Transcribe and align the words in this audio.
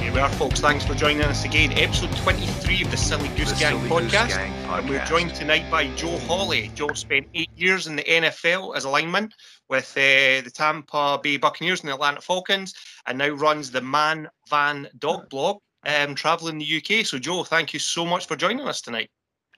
Here 0.00 0.12
we 0.12 0.20
are, 0.20 0.28
folks. 0.30 0.60
Thanks 0.60 0.84
for 0.84 0.94
joining 0.94 1.22
us 1.22 1.44
again. 1.44 1.72
Episode 1.72 2.14
23 2.18 2.82
of 2.82 2.90
the 2.90 2.96
Silly 2.96 3.28
Goose 3.36 3.52
The 3.52 3.58
Gang 3.58 3.76
Silly 3.88 3.88
Goose 4.00 4.12
podcast. 4.12 4.38
And 4.38 4.88
we're 4.88 5.04
joined 5.06 5.34
tonight 5.34 5.70
by 5.70 5.88
Joe 5.94 6.18
Hawley. 6.20 6.70
Joe 6.74 6.92
spent 6.94 7.26
eight 7.34 7.50
years 7.56 7.86
in 7.86 7.96
the 7.96 8.02
NFL 8.04 8.76
as 8.76 8.84
a 8.84 8.88
lineman 8.90 9.30
with 9.68 9.90
uh, 9.96 10.42
the 10.44 10.50
Tampa 10.54 11.18
Bay 11.22 11.36
Buccaneers 11.36 11.80
and 11.80 11.88
the 11.88 11.94
Atlanta 11.94 12.20
Falcons, 12.20 12.74
and 13.06 13.18
now 13.18 13.30
runs 13.30 13.70
the 13.70 13.80
Man 13.80 14.28
Van 14.50 14.88
Dog 14.98 15.28
blog, 15.30 15.58
um, 15.86 16.14
traveling 16.14 16.58
the 16.58 16.76
UK. 16.76 17.04
So, 17.06 17.18
Joe, 17.18 17.42
thank 17.44 17.72
you 17.72 17.78
so 17.80 18.04
much 18.04 18.26
for 18.28 18.36
joining 18.36 18.66
us 18.68 18.80
tonight. 18.82 19.10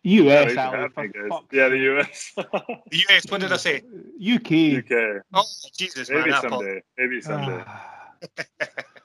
US, 0.04 0.28
Thanks 0.46 0.52
for 0.54 0.60
Ali, 0.60 0.70
having 0.76 0.90
for 0.90 1.02
me, 1.02 1.08
guys. 1.08 1.28
fuck's 1.30 1.46
Yeah, 1.52 1.68
the. 1.68 1.98
US. 1.98 2.32
The 2.90 3.04
US, 3.10 3.24
what 3.28 3.40
did 3.40 3.52
I 3.52 3.56
say? 3.56 3.76
UK. 3.78 4.84
UK. 4.84 5.22
Oh, 5.34 5.42
Jesus. 5.76 6.08
Maybe 6.08 6.30
that 6.30 6.42
pop- 6.42 6.50
someday. 6.52 6.80
Maybe 6.96 7.20
someday. 7.20 7.64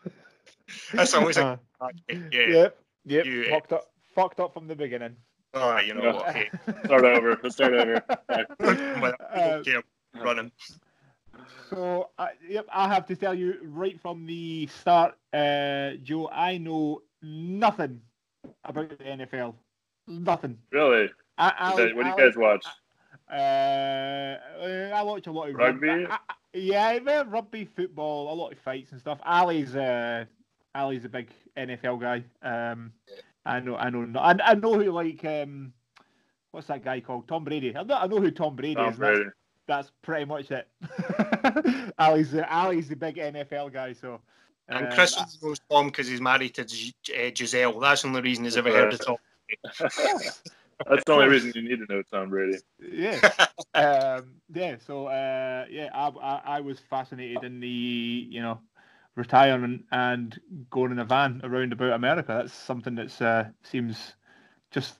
That's 0.93 1.13
always 1.13 1.37
a 1.37 1.59
Ah, 1.79 1.89
yeah. 2.09 2.17
Yep. 2.31 2.77
Yep. 3.05 3.25
You- 3.25 3.49
Fucked 3.49 3.73
up. 3.73 3.91
Fucked 4.15 4.39
up 4.39 4.53
from 4.53 4.67
the 4.67 4.75
beginning. 4.75 5.15
All 5.53 5.69
right, 5.71 5.85
you 5.85 5.93
know 5.93 6.13
what? 6.13 6.29
Okay. 6.29 6.49
Start 6.85 7.03
over. 7.05 7.39
Let's 7.43 7.55
start 7.55 7.73
over. 7.73 8.03
Well, 8.59 9.13
Uh, 9.33 9.61
okay, 9.61 9.75
running. 10.21 10.51
So, 11.69 12.09
I 12.17 12.31
yep, 12.47 12.67
I 12.73 12.87
have 12.93 13.05
to 13.07 13.15
tell 13.15 13.33
you 13.33 13.55
right 13.63 13.99
from 13.99 14.25
the 14.25 14.67
start, 14.67 15.15
uh, 15.33 15.91
Joe, 16.03 16.29
I 16.31 16.57
know 16.57 17.01
nothing 17.21 18.01
about 18.65 18.89
the 18.89 18.95
NFL. 19.03 19.55
Nothing. 20.07 20.57
Really? 20.71 21.09
I, 21.37 21.53
I, 21.57 21.69
Is 21.71 21.77
that- 21.77 21.95
what 21.95 22.03
do 22.03 22.09
you 22.09 22.17
guys 22.17 22.35
watch? 22.37 22.65
Uh, 23.31 24.37
I 24.93 25.01
watch 25.03 25.27
a 25.27 25.31
lot 25.31 25.49
of 25.49 25.55
Rugby? 25.55 25.89
I- 25.89 26.05
I- 26.29 26.33
yeah, 26.53 26.99
well, 26.99 27.25
rugby, 27.25 27.63
football, 27.65 28.33
a 28.33 28.35
lot 28.35 28.51
of 28.51 28.59
fights 28.59 28.91
and 28.91 28.99
stuff. 28.99 29.19
Ali's, 29.23 29.73
uh, 29.75 30.25
Ali's 30.75 31.05
a 31.05 31.09
big 31.09 31.29
NFL 31.57 31.99
guy. 31.99 32.23
Um, 32.41 32.93
I 33.45 33.59
know, 33.59 33.75
I 33.75 33.89
know, 33.89 34.19
I, 34.19 34.35
I 34.43 34.53
know 34.55 34.73
who 34.79 34.91
like 34.91 35.23
um, 35.25 35.73
what's 36.51 36.67
that 36.67 36.83
guy 36.83 36.99
called? 36.99 37.27
Tom 37.27 37.43
Brady. 37.43 37.75
I 37.75 37.83
know, 37.83 37.95
I 37.95 38.07
know 38.07 38.19
who 38.21 38.31
Tom 38.31 38.55
Brady 38.55 38.75
Tom 38.75 38.89
is. 38.89 38.95
and 38.99 39.03
that's- 39.03 39.33
That's, 39.67 39.91
pretty 40.01 40.25
much 40.25 40.51
it. 40.51 40.67
Ali's, 41.99 42.31
the, 42.31 42.51
Ali's 42.53 42.89
the 42.89 42.95
big 42.95 43.15
NFL 43.15 43.71
guy. 43.71 43.93
So. 43.93 44.19
And 44.67 44.87
uh, 44.87 44.95
Chris 44.95 45.15
knows 45.41 45.59
Tom 45.69 45.87
because 45.87 46.07
he's 46.07 46.21
married 46.21 46.53
to 46.55 46.65
G- 46.65 46.93
uh, 47.15 47.29
Gisele. 47.31 47.79
That's 47.79 48.01
the 48.01 48.07
only 48.09 48.21
reason 48.21 48.43
he's 48.43 48.57
ever 48.57 48.69
heard 48.71 48.93
of 48.93 49.05
Tom. 49.05 49.17
That's 50.89 51.03
the 51.05 51.13
only 51.13 51.27
reason 51.27 51.51
you 51.55 51.61
need 51.61 51.85
to 51.85 51.93
know 51.93 52.01
Tom 52.11 52.29
Brady. 52.29 52.57
yeah 52.79 53.19
um 53.75 54.33
yeah 54.53 54.75
so 54.85 55.05
uh 55.07 55.65
yeah 55.69 55.89
I, 55.93 56.07
I 56.09 56.41
i 56.57 56.59
was 56.59 56.79
fascinated 56.89 57.43
in 57.43 57.59
the 57.59 57.67
you 57.67 58.41
know 58.41 58.59
retiring 59.15 59.83
and 59.91 60.39
going 60.69 60.91
in 60.91 60.99
a 60.99 61.05
van 61.05 61.41
around 61.43 61.73
about 61.73 61.93
america 61.93 62.33
that's 62.39 62.53
something 62.53 62.95
that 62.95 63.21
uh 63.21 63.43
seems 63.63 64.15
just 64.71 64.99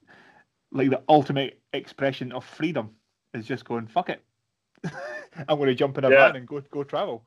like 0.71 0.89
the 0.89 1.01
ultimate 1.07 1.61
expression 1.73 2.31
of 2.31 2.43
freedom 2.43 2.89
is 3.33 3.45
just 3.45 3.65
going 3.65 3.87
fuck 3.87 4.09
it 4.09 4.23
i'm 5.47 5.57
going 5.57 5.67
to 5.67 5.75
jump 5.75 5.97
in 5.97 6.03
a 6.03 6.09
Yeah. 6.09 6.25
van 6.25 6.35
and 6.35 6.47
go 6.47 6.61
go 6.71 6.83
travel 6.83 7.23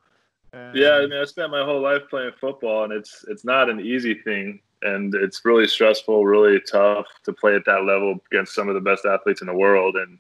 um, 0.53 0.73
Yeah, 0.75 0.93
I 0.97 1.01
mean, 1.07 1.12
I 1.15 1.25
spent 1.25 1.51
my 1.51 1.65
whole 1.65 1.81
life 1.81 2.03
playing 2.11 2.33
football, 2.41 2.85
and 2.85 2.93
it's 2.93 3.25
it's 3.29 3.45
not 3.45 3.71
an 3.71 3.81
easy 3.81 4.15
thing, 4.15 4.61
and 4.83 5.15
it's 5.15 5.45
really 5.45 5.67
stressful, 5.67 6.25
really 6.27 6.61
tough 6.61 7.07
to 7.25 7.33
play 7.33 7.55
at 7.57 7.65
that 7.67 7.85
level 7.85 8.17
against 8.31 8.55
some 8.55 8.69
of 8.69 8.75
the 8.75 8.81
best 8.81 9.05
athletes 9.05 9.41
in 9.41 9.47
the 9.47 9.55
world. 9.55 9.97
And 9.97 10.19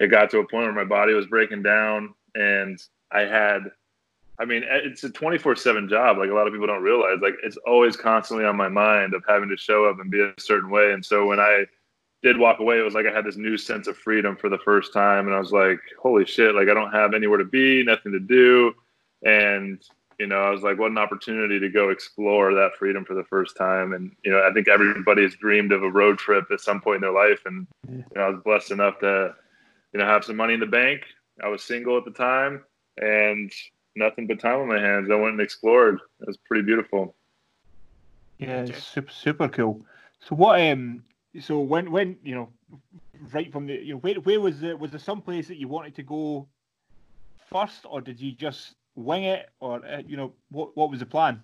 it 0.00 0.08
got 0.08 0.30
to 0.30 0.38
a 0.38 0.48
point 0.48 0.64
where 0.64 0.72
my 0.72 0.84
body 0.84 1.12
was 1.12 1.26
breaking 1.26 1.62
down, 1.62 2.14
and 2.34 2.82
I 3.12 3.20
had, 3.20 3.70
I 4.40 4.44
mean, 4.44 4.62
it's 4.66 5.04
a 5.04 5.10
twenty 5.10 5.38
four 5.38 5.54
seven 5.54 5.88
job. 5.88 6.18
Like 6.18 6.30
a 6.30 6.34
lot 6.34 6.46
of 6.46 6.52
people 6.52 6.66
don't 6.66 6.82
realize, 6.82 7.18
like 7.20 7.34
it's 7.42 7.58
always 7.66 7.96
constantly 7.96 8.46
on 8.46 8.56
my 8.56 8.68
mind 8.68 9.14
of 9.14 9.22
having 9.28 9.48
to 9.50 9.56
show 9.56 9.84
up 9.84 10.00
and 10.00 10.10
be 10.10 10.20
a 10.20 10.32
certain 10.38 10.70
way. 10.70 10.92
And 10.92 11.04
so 11.04 11.26
when 11.26 11.40
I 11.40 11.66
did 12.22 12.38
walk 12.38 12.60
away, 12.60 12.78
it 12.78 12.82
was 12.82 12.94
like 12.94 13.06
I 13.06 13.12
had 13.12 13.24
this 13.24 13.36
new 13.36 13.58
sense 13.58 13.86
of 13.86 13.96
freedom 13.96 14.36
for 14.36 14.48
the 14.48 14.58
first 14.58 14.92
time, 14.92 15.26
and 15.26 15.34
I 15.34 15.38
was 15.38 15.52
like, 15.52 15.78
holy 16.02 16.24
shit! 16.24 16.54
Like 16.54 16.68
I 16.68 16.74
don't 16.74 16.92
have 16.92 17.14
anywhere 17.14 17.38
to 17.38 17.44
be, 17.44 17.84
nothing 17.84 18.12
to 18.12 18.20
do 18.20 18.74
and 19.24 19.82
you 20.18 20.26
know 20.26 20.36
i 20.36 20.50
was 20.50 20.62
like 20.62 20.78
what 20.78 20.90
an 20.90 20.98
opportunity 20.98 21.58
to 21.58 21.68
go 21.68 21.90
explore 21.90 22.54
that 22.54 22.76
freedom 22.78 23.04
for 23.04 23.14
the 23.14 23.24
first 23.24 23.56
time 23.56 23.92
and 23.92 24.12
you 24.24 24.30
know 24.30 24.46
i 24.48 24.52
think 24.52 24.68
everybody 24.68 25.22
has 25.22 25.34
dreamed 25.34 25.72
of 25.72 25.82
a 25.82 25.90
road 25.90 26.18
trip 26.18 26.44
at 26.50 26.60
some 26.60 26.80
point 26.80 26.96
in 26.96 27.02
their 27.02 27.12
life 27.12 27.40
and 27.46 27.66
you 27.88 28.04
know 28.14 28.22
i 28.22 28.28
was 28.28 28.40
blessed 28.44 28.70
enough 28.70 28.98
to 28.98 29.34
you 29.92 30.00
know 30.00 30.06
have 30.06 30.24
some 30.24 30.36
money 30.36 30.54
in 30.54 30.60
the 30.60 30.66
bank 30.66 31.02
i 31.42 31.48
was 31.48 31.62
single 31.62 31.98
at 31.98 32.04
the 32.04 32.10
time 32.10 32.62
and 32.98 33.52
nothing 33.96 34.26
but 34.26 34.40
time 34.40 34.60
on 34.60 34.68
my 34.68 34.80
hands. 34.80 35.10
I 35.10 35.14
went 35.14 35.32
and 35.32 35.40
explored. 35.40 35.96
It 36.20 36.26
was 36.26 36.36
pretty 36.36 36.64
beautiful. 36.64 37.14
Yeah, 38.38 38.62
it's 38.62 38.84
super 38.84 39.12
super 39.12 39.48
cool. 39.48 39.84
So 40.20 40.34
what 40.34 40.60
um 40.60 41.04
so 41.40 41.60
when 41.60 41.90
when 41.90 42.16
you 42.22 42.34
know 42.34 42.48
right 43.32 43.52
from 43.52 43.66
the 43.66 43.74
you 43.74 43.94
know 43.94 44.00
where 44.00 44.14
where 44.16 44.40
was 44.40 44.60
the 44.60 44.76
was 44.76 44.90
there 44.90 45.00
some 45.00 45.20
place 45.20 45.48
that 45.48 45.58
you 45.58 45.68
wanted 45.68 45.94
to 45.96 46.02
go 46.02 46.48
first 47.50 47.84
or 47.88 48.00
did 48.00 48.20
you 48.20 48.32
just 48.32 48.74
wing 48.94 49.24
it 49.24 49.50
or 49.60 49.84
uh, 49.84 50.02
you 50.06 50.16
know 50.16 50.32
what 50.50 50.76
what 50.76 50.90
was 50.90 51.00
the 51.00 51.06
plan? 51.06 51.42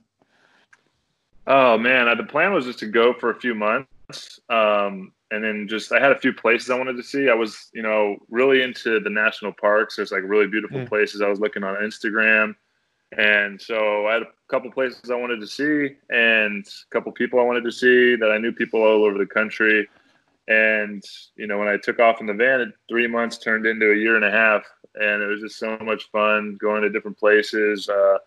Oh 1.46 1.78
man, 1.78 2.08
uh, 2.08 2.14
the 2.14 2.24
plan 2.24 2.52
was 2.52 2.64
just 2.64 2.80
to 2.80 2.86
go 2.86 3.14
for 3.14 3.30
a 3.30 3.34
few 3.34 3.54
months, 3.54 4.40
um, 4.48 5.12
and 5.30 5.42
then 5.42 5.66
just 5.68 5.92
I 5.92 6.00
had 6.00 6.12
a 6.12 6.18
few 6.18 6.32
places 6.32 6.70
I 6.70 6.78
wanted 6.78 6.96
to 6.96 7.02
see. 7.02 7.28
I 7.28 7.34
was, 7.34 7.68
you 7.72 7.82
know, 7.82 8.16
really 8.30 8.62
into 8.62 9.00
the 9.00 9.10
national 9.10 9.52
parks. 9.52 9.96
There's 9.96 10.12
like 10.12 10.22
really 10.24 10.46
beautiful 10.46 10.80
Yeah. 10.80 10.88
places 10.88 11.20
I 11.20 11.28
was 11.28 11.40
looking 11.40 11.64
on 11.64 11.74
Instagram, 11.76 12.54
and 13.16 13.60
so 13.60 14.06
I 14.06 14.14
had 14.14 14.22
a 14.22 14.28
couple 14.48 14.70
places 14.70 15.10
I 15.10 15.16
wanted 15.16 15.40
to 15.40 15.46
see, 15.46 15.96
and 16.10 16.66
a 16.66 16.90
couple 16.94 17.12
people 17.12 17.40
I 17.40 17.44
wanted 17.44 17.64
to 17.64 17.72
see 17.72 18.16
that 18.16 18.30
I 18.30 18.38
knew 18.38 18.52
people 18.52 18.82
all 18.82 19.04
over 19.04 19.18
the 19.18 19.26
country. 19.26 19.88
And 20.48 21.02
you 21.36 21.46
know, 21.46 21.58
when 21.58 21.68
I 21.68 21.76
took 21.76 21.98
off 21.98 22.20
in 22.20 22.26
the 22.26 22.34
van, 22.34 22.60
it, 22.60 22.68
three 22.88 23.08
months 23.08 23.38
turned 23.38 23.66
into 23.66 23.90
a 23.92 23.96
year 23.96 24.14
and 24.16 24.24
a 24.24 24.30
half, 24.30 24.64
and 24.94 25.22
it 25.22 25.26
was 25.26 25.40
just 25.40 25.58
so 25.58 25.76
much 25.78 26.10
fun 26.12 26.56
going 26.60 26.82
to 26.82 26.88
different 26.90 27.18
places. 27.18 27.88
Uh, 27.88 28.18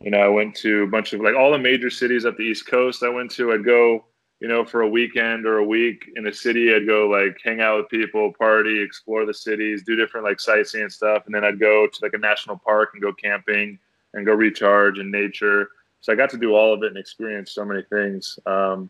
you 0.00 0.10
know, 0.10 0.18
I 0.18 0.28
went 0.28 0.56
to 0.56 0.82
a 0.82 0.86
bunch 0.88 1.12
of 1.12 1.20
like 1.20 1.36
all 1.36 1.52
the 1.52 1.58
major 1.58 1.90
cities 1.90 2.24
up 2.24 2.36
the 2.36 2.42
East 2.42 2.66
Coast. 2.66 3.02
I 3.04 3.08
went 3.08 3.30
to. 3.32 3.52
I'd 3.52 3.64
go, 3.64 4.04
you 4.40 4.48
know, 4.48 4.64
for 4.64 4.82
a 4.82 4.88
weekend 4.88 5.46
or 5.46 5.58
a 5.58 5.64
week 5.64 6.10
in 6.16 6.26
a 6.26 6.32
city. 6.32 6.74
I'd 6.74 6.86
go 6.86 7.08
like 7.08 7.38
hang 7.44 7.60
out 7.60 7.76
with 7.76 7.88
people, 7.90 8.32
party, 8.32 8.82
explore 8.82 9.26
the 9.26 9.34
cities, 9.34 9.82
do 9.84 9.96
different 9.96 10.24
like 10.24 10.40
sightseeing 10.40 10.88
stuff, 10.88 11.24
and 11.26 11.34
then 11.34 11.44
I'd 11.44 11.60
go 11.60 11.86
to 11.86 11.98
like 12.02 12.14
a 12.14 12.18
national 12.18 12.56
park 12.56 12.90
and 12.94 13.02
go 13.02 13.12
camping 13.12 13.78
and 14.14 14.26
go 14.26 14.32
recharge 14.32 14.98
in 14.98 15.10
nature. 15.10 15.68
So 16.00 16.12
I 16.12 16.16
got 16.16 16.30
to 16.30 16.38
do 16.38 16.54
all 16.54 16.72
of 16.72 16.82
it 16.82 16.88
and 16.88 16.96
experience 16.96 17.52
so 17.52 17.64
many 17.64 17.82
things. 17.82 18.38
Um, 18.46 18.88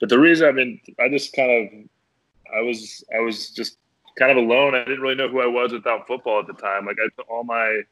but 0.00 0.08
the 0.08 0.18
reason 0.18 0.48
I've 0.48 0.56
been, 0.56 0.80
I 0.98 1.08
just 1.08 1.32
kind 1.32 1.50
of, 1.50 2.54
I 2.56 2.60
was, 2.60 3.04
I 3.14 3.20
was 3.20 3.50
just 3.50 3.76
kind 4.18 4.32
of 4.32 4.38
alone. 4.38 4.74
I 4.74 4.84
didn't 4.84 5.00
really 5.00 5.14
know 5.14 5.28
who 5.28 5.40
I 5.40 5.46
was 5.46 5.72
without 5.72 6.08
football 6.08 6.40
at 6.40 6.46
the 6.48 6.54
time. 6.54 6.86
Like 6.86 6.96
I 6.98 7.08
put 7.16 7.26
all 7.28 7.44
my 7.44 7.82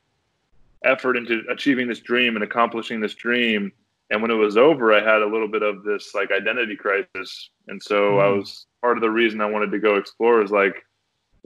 effort 0.84 1.16
into 1.16 1.42
achieving 1.48 1.86
this 1.86 2.00
dream 2.00 2.34
and 2.34 2.42
accomplishing 2.42 3.00
this 3.00 3.14
dream. 3.14 3.70
And 4.10 4.22
when 4.22 4.30
it 4.30 4.34
was 4.34 4.56
over, 4.56 4.92
I 4.94 5.00
had 5.00 5.22
a 5.22 5.26
little 5.26 5.48
bit 5.48 5.62
of 5.62 5.84
this 5.84 6.14
like 6.14 6.30
identity 6.30 6.76
crisis. 6.76 7.50
And 7.68 7.82
so 7.82 8.18
I 8.20 8.24
Mm. 8.24 8.38
was 8.38 8.66
part 8.80 8.96
of 8.96 9.02
the 9.02 9.10
reason 9.10 9.40
I 9.40 9.46
wanted 9.46 9.70
to 9.72 9.78
go 9.78 9.96
explore 9.96 10.42
is 10.42 10.50
like, 10.50 10.82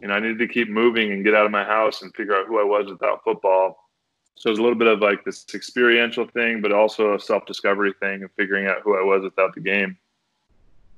you 0.00 0.08
know, 0.08 0.14
I 0.14 0.20
needed 0.20 0.38
to 0.38 0.48
keep 0.48 0.68
moving 0.68 1.12
and 1.12 1.24
get 1.24 1.34
out 1.34 1.44
of 1.46 1.52
my 1.52 1.64
house 1.64 2.02
and 2.02 2.14
figure 2.14 2.36
out 2.36 2.46
who 2.46 2.60
I 2.60 2.64
was 2.64 2.90
without 2.90 3.24
football. 3.24 3.78
So 4.36 4.48
it 4.48 4.52
was 4.52 4.58
a 4.58 4.62
little 4.62 4.78
bit 4.78 4.88
of 4.88 5.00
like 5.00 5.24
this 5.24 5.44
experiential 5.54 6.26
thing, 6.28 6.60
but 6.62 6.72
also 6.72 7.14
a 7.14 7.20
self 7.20 7.46
discovery 7.46 7.94
thing 8.00 8.22
and 8.22 8.30
figuring 8.36 8.66
out 8.66 8.82
who 8.82 8.96
I 8.96 9.02
was 9.02 9.22
without 9.22 9.54
the 9.54 9.60
game. 9.60 9.98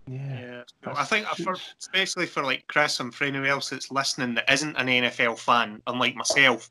Yeah. 0.06 0.44
Yeah, 0.82 0.94
I 0.96 1.04
think 1.04 1.26
for, 1.26 1.56
especially 1.78 2.26
for 2.26 2.42
like 2.42 2.66
Chris 2.68 3.00
and 3.00 3.14
for 3.14 3.24
anyone 3.24 3.48
else 3.48 3.70
that's 3.70 3.90
listening 3.90 4.34
that 4.34 4.50
isn't 4.52 4.76
an 4.76 4.86
NFL 4.86 5.38
fan, 5.38 5.82
unlike 5.86 6.14
myself, 6.14 6.70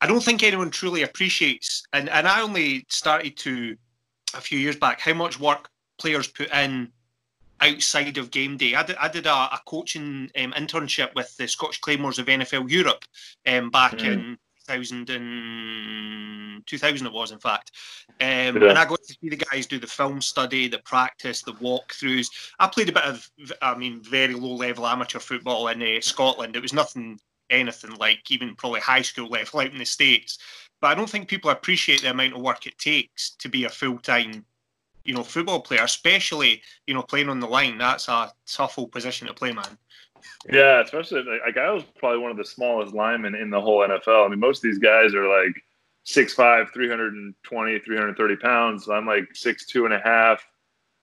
I 0.00 0.06
don't 0.06 0.22
think 0.22 0.42
anyone 0.42 0.70
truly 0.70 1.02
appreciates. 1.02 1.84
And 1.92 2.08
and 2.08 2.26
I 2.26 2.40
only 2.40 2.84
started 2.88 3.36
to 3.38 3.76
a 4.34 4.40
few 4.40 4.58
years 4.58 4.76
back 4.76 5.00
how 5.00 5.14
much 5.14 5.38
work 5.40 5.68
players 5.98 6.26
put 6.28 6.52
in 6.54 6.90
outside 7.60 8.18
of 8.18 8.30
game 8.32 8.56
day. 8.56 8.74
I 8.74 8.82
did, 8.82 8.96
I 8.96 9.08
did 9.08 9.26
a, 9.26 9.32
a 9.32 9.60
coaching 9.66 10.30
um, 10.36 10.52
internship 10.52 11.14
with 11.14 11.36
the 11.36 11.46
Scottish 11.46 11.80
Claymores 11.80 12.18
of 12.18 12.26
NFL 12.26 12.68
Europe 12.70 13.04
um, 13.46 13.70
back 13.70 13.92
Mm. 13.92 14.12
in 14.12 14.38
2000 14.66 15.10
and 15.10 16.66
2000 16.66 17.06
it 17.06 17.12
was 17.12 17.32
in 17.32 17.38
fact 17.38 17.72
um, 18.20 18.62
Yeah. 18.62 18.70
and 18.70 18.78
I 18.78 18.84
got 18.84 19.02
to 19.02 19.14
see 19.20 19.28
the 19.28 19.36
guys 19.36 19.66
do 19.66 19.78
the 19.78 19.86
film 19.86 20.20
study 20.20 20.68
the 20.68 20.78
practice 20.78 21.42
the 21.42 21.52
walkthroughs 21.54 22.28
I 22.60 22.68
played 22.68 22.88
a 22.88 22.92
bit 22.92 23.04
of 23.04 23.28
I 23.60 23.74
mean 23.74 24.02
very 24.02 24.34
low 24.34 24.54
level 24.54 24.86
amateur 24.86 25.18
football 25.18 25.68
in 25.68 25.82
uh, 25.82 26.00
Scotland 26.00 26.54
it 26.56 26.62
was 26.62 26.72
nothing 26.72 27.18
anything 27.50 27.94
like 27.96 28.30
even 28.30 28.54
probably 28.54 28.80
high 28.80 29.02
school 29.02 29.28
level 29.28 29.60
out 29.60 29.72
in 29.72 29.78
the 29.78 29.84
States 29.84 30.38
but 30.82 30.88
I 30.88 30.94
don't 30.94 31.08
think 31.08 31.28
people 31.28 31.48
appreciate 31.50 32.02
the 32.02 32.10
amount 32.10 32.34
of 32.34 32.42
work 32.42 32.66
it 32.66 32.76
takes 32.76 33.30
to 33.36 33.48
be 33.48 33.64
a 33.64 33.70
full-time 33.70 34.44
you 35.04 35.14
know 35.14 35.22
football 35.22 35.60
player 35.60 35.82
especially 35.82 36.62
you 36.86 36.92
know 36.92 37.02
playing 37.02 37.30
on 37.30 37.40
the 37.40 37.46
line 37.46 37.78
that's 37.78 38.08
a 38.08 38.30
tough 38.46 38.78
old 38.78 38.92
position 38.92 39.26
to 39.26 39.34
play 39.34 39.52
man 39.52 39.78
Yeah, 40.50 40.80
especially 40.80 41.22
like, 41.22 41.40
like 41.46 41.56
I 41.56 41.70
was 41.70 41.84
probably 41.98 42.18
one 42.18 42.30
of 42.30 42.36
the 42.36 42.44
smallest 42.44 42.94
linemen 42.94 43.34
in 43.34 43.50
the 43.50 43.60
whole 43.60 43.80
NFL. 43.80 44.26
I 44.26 44.28
mean, 44.28 44.40
most 44.40 44.58
of 44.58 44.62
these 44.62 44.78
guys 44.78 45.14
are 45.14 45.28
like 45.28 45.54
6'5", 46.06 46.72
320, 46.72 47.78
330 47.78 48.36
pounds. 48.36 48.88
I'm 48.88 49.06
like 49.06 49.28
six 49.34 49.66
two 49.66 49.84
and 49.84 49.94
a 49.94 50.00
half, 50.00 50.44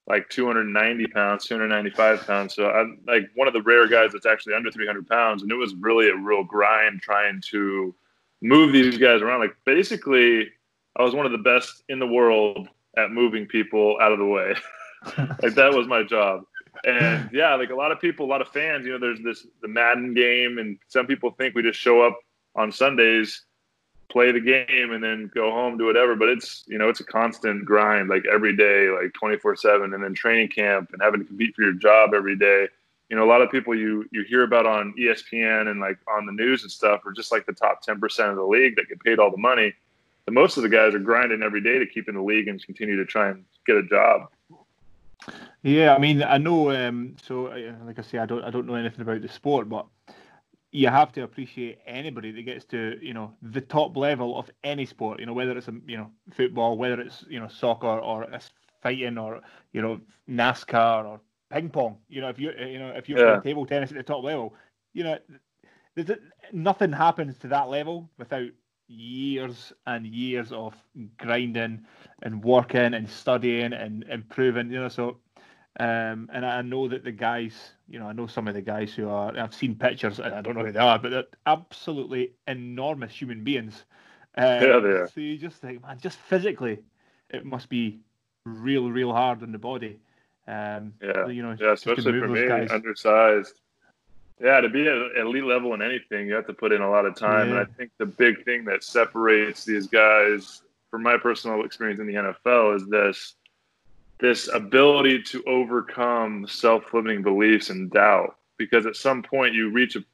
like 0.06 0.28
290 0.28 1.06
pounds, 1.08 1.46
295 1.46 2.26
pounds. 2.26 2.54
So 2.54 2.70
I'm 2.70 3.00
like 3.06 3.30
one 3.34 3.48
of 3.48 3.54
the 3.54 3.62
rare 3.62 3.88
guys 3.88 4.12
that's 4.12 4.26
actually 4.26 4.54
under 4.54 4.70
300 4.70 5.06
pounds. 5.06 5.42
And 5.42 5.50
it 5.50 5.56
was 5.56 5.74
really 5.74 6.08
a 6.08 6.16
real 6.16 6.44
grind 6.44 7.00
trying 7.00 7.42
to 7.50 7.94
move 8.42 8.72
these 8.72 8.98
guys 8.98 9.22
around. 9.22 9.40
Like 9.40 9.56
basically, 9.64 10.50
I 10.96 11.02
was 11.02 11.14
one 11.14 11.26
of 11.26 11.32
the 11.32 11.38
best 11.38 11.82
in 11.88 11.98
the 11.98 12.06
world 12.06 12.68
at 12.96 13.10
moving 13.10 13.46
people 13.46 13.98
out 14.00 14.12
of 14.12 14.18
the 14.18 14.26
way. 14.26 14.54
like 15.42 15.54
that 15.54 15.72
was 15.72 15.86
my 15.86 16.02
job. 16.02 16.44
And 16.84 17.28
yeah, 17.32 17.54
like 17.54 17.70
a 17.70 17.74
lot 17.74 17.92
of 17.92 18.00
people, 18.00 18.26
a 18.26 18.30
lot 18.30 18.40
of 18.40 18.48
fans, 18.48 18.86
you 18.86 18.92
know, 18.92 18.98
there's 18.98 19.20
this 19.20 19.46
the 19.62 19.68
Madden 19.68 20.14
game, 20.14 20.58
and 20.58 20.78
some 20.88 21.06
people 21.06 21.30
think 21.32 21.54
we 21.54 21.62
just 21.62 21.78
show 21.78 22.02
up 22.02 22.18
on 22.54 22.72
Sundays, 22.72 23.44
play 24.08 24.32
the 24.32 24.40
game, 24.40 24.92
and 24.92 25.02
then 25.02 25.30
go 25.34 25.50
home, 25.50 25.76
do 25.76 25.84
whatever. 25.84 26.14
But 26.14 26.28
it's 26.28 26.64
you 26.66 26.78
know, 26.78 26.88
it's 26.88 27.00
a 27.00 27.04
constant 27.04 27.64
grind, 27.64 28.08
like 28.08 28.24
every 28.32 28.56
day, 28.56 28.88
like 28.88 29.12
24 29.14 29.56
seven, 29.56 29.94
and 29.94 30.02
then 30.02 30.14
training 30.14 30.48
camp 30.48 30.90
and 30.92 31.02
having 31.02 31.20
to 31.20 31.26
compete 31.26 31.54
for 31.54 31.62
your 31.62 31.74
job 31.74 32.14
every 32.14 32.36
day. 32.36 32.68
You 33.10 33.16
know, 33.16 33.24
a 33.24 33.30
lot 33.30 33.42
of 33.42 33.50
people 33.50 33.74
you 33.74 34.06
you 34.12 34.22
hear 34.22 34.44
about 34.44 34.66
on 34.66 34.94
ESPN 34.98 35.68
and 35.68 35.80
like 35.80 35.98
on 36.08 36.26
the 36.26 36.32
news 36.32 36.62
and 36.62 36.70
stuff 36.70 37.04
are 37.04 37.12
just 37.12 37.32
like 37.32 37.44
the 37.44 37.52
top 37.52 37.84
10% 37.84 38.30
of 38.30 38.36
the 38.36 38.44
league 38.44 38.76
that 38.76 38.88
get 38.88 39.00
paid 39.00 39.18
all 39.18 39.32
the 39.32 39.36
money. 39.36 39.74
The 40.26 40.32
most 40.32 40.56
of 40.56 40.62
the 40.62 40.68
guys 40.68 40.94
are 40.94 41.00
grinding 41.00 41.42
every 41.42 41.60
day 41.60 41.78
to 41.80 41.86
keep 41.86 42.08
in 42.08 42.14
the 42.14 42.22
league 42.22 42.46
and 42.46 42.64
continue 42.64 42.96
to 42.96 43.04
try 43.04 43.30
and 43.30 43.44
get 43.66 43.76
a 43.76 43.82
job. 43.82 44.28
Yeah, 45.62 45.94
I 45.94 45.98
mean, 45.98 46.22
I 46.22 46.38
know. 46.38 46.70
Um, 46.70 47.16
so, 47.22 47.48
uh, 47.48 47.72
like 47.84 47.98
I 47.98 48.02
say, 48.02 48.18
I 48.18 48.26
don't, 48.26 48.42
I 48.44 48.50
don't 48.50 48.66
know 48.66 48.74
anything 48.74 49.00
about 49.02 49.20
the 49.22 49.28
sport, 49.28 49.68
but 49.68 49.86
you 50.70 50.88
have 50.88 51.12
to 51.12 51.22
appreciate 51.22 51.78
anybody 51.86 52.30
that 52.30 52.42
gets 52.42 52.64
to, 52.66 52.96
you 53.02 53.12
know, 53.12 53.34
the 53.42 53.60
top 53.60 53.96
level 53.96 54.38
of 54.38 54.48
any 54.62 54.86
sport. 54.86 55.20
You 55.20 55.26
know, 55.26 55.32
whether 55.32 55.58
it's 55.58 55.68
a, 55.68 55.74
you 55.86 55.96
know, 55.96 56.10
football, 56.32 56.78
whether 56.78 57.00
it's, 57.00 57.24
you 57.28 57.40
know, 57.40 57.48
soccer 57.48 57.98
or 57.98 58.26
fighting 58.82 59.18
or, 59.18 59.40
you 59.72 59.82
know, 59.82 60.00
NASCAR 60.28 61.04
or 61.04 61.20
ping 61.50 61.70
pong. 61.70 61.98
You 62.08 62.20
know, 62.20 62.28
if 62.28 62.38
you, 62.38 62.52
you 62.58 62.78
know, 62.78 62.90
if 62.90 63.08
you're 63.08 63.18
yeah. 63.18 63.24
playing 63.26 63.42
table 63.42 63.66
tennis 63.66 63.90
at 63.90 63.96
the 63.96 64.02
top 64.02 64.24
level, 64.24 64.54
you 64.92 65.04
know, 65.04 65.18
there's, 65.94 66.18
nothing 66.52 66.92
happens 66.92 67.38
to 67.38 67.48
that 67.48 67.68
level 67.68 68.08
without 68.18 68.50
years 68.88 69.72
and 69.86 70.06
years 70.06 70.52
of 70.52 70.74
grinding 71.18 71.80
and 72.22 72.42
working 72.42 72.94
and 72.94 73.08
studying 73.08 73.72
and 73.72 74.04
improving. 74.08 74.70
You 74.70 74.80
know, 74.80 74.88
so 74.88 75.18
um, 75.78 76.28
and 76.32 76.44
I 76.44 76.62
know 76.62 76.88
that 76.88 77.04
the 77.04 77.12
guys, 77.12 77.54
you 77.88 77.98
know, 78.00 78.06
I 78.06 78.12
know 78.12 78.26
some 78.26 78.48
of 78.48 78.54
the 78.54 78.60
guys 78.60 78.92
who 78.92 79.08
are, 79.08 79.36
I've 79.38 79.54
seen 79.54 79.76
pictures, 79.76 80.18
I 80.18 80.40
don't 80.40 80.56
know 80.56 80.64
who 80.64 80.72
they 80.72 80.80
are, 80.80 80.98
but 80.98 81.10
they're 81.10 81.24
absolutely 81.46 82.32
enormous 82.48 83.12
human 83.12 83.44
beings. 83.44 83.84
Um, 84.36 84.44
yeah, 84.46 84.78
they 84.78 84.88
are. 84.88 85.08
So 85.08 85.20
you 85.20 85.38
just 85.38 85.56
think, 85.56 85.82
man, 85.82 85.98
just 86.00 86.18
physically, 86.18 86.80
it 87.30 87.44
must 87.44 87.68
be 87.68 88.00
real, 88.44 88.90
real 88.90 89.12
hard 89.12 89.42
on 89.42 89.52
the 89.52 89.58
body. 89.58 90.00
Um, 90.46 90.94
yeah, 91.02 91.26
you 91.28 91.42
know, 91.42 91.56
yeah, 91.58 91.72
especially 91.72 92.18
for 92.18 92.28
me, 92.28 92.48
guys. 92.48 92.70
undersized. 92.70 93.54
Yeah, 94.40 94.60
to 94.60 94.70
be 94.70 94.86
at 94.88 95.18
elite 95.18 95.44
level 95.44 95.74
in 95.74 95.82
anything, 95.82 96.26
you 96.26 96.34
have 96.34 96.46
to 96.46 96.54
put 96.54 96.72
in 96.72 96.80
a 96.80 96.90
lot 96.90 97.04
of 97.04 97.14
time. 97.14 97.48
Yeah. 97.50 97.60
And 97.60 97.68
I 97.68 97.72
think 97.76 97.90
the 97.98 98.06
big 98.06 98.42
thing 98.44 98.64
that 98.64 98.82
separates 98.82 99.64
these 99.66 99.86
guys, 99.86 100.62
from 100.90 101.02
my 101.02 101.18
personal 101.18 101.62
experience 101.64 102.00
in 102.00 102.06
the 102.06 102.14
NFL, 102.14 102.76
is 102.76 102.88
this 102.88 103.36
this 104.18 104.48
ability 104.52 105.22
to 105.22 105.42
overcome 105.46 106.46
self-limiting 106.46 107.22
beliefs 107.22 107.70
and 107.70 107.90
doubt 107.90 108.36
because 108.58 108.84
at 108.86 108.96
some 108.96 109.22
point 109.22 109.54
you 109.54 109.70
reach 109.70 109.96
a 109.96 110.04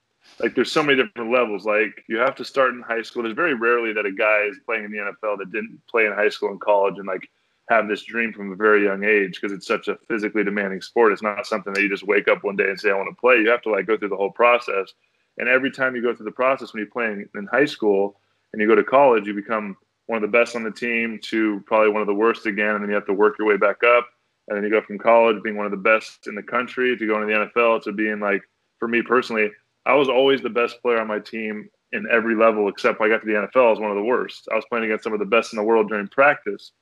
like 0.41 0.55
there's 0.55 0.73
so 0.73 0.83
many 0.83 1.01
different 1.01 1.31
levels 1.31 1.65
like 1.65 2.05
you 2.09 2.17
have 2.17 2.35
to 2.35 2.45
start 2.45 2.73
in 2.75 2.83
high 2.83 3.03
school 3.03 3.23
there's 3.23 3.35
very 3.35 3.55
rarely 3.55 3.93
that 3.93 4.07
a 4.07 4.13
guy 4.13 4.43
is 4.49 4.59
playing 4.65 4.85
in 4.85 4.91
the 4.91 4.99
NFL 4.99 5.39
that 5.39 5.53
didn't 5.53 5.81
play 5.89 6.07
in 6.07 6.13
high 6.13 6.29
school 6.29 6.51
and 6.51 6.61
college 6.61 6.95
and 6.99 7.07
like 7.07 7.29
have 7.69 7.89
this 7.89 8.05
dream 8.05 8.33
from 8.33 8.53
a 8.53 8.57
very 8.57 8.85
young 8.85 9.05
age 9.05 9.39
because 9.41 9.53
it's 9.53 9.67
such 9.67 9.89
a 9.89 9.97
physically 10.09 10.45
demanding 10.45 10.81
sport 10.81 11.13
it's 11.13 11.23
not 11.23 11.47
something 11.47 11.73
that 11.73 11.83
you 11.83 11.89
just 11.89 12.07
wake 12.07 12.29
up 12.29 12.45
one 12.45 12.57
day 12.57 12.69
and 12.69 12.79
say 12.79 12.91
I 12.91 12.95
want 12.95 13.09
to 13.11 13.21
play 13.21 13.37
you 13.37 13.51
have 13.51 13.63
to 13.63 13.71
like 13.71 13.87
go 13.87 13.97
through 13.97 14.11
the 14.11 14.17
whole 14.17 14.31
process 14.31 14.93
and 15.39 15.49
every 15.49 15.71
time 15.71 15.95
you 15.95 16.03
go 16.03 16.15
through 16.15 16.27
the 16.27 16.33
process 16.33 16.73
when 16.73 16.81
you're 16.81 16.91
playing 16.91 17.29
in 17.35 17.47
high 17.47 17.65
school 17.65 18.21
and 18.53 18.63
you 18.63 18.69
go 18.69 18.75
to 18.75 18.85
college 18.85 19.27
you 19.27 19.35
become 19.35 19.77
one 20.07 20.23
of 20.23 20.23
the 20.23 20.39
best 20.39 20.57
on 20.57 20.63
the 20.63 20.71
team 20.71 21.19
to 21.23 21.63
probably 21.67 21.91
one 21.91 22.01
of 22.01 22.07
the 22.07 22.15
worst 22.15 22.47
again, 22.47 22.75
and 22.75 22.83
then 22.83 22.89
you 22.89 22.95
have 22.95 23.07
to 23.07 23.13
work 23.13 23.37
your 23.39 23.49
way 23.49 23.57
back 23.57 23.83
up. 23.85 24.07
And 24.49 24.57
then 24.57 24.65
you 24.65 24.71
go 24.71 24.81
from 24.81 24.99
college 24.99 25.43
being 25.43 25.57
one 25.57 25.67
of 25.67 25.73
the 25.73 25.77
best 25.77 26.29
in 26.29 26.37
the 26.37 26.43
country 26.43 26.97
to 26.97 27.07
going 27.07 27.27
to 27.27 27.35
the 27.35 27.51
NFL 27.61 27.83
to 27.83 27.93
being 27.93 28.21
like, 28.21 28.43
for 28.79 28.87
me 28.87 29.03
personally, 29.03 29.51
I 29.85 29.95
was 29.95 30.09
always 30.09 30.41
the 30.41 30.51
best 30.51 30.81
player 30.83 31.01
on 31.01 31.09
my 31.09 31.19
team 31.19 31.69
in 31.93 32.07
every 32.11 32.37
level 32.37 32.69
except 32.69 33.01
when 33.01 33.11
I 33.11 33.15
got 33.15 33.23
to 33.23 33.27
the 33.27 33.33
NFL, 33.33 33.67
I 33.67 33.71
was 33.71 33.81
one 33.81 33.91
of 33.91 33.97
the 33.97 34.05
worst. 34.05 34.49
I 34.53 34.55
was 34.55 34.65
playing 34.69 34.85
against 34.85 35.05
some 35.05 35.13
of 35.13 35.19
the 35.19 35.25
best 35.25 35.53
in 35.53 35.57
the 35.57 35.65
world 35.65 35.89
during 35.89 36.07
practice 36.09 36.73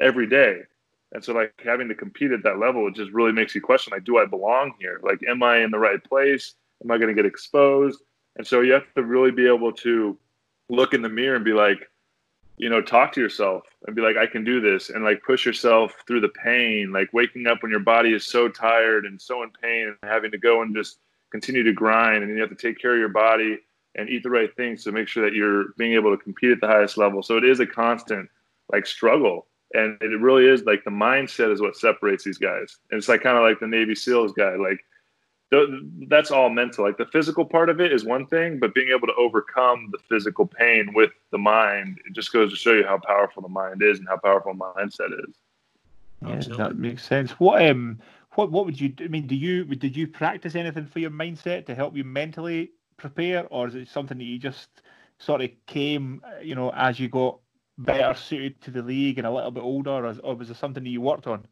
every 0.00 0.26
day. 0.26 0.60
And 1.12 1.24
so 1.24 1.32
like 1.32 1.52
having 1.64 1.88
to 1.88 1.94
compete 1.94 2.32
at 2.32 2.42
that 2.42 2.58
level, 2.58 2.88
it 2.88 2.94
just 2.94 3.12
really 3.12 3.32
makes 3.32 3.54
you 3.54 3.60
question 3.60 3.92
like, 3.92 4.04
do 4.04 4.18
I 4.18 4.26
belong 4.26 4.74
here? 4.80 5.00
Like, 5.02 5.20
am 5.28 5.42
I 5.42 5.58
in 5.58 5.70
the 5.70 5.78
right 5.78 6.02
place? 6.02 6.54
Am 6.82 6.90
I 6.90 6.98
going 6.98 7.08
to 7.08 7.14
get 7.14 7.26
exposed? 7.26 8.00
And 8.36 8.46
so 8.46 8.62
you 8.62 8.72
have 8.72 8.92
to 8.94 9.04
really 9.04 9.30
be 9.30 9.46
able 9.46 9.72
to 9.72 10.18
look 10.68 10.92
in 10.92 11.02
the 11.02 11.08
mirror 11.08 11.36
and 11.36 11.44
be 11.44 11.52
like, 11.52 11.88
you 12.56 12.68
know, 12.68 12.80
talk 12.80 13.12
to 13.12 13.20
yourself 13.20 13.64
and 13.86 13.96
be 13.96 14.02
like, 14.02 14.16
I 14.16 14.26
can 14.26 14.44
do 14.44 14.60
this, 14.60 14.90
and 14.90 15.04
like 15.04 15.22
push 15.24 15.44
yourself 15.44 15.92
through 16.06 16.20
the 16.20 16.28
pain, 16.28 16.92
like 16.92 17.12
waking 17.12 17.46
up 17.48 17.62
when 17.62 17.70
your 17.70 17.80
body 17.80 18.12
is 18.12 18.26
so 18.26 18.48
tired 18.48 19.06
and 19.06 19.20
so 19.20 19.42
in 19.42 19.50
pain, 19.60 19.88
and 19.88 20.10
having 20.10 20.30
to 20.30 20.38
go 20.38 20.62
and 20.62 20.74
just 20.74 20.98
continue 21.32 21.64
to 21.64 21.72
grind, 21.72 22.22
and 22.22 22.32
you 22.32 22.40
have 22.40 22.50
to 22.50 22.56
take 22.56 22.78
care 22.78 22.92
of 22.92 23.00
your 23.00 23.08
body 23.08 23.58
and 23.96 24.08
eat 24.08 24.22
the 24.22 24.30
right 24.30 24.54
things 24.56 24.84
to 24.84 24.92
make 24.92 25.08
sure 25.08 25.24
that 25.24 25.34
you're 25.34 25.72
being 25.78 25.94
able 25.94 26.16
to 26.16 26.22
compete 26.22 26.52
at 26.52 26.60
the 26.60 26.66
highest 26.66 26.96
level. 26.96 27.22
So 27.24 27.36
it 27.36 27.44
is 27.44 27.58
a 27.58 27.66
constant 27.66 28.28
like 28.72 28.86
struggle, 28.86 29.46
and 29.74 29.98
it 30.00 30.20
really 30.20 30.46
is 30.46 30.62
like 30.64 30.84
the 30.84 30.90
mindset 30.90 31.52
is 31.52 31.60
what 31.60 31.76
separates 31.76 32.24
these 32.24 32.38
guys, 32.38 32.78
and 32.90 32.98
it's 32.98 33.08
like 33.08 33.22
kind 33.22 33.36
of 33.36 33.42
like 33.42 33.60
the 33.60 33.66
Navy 33.66 33.94
SEALs 33.94 34.32
guy, 34.32 34.54
like 34.56 34.84
that's 36.08 36.30
all 36.30 36.48
mental. 36.50 36.84
Like 36.84 36.96
the 36.96 37.06
physical 37.06 37.44
part 37.44 37.68
of 37.68 37.80
it 37.80 37.92
is 37.92 38.04
one 38.04 38.26
thing, 38.26 38.58
but 38.58 38.74
being 38.74 38.88
able 38.88 39.06
to 39.06 39.14
overcome 39.14 39.90
the 39.92 39.98
physical 40.08 40.46
pain 40.46 40.92
with 40.94 41.12
the 41.30 41.38
mind, 41.38 41.98
it 42.06 42.12
just 42.12 42.32
goes 42.32 42.50
to 42.50 42.56
show 42.56 42.72
you 42.72 42.84
how 42.84 42.98
powerful 42.98 43.42
the 43.42 43.48
mind 43.48 43.82
is 43.82 43.98
and 43.98 44.08
how 44.08 44.16
powerful 44.16 44.54
mindset 44.54 45.12
is. 45.28 45.34
Yeah, 46.26 46.56
that 46.56 46.76
makes 46.76 47.04
sense. 47.04 47.32
What 47.32 47.64
um, 47.66 48.00
what 48.34 48.50
what 48.50 48.64
would 48.64 48.80
you? 48.80 48.94
I 49.00 49.08
mean, 49.08 49.26
do 49.26 49.34
you 49.34 49.64
did 49.64 49.96
you 49.96 50.06
practice 50.06 50.54
anything 50.54 50.86
for 50.86 50.98
your 50.98 51.10
mindset 51.10 51.66
to 51.66 51.74
help 51.74 51.96
you 51.96 52.04
mentally 52.04 52.70
prepare, 52.96 53.46
or 53.50 53.68
is 53.68 53.74
it 53.74 53.88
something 53.88 54.18
that 54.18 54.24
you 54.24 54.38
just 54.38 54.68
sort 55.18 55.42
of 55.42 55.50
came, 55.66 56.22
you 56.42 56.54
know, 56.54 56.70
as 56.74 56.98
you 56.98 57.08
got 57.08 57.38
better 57.78 58.14
suited 58.14 58.60
to 58.62 58.70
the 58.70 58.82
league 58.82 59.18
and 59.18 59.26
a 59.26 59.30
little 59.30 59.50
bit 59.50 59.62
older, 59.62 59.90
or, 59.90 60.14
or 60.22 60.34
was 60.34 60.50
it 60.50 60.56
something 60.56 60.84
that 60.84 60.90
you 60.90 61.00
worked 61.00 61.26
on? 61.26 61.46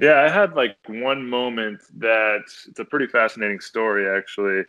Yeah, 0.00 0.22
I 0.22 0.28
had 0.28 0.54
like 0.54 0.76
one 0.88 1.28
moment 1.28 1.80
that 1.98 2.42
it's 2.68 2.78
a 2.78 2.84
pretty 2.84 3.06
fascinating 3.06 3.60
story 3.60 4.08
actually. 4.08 4.64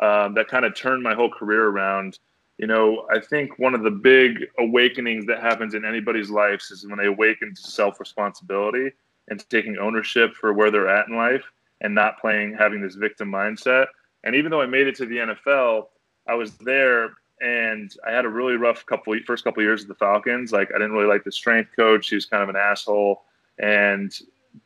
Um, 0.00 0.34
that 0.34 0.48
kind 0.48 0.64
of 0.64 0.74
turned 0.74 1.02
my 1.02 1.14
whole 1.14 1.30
career 1.30 1.68
around. 1.68 2.18
You 2.58 2.66
know, 2.66 3.06
I 3.10 3.20
think 3.20 3.58
one 3.58 3.74
of 3.74 3.82
the 3.82 3.90
big 3.90 4.46
awakenings 4.58 5.26
that 5.26 5.40
happens 5.40 5.74
in 5.74 5.84
anybody's 5.84 6.30
lives 6.30 6.70
is 6.70 6.86
when 6.86 6.98
they 6.98 7.06
awaken 7.06 7.54
to 7.54 7.62
self 7.62 7.98
responsibility 7.98 8.90
and 9.28 9.48
taking 9.48 9.78
ownership 9.78 10.34
for 10.34 10.52
where 10.52 10.70
they're 10.70 10.88
at 10.88 11.08
in 11.08 11.16
life 11.16 11.44
and 11.80 11.94
not 11.94 12.20
playing 12.20 12.54
having 12.58 12.82
this 12.82 12.94
victim 12.94 13.30
mindset. 13.30 13.86
And 14.24 14.34
even 14.34 14.50
though 14.50 14.60
I 14.60 14.66
made 14.66 14.86
it 14.86 14.96
to 14.96 15.06
the 15.06 15.16
NFL, 15.16 15.86
I 16.26 16.34
was 16.34 16.56
there 16.58 17.10
and 17.40 17.94
I 18.06 18.12
had 18.12 18.24
a 18.24 18.28
really 18.28 18.56
rough 18.56 18.84
couple 18.86 19.16
first 19.26 19.44
couple 19.44 19.62
years 19.62 19.82
of 19.82 19.88
the 19.88 19.94
Falcons. 19.94 20.52
Like 20.52 20.70
I 20.70 20.78
didn't 20.78 20.92
really 20.92 21.06
like 21.06 21.24
the 21.24 21.32
strength 21.32 21.70
coach; 21.76 22.08
he 22.08 22.14
was 22.14 22.26
kind 22.26 22.42
of 22.42 22.48
an 22.48 22.56
asshole, 22.56 23.22
and 23.58 24.12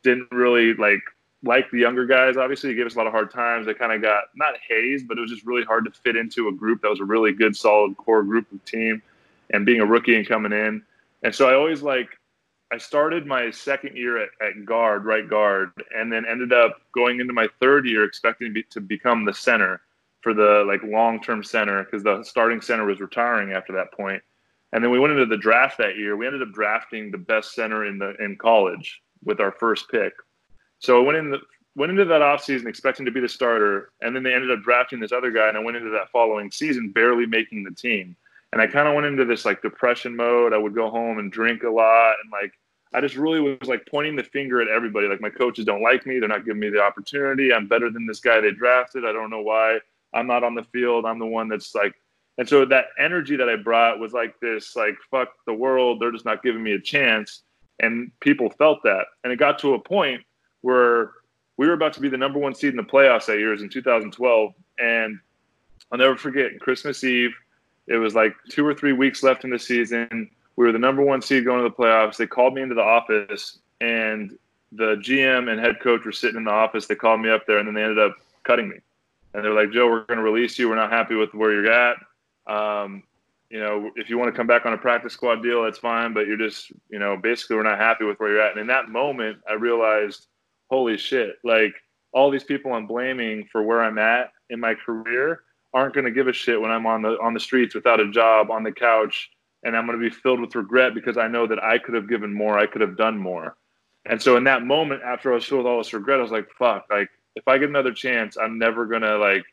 didn't 0.01 0.31
really 0.31 0.73
like 0.73 1.01
like 1.43 1.69
the 1.71 1.79
younger 1.79 2.05
guys. 2.05 2.37
Obviously, 2.37 2.69
he 2.69 2.75
gave 2.75 2.85
us 2.85 2.95
a 2.95 2.97
lot 2.97 3.07
of 3.07 3.13
hard 3.13 3.31
times. 3.31 3.67
I 3.67 3.73
kind 3.73 3.91
of 3.91 4.01
got 4.01 4.25
not 4.35 4.55
hazed, 4.67 5.07
but 5.07 5.17
it 5.17 5.21
was 5.21 5.31
just 5.31 5.45
really 5.45 5.63
hard 5.63 5.85
to 5.85 5.91
fit 5.91 6.15
into 6.15 6.47
a 6.47 6.51
group 6.51 6.81
that 6.81 6.89
was 6.89 6.99
a 6.99 7.05
really 7.05 7.33
good, 7.33 7.55
solid 7.55 7.95
core 7.97 8.23
group 8.23 8.51
of 8.51 8.63
team. 8.65 9.01
And 9.49 9.65
being 9.65 9.81
a 9.81 9.85
rookie 9.85 10.15
and 10.15 10.27
coming 10.27 10.51
in, 10.51 10.81
and 11.21 11.35
so 11.35 11.47
I 11.47 11.53
always 11.53 11.83
like 11.83 12.09
I 12.71 12.77
started 12.77 13.27
my 13.27 13.51
second 13.51 13.95
year 13.95 14.17
at, 14.17 14.29
at 14.41 14.65
guard, 14.65 15.05
right 15.05 15.29
guard, 15.29 15.71
and 15.95 16.11
then 16.11 16.25
ended 16.25 16.53
up 16.53 16.81
going 16.91 17.19
into 17.19 17.33
my 17.33 17.47
third 17.59 17.85
year 17.85 18.03
expecting 18.03 18.47
to, 18.47 18.53
be, 18.53 18.63
to 18.71 18.81
become 18.81 19.25
the 19.25 19.33
center 19.33 19.81
for 20.23 20.33
the 20.33 20.63
like 20.65 20.81
long 20.83 21.21
term 21.21 21.43
center 21.43 21.83
because 21.83 22.01
the 22.01 22.23
starting 22.23 22.61
center 22.61 22.85
was 22.85 23.01
retiring 23.01 23.51
after 23.51 23.73
that 23.73 23.91
point. 23.91 24.23
And 24.71 24.83
then 24.83 24.89
we 24.89 24.97
went 24.97 25.13
into 25.13 25.27
the 25.27 25.37
draft 25.37 25.77
that 25.77 25.97
year. 25.97 26.17
We 26.17 26.25
ended 26.25 26.41
up 26.41 26.51
drafting 26.53 27.11
the 27.11 27.17
best 27.17 27.53
center 27.53 27.85
in 27.85 27.99
the 27.99 28.15
in 28.23 28.37
college 28.37 29.01
with 29.23 29.39
our 29.39 29.51
first 29.51 29.91
pick. 29.91 30.13
So 30.79 30.99
I 30.99 31.05
went 31.05 31.17
in 31.17 31.29
the 31.29 31.39
went 31.75 31.91
into 31.91 32.05
that 32.05 32.21
offseason 32.21 32.67
expecting 32.67 33.05
to 33.05 33.11
be 33.11 33.19
the 33.19 33.29
starter, 33.29 33.91
and 34.01 34.15
then 34.15 34.23
they 34.23 34.33
ended 34.33 34.51
up 34.51 34.63
drafting 34.63 34.99
this 34.99 35.11
other 35.11 35.31
guy, 35.31 35.49
and 35.49 35.57
I 35.57 35.63
went 35.63 35.77
into 35.77 35.89
that 35.91 36.09
following 36.09 36.49
season 36.51 36.91
barely 36.91 37.25
making 37.25 37.63
the 37.63 37.71
team. 37.71 38.15
And 38.51 38.61
I 38.61 38.67
kind 38.67 38.87
of 38.87 38.93
went 38.93 39.07
into 39.07 39.25
this 39.25 39.45
like 39.45 39.61
depression 39.61 40.15
mode. 40.15 40.53
I 40.53 40.57
would 40.57 40.75
go 40.75 40.89
home 40.89 41.19
and 41.19 41.31
drink 41.31 41.63
a 41.63 41.69
lot, 41.69 42.15
and 42.23 42.31
like 42.31 42.53
I 42.93 43.01
just 43.01 43.15
really 43.15 43.41
was 43.41 43.67
like 43.67 43.85
pointing 43.91 44.15
the 44.15 44.23
finger 44.23 44.61
at 44.61 44.69
everybody. 44.69 45.07
Like 45.07 45.21
my 45.21 45.29
coaches 45.29 45.65
don't 45.65 45.83
like 45.83 46.05
me; 46.05 46.19
they're 46.19 46.29
not 46.29 46.45
giving 46.45 46.61
me 46.61 46.69
the 46.69 46.81
opportunity. 46.81 47.51
I'm 47.51 47.67
better 47.67 47.89
than 47.89 48.07
this 48.07 48.21
guy 48.21 48.39
they 48.39 48.51
drafted. 48.51 49.05
I 49.05 49.11
don't 49.11 49.29
know 49.29 49.41
why 49.41 49.79
I'm 50.13 50.27
not 50.27 50.43
on 50.43 50.55
the 50.55 50.63
field. 50.63 51.05
I'm 51.05 51.19
the 51.19 51.25
one 51.25 51.47
that's 51.47 51.73
like 51.75 51.93
And 52.37 52.47
so 52.47 52.65
that 52.65 52.85
energy 52.97 53.35
that 53.35 53.49
I 53.49 53.55
brought 53.55 53.99
was 53.99 54.13
like 54.13 54.39
this, 54.39 54.75
like 54.75 54.95
fuck 55.11 55.29
the 55.45 55.53
world, 55.53 55.99
they're 55.99 56.11
just 56.11 56.25
not 56.25 56.43
giving 56.43 56.63
me 56.63 56.73
a 56.73 56.79
chance. 56.79 57.43
And 57.79 58.11
people 58.19 58.49
felt 58.49 58.83
that, 58.83 59.05
and 59.23 59.33
it 59.33 59.37
got 59.37 59.59
to 59.59 59.73
a 59.73 59.79
point 59.79 60.21
where 60.61 61.11
we 61.57 61.67
were 61.67 61.73
about 61.73 61.93
to 61.93 62.01
be 62.01 62.09
the 62.09 62.17
number 62.17 62.39
one 62.39 62.55
seed 62.55 62.71
in 62.71 62.77
the 62.77 62.83
playoffs 62.83 63.25
that 63.25 63.39
year, 63.39 63.53
in 63.53 63.69
2012, 63.69 64.53
and 64.79 65.19
I'll 65.91 65.97
never 65.97 66.15
forget 66.15 66.59
Christmas 66.59 67.03
Eve. 67.03 67.31
It 67.87 67.97
was 67.97 68.15
like 68.15 68.35
two 68.49 68.65
or 68.65 68.73
three 68.73 68.93
weeks 68.93 69.23
left 69.23 69.43
in 69.43 69.49
the 69.49 69.59
season. 69.59 70.29
We 70.55 70.65
were 70.65 70.71
the 70.71 70.79
number 70.79 71.01
one 71.01 71.21
seed 71.21 71.45
going 71.45 71.63
to 71.63 71.69
the 71.69 71.75
playoffs. 71.75 72.17
They 72.17 72.27
called 72.27 72.53
me 72.53 72.61
into 72.61 72.75
the 72.75 72.81
office, 72.81 73.59
and 73.81 74.37
the 74.71 74.95
GM 74.95 75.51
and 75.51 75.59
head 75.59 75.79
coach 75.81 76.05
were 76.05 76.11
sitting 76.11 76.37
in 76.37 76.45
the 76.45 76.51
office. 76.51 76.87
They 76.87 76.95
called 76.95 77.21
me 77.21 77.29
up 77.29 77.45
there, 77.45 77.57
and 77.57 77.67
then 77.67 77.75
they 77.75 77.83
ended 77.83 77.99
up 77.99 78.15
cutting 78.43 78.69
me. 78.69 78.77
And 79.33 79.43
they're 79.43 79.53
like, 79.53 79.71
Joe, 79.71 79.87
we're 79.89 80.05
going 80.05 80.19
to 80.19 80.23
release 80.23 80.59
you. 80.59 80.69
We're 80.69 80.75
not 80.75 80.91
happy 80.91 81.15
with 81.15 81.33
where 81.33 81.51
you're 81.51 81.71
at. 81.71 81.97
Um, 82.47 83.03
you 83.49 83.59
know, 83.59 83.91
if 83.95 84.09
you 84.09 84.17
want 84.17 84.33
to 84.33 84.37
come 84.37 84.47
back 84.47 84.65
on 84.65 84.73
a 84.73 84.77
practice 84.77 85.13
squad 85.13 85.43
deal, 85.43 85.63
that's 85.63 85.77
fine. 85.77 86.13
But 86.13 86.27
you're 86.27 86.37
just, 86.37 86.71
you 86.89 86.99
know, 86.99 87.17
basically, 87.17 87.55
we're 87.55 87.63
not 87.63 87.79
happy 87.79 88.05
with 88.05 88.19
where 88.19 88.31
you're 88.31 88.41
at. 88.41 88.51
And 88.51 88.61
in 88.61 88.67
that 88.67 88.89
moment, 88.89 89.37
I 89.49 89.53
realized, 89.53 90.27
holy 90.69 90.97
shit, 90.97 91.35
like 91.43 91.73
all 92.13 92.31
these 92.31 92.43
people 92.43 92.73
I'm 92.73 92.87
blaming 92.87 93.47
for 93.51 93.63
where 93.63 93.83
I'm 93.83 93.97
at 93.97 94.31
in 94.49 94.59
my 94.59 94.75
career 94.75 95.43
aren't 95.73 95.93
going 95.93 96.05
to 96.05 96.11
give 96.11 96.27
a 96.27 96.33
shit 96.33 96.59
when 96.59 96.71
I'm 96.71 96.85
on 96.85 97.01
the 97.01 97.17
on 97.21 97.33
the 97.33 97.39
streets 97.39 97.75
without 97.75 97.99
a 97.99 98.09
job, 98.11 98.51
on 98.51 98.63
the 98.63 98.71
couch, 98.71 99.29
and 99.63 99.75
I'm 99.75 99.85
going 99.85 99.99
to 99.99 100.09
be 100.09 100.15
filled 100.15 100.39
with 100.39 100.55
regret 100.55 100.93
because 100.93 101.17
I 101.17 101.27
know 101.27 101.47
that 101.47 101.63
I 101.63 101.77
could 101.77 101.95
have 101.95 102.07
given 102.07 102.33
more, 102.33 102.57
I 102.57 102.67
could 102.67 102.81
have 102.81 102.97
done 102.97 103.17
more. 103.17 103.57
And 104.05 104.21
so 104.21 104.35
in 104.37 104.43
that 104.43 104.63
moment, 104.63 105.01
after 105.03 105.31
I 105.31 105.35
was 105.35 105.45
filled 105.45 105.63
with 105.63 105.67
all 105.67 105.77
this 105.77 105.93
regret, 105.93 106.19
I 106.19 106.23
was 106.23 106.31
like, 106.31 106.49
fuck, 106.57 106.85
like 106.89 107.09
if 107.35 107.47
I 107.47 107.57
get 107.57 107.69
another 107.69 107.93
chance, 107.93 108.37
I'm 108.37 108.57
never 108.57 108.85
gonna 108.85 109.17
like 109.17 109.43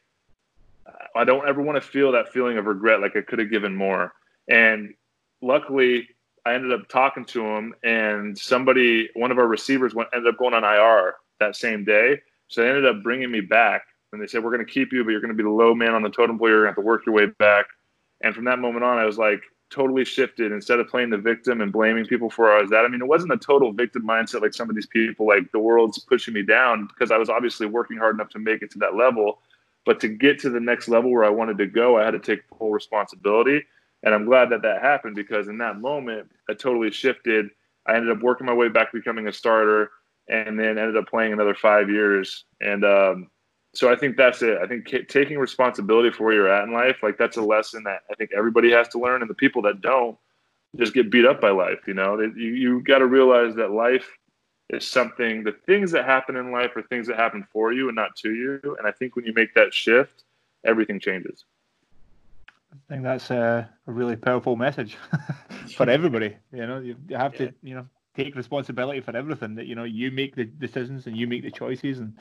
I 1.15 1.25
don't 1.25 1.49
ever 1.49 1.63
want 1.63 1.83
to 1.83 1.89
feel 1.89 2.13
that 2.13 2.33
feeling 2.33 2.59
of 2.59 2.67
regret 2.67 3.01
like 3.01 3.17
I 3.17 3.23
could 3.23 3.39
have 3.39 3.51
given 3.51 3.75
more. 3.75 4.13
And 4.49 4.95
luckily 5.43 6.09
I 6.47 6.55
ended 6.55 6.73
up 6.73 6.89
talking 6.89 7.25
to 7.27 7.45
him 7.45 7.75
and 7.83 8.37
somebody 8.37 9.09
one 9.15 9.31
of 9.31 9.39
our 9.39 9.47
receivers 9.47 9.95
went 9.95 10.09
ended 10.13 10.33
up 10.33 10.39
going 10.39 10.55
on 10.55 10.65
IR 10.65 11.17
that 11.39 11.57
same 11.57 11.85
day. 11.85 12.21
So 12.49 12.63
they 12.63 12.69
ended 12.69 12.87
up 12.87 13.03
bringing 13.03 13.31
me 13.31 13.41
back 13.41 13.83
and 14.13 14.21
they 14.21 14.27
said, 14.27 14.43
We're 14.43 14.53
going 14.55 14.67
to 14.67 14.73
keep 14.73 14.93
you, 14.93 15.05
but 15.05 15.11
you're 15.11 15.21
going 15.21 15.33
to 15.33 15.37
be 15.37 15.43
the 15.43 15.51
low 15.51 15.75
man 15.75 15.95
on 15.95 16.03
the 16.03 16.11
totem 16.11 16.39
pole. 16.39 16.49
You're 16.49 16.65
going 16.65 16.75
to 16.75 16.81
have 16.81 16.83
to 16.83 16.87
work 16.87 17.07
your 17.07 17.15
way 17.15 17.27
back. 17.27 17.67
And 18.23 18.35
from 18.35 18.45
that 18.45 18.59
moment 18.59 18.85
on, 18.85 18.99
I 18.99 19.05
was 19.05 19.19
like 19.19 19.41
totally 19.71 20.05
shifted. 20.05 20.53
Instead 20.53 20.81
of 20.81 20.89
playing 20.89 21.11
the 21.11 21.19
victim 21.19 21.61
and 21.61 21.73
blaming 21.73 22.05
people 22.05 22.29
for 22.29 22.53
I 22.53 22.63
was 22.63 22.73
at, 22.73 22.85
I 22.85 22.89
mean, 22.89 23.01
it 23.01 23.07
wasn't 23.07 23.33
a 23.33 23.37
total 23.37 23.73
victim 23.73 24.03
mindset 24.03 24.43
like 24.43 24.55
some 24.55 24.69
of 24.69 24.75
these 24.75 24.87
people, 24.87 25.27
like 25.27 25.51
the 25.53 25.59
world's 25.59 25.99
pushing 25.99 26.35
me 26.35 26.43
down 26.43 26.87
because 26.87 27.11
I 27.11 27.17
was 27.17 27.31
obviously 27.31 27.67
working 27.67 27.97
hard 27.97 28.15
enough 28.15 28.31
to 28.31 28.39
make 28.39 28.63
it 28.63 28.71
to 28.73 28.79
that 28.81 28.95
level. 28.95 29.39
But 29.87 30.01
to 30.01 30.09
get 30.09 30.39
to 30.41 30.51
the 30.51 30.61
next 30.61 30.89
level 30.89 31.11
where 31.11 31.25
I 31.25 31.31
wanted 31.31 31.59
to 31.59 31.67
go, 31.67 31.99
I 31.99 32.05
had 32.05 32.11
to 32.11 32.19
take 32.19 32.43
full 32.59 32.71
responsibility. 32.71 33.65
And 34.03 34.15
I'm 34.15 34.25
glad 34.25 34.51
that 34.51 34.63
that 34.63 34.83
happened 34.83 35.17
because 35.17 35.49
in 35.49 35.59
that 35.59 35.79
moment, 35.79 36.31
I 36.49 36.55
totally 36.55 36.91
shifted. 36.91 37.51
I 37.87 37.97
ended 37.97 38.15
up 38.15 38.23
working 38.23 38.47
my 38.47 38.53
way 38.53 38.69
back 38.69 38.93
becoming 38.93 39.27
a 39.27 39.33
starter 39.33 39.91
and 40.29 40.59
then 40.59 40.79
ended 40.79 40.97
up 40.97 41.09
playing 41.09 41.33
another 41.33 41.55
five 41.55 41.89
years. 41.89 42.45
And 42.61 42.85
um, 42.85 43.31
so 43.73 43.91
I 43.91 43.97
think 43.97 44.17
that's 44.17 44.43
it. 44.43 44.59
I 44.59 44.67
think 44.67 44.89
taking 45.09 45.39
responsibility 45.39 46.11
for 46.11 46.25
where 46.25 46.35
you're 46.35 46.53
at 46.53 46.65
in 46.65 46.73
life, 46.73 46.97
like 47.03 47.19
that's 47.19 47.37
a 47.37 47.43
lesson 47.43 47.85
that 47.85 48.01
I 48.11 48.15
think 48.15 48.31
everybody 48.37 48.71
has 48.73 48.89
to 48.89 48.99
learn, 48.99 49.23
and 49.23 49.31
the 49.31 49.35
people 49.35 49.63
that 49.63 49.81
don't 49.81 50.19
just 50.77 50.95
get 50.95 51.11
beat 51.11 51.25
up 51.25 51.41
by 51.41 51.51
life. 51.51 51.79
You 51.87 51.95
know, 51.95 52.21
you 52.21 52.53
you 52.55 52.83
got 52.83 52.99
to 52.99 53.07
realize 53.07 53.55
that 53.57 53.71
life 53.71 54.09
is 54.71 54.87
something. 54.87 55.45
The 55.45 55.55
things 55.67 55.93
that 55.93 56.05
happen 56.05 56.37
in 56.37 56.51
life 56.51 56.77
are 56.77 56.83
things 56.83 57.07
that 57.07 57.17
happen 57.17 57.47
for 57.53 57.73
you 57.73 57.89
and 57.89 57.97
not 57.97 58.17
to 58.17 58.33
you. 58.33 58.61
And 58.79 58.87
I 58.87 58.93
think 58.93 59.17
when 59.17 59.25
you 59.25 59.33
make 59.35 59.55
that 59.55 59.73
shift, 59.73 60.25
everything 60.65 60.99
changes. 61.01 61.45
I 62.73 62.77
think 62.89 63.03
that's 63.03 63.31
a, 63.31 63.69
a 63.87 63.93
really 63.93 64.17
powerful 64.17 64.57
message 64.57 64.97
for 65.77 65.89
everybody. 65.89 66.37
You 66.53 66.67
know, 66.67 66.79
you, 66.79 66.97
you 67.09 67.17
have 67.17 67.35
yeah. 67.35 67.47
to, 67.47 67.55
you 67.63 67.75
know, 67.75 67.87
take 68.17 68.37
responsibility 68.37 69.01
for 69.01 69.17
everything. 69.17 69.55
That 69.57 69.67
you 69.67 69.75
know, 69.75 69.85
you 69.85 70.11
make 70.11 70.37
the 70.37 70.45
decisions 70.45 71.07
and 71.07 71.17
you 71.17 71.27
make 71.27 71.43
the 71.43 71.51
choices, 71.51 71.99
and 71.99 72.17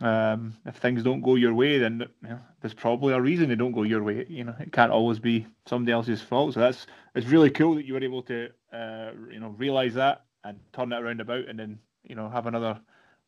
um, 0.00 0.56
if 0.64 0.76
things 0.76 1.02
don't 1.02 1.20
go 1.20 1.34
your 1.34 1.54
way, 1.54 1.78
then 1.78 2.04
you 2.22 2.28
know, 2.28 2.40
there's 2.60 2.74
probably 2.74 3.14
a 3.14 3.20
reason 3.20 3.48
they 3.48 3.56
don't 3.56 3.72
go 3.72 3.82
your 3.82 4.02
way. 4.02 4.24
You 4.28 4.44
know, 4.44 4.54
it 4.60 4.72
can't 4.72 4.92
always 4.92 5.18
be 5.18 5.46
somebody 5.66 5.92
else's 5.92 6.22
fault. 6.22 6.54
So 6.54 6.60
that's 6.60 6.86
it's 7.14 7.26
really 7.26 7.50
cool 7.50 7.74
that 7.74 7.84
you 7.84 7.94
were 7.94 8.04
able 8.04 8.22
to 8.22 8.48
uh, 8.72 9.10
you 9.30 9.40
know 9.40 9.54
realize 9.58 9.94
that 9.94 10.24
and 10.44 10.58
turn 10.72 10.92
it 10.92 11.00
around 11.00 11.20
about, 11.20 11.48
and 11.48 11.58
then 11.58 11.78
you 12.04 12.14
know 12.14 12.28
have 12.28 12.46
another 12.46 12.78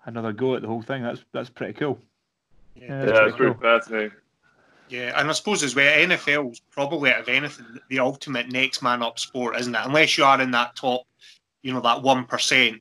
another 0.04 0.32
go 0.32 0.54
at 0.54 0.62
the 0.62 0.68
whole 0.68 0.82
thing. 0.82 1.02
That's 1.02 1.24
that's 1.32 1.50
pretty 1.50 1.72
cool. 1.72 1.98
Yeah, 2.76 2.84
yeah 2.84 3.04
that's, 3.04 3.18
that's 3.18 3.36
pretty 3.36 3.54
cool. 3.54 3.62
fascinating. 3.62 4.12
Yeah, 4.88 5.20
and 5.20 5.28
I 5.28 5.32
suppose 5.32 5.62
as 5.62 5.76
well, 5.76 5.92
NFL's 5.92 6.60
probably 6.70 7.12
out 7.12 7.20
of 7.20 7.28
anything 7.28 7.78
the 7.88 8.00
ultimate 8.00 8.50
next 8.50 8.82
man 8.82 9.02
up 9.02 9.18
sport, 9.18 9.56
isn't 9.56 9.74
it? 9.74 9.80
Unless 9.84 10.18
you 10.18 10.24
are 10.24 10.40
in 10.40 10.50
that 10.52 10.74
top, 10.76 11.02
you 11.62 11.72
know, 11.72 11.80
that 11.80 12.02
one 12.02 12.24
percent 12.24 12.80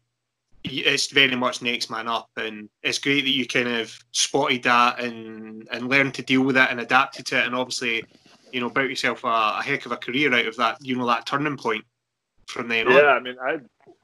it's 0.63 1.07
very 1.07 1.35
much 1.35 1.61
next 1.61 1.89
man 1.89 2.07
up, 2.07 2.29
and 2.37 2.69
it's 2.83 2.99
great 2.99 3.21
that 3.21 3.31
you 3.31 3.47
kind 3.47 3.67
of 3.67 3.97
spotted 4.11 4.63
that 4.63 4.99
and 4.99 5.67
and 5.71 5.89
learned 5.89 6.13
to 6.15 6.21
deal 6.21 6.41
with 6.41 6.57
it 6.57 6.67
and 6.69 6.79
adapted 6.79 7.25
to 7.27 7.39
it, 7.39 7.45
and 7.45 7.55
obviously, 7.55 8.03
you 8.51 8.59
know, 8.59 8.69
built 8.69 8.89
yourself 8.89 9.23
a, 9.23 9.27
a 9.59 9.61
heck 9.63 9.85
of 9.85 9.91
a 9.91 9.97
career 9.97 10.33
out 10.33 10.45
of 10.45 10.55
that. 10.57 10.77
You 10.81 10.95
know, 10.95 11.07
that 11.07 11.25
turning 11.25 11.57
point 11.57 11.85
from 12.47 12.67
there. 12.67 12.89
Yeah, 12.89 13.11
on. 13.11 13.17
I 13.17 13.19
mean, 13.19 13.35
I 13.41 13.59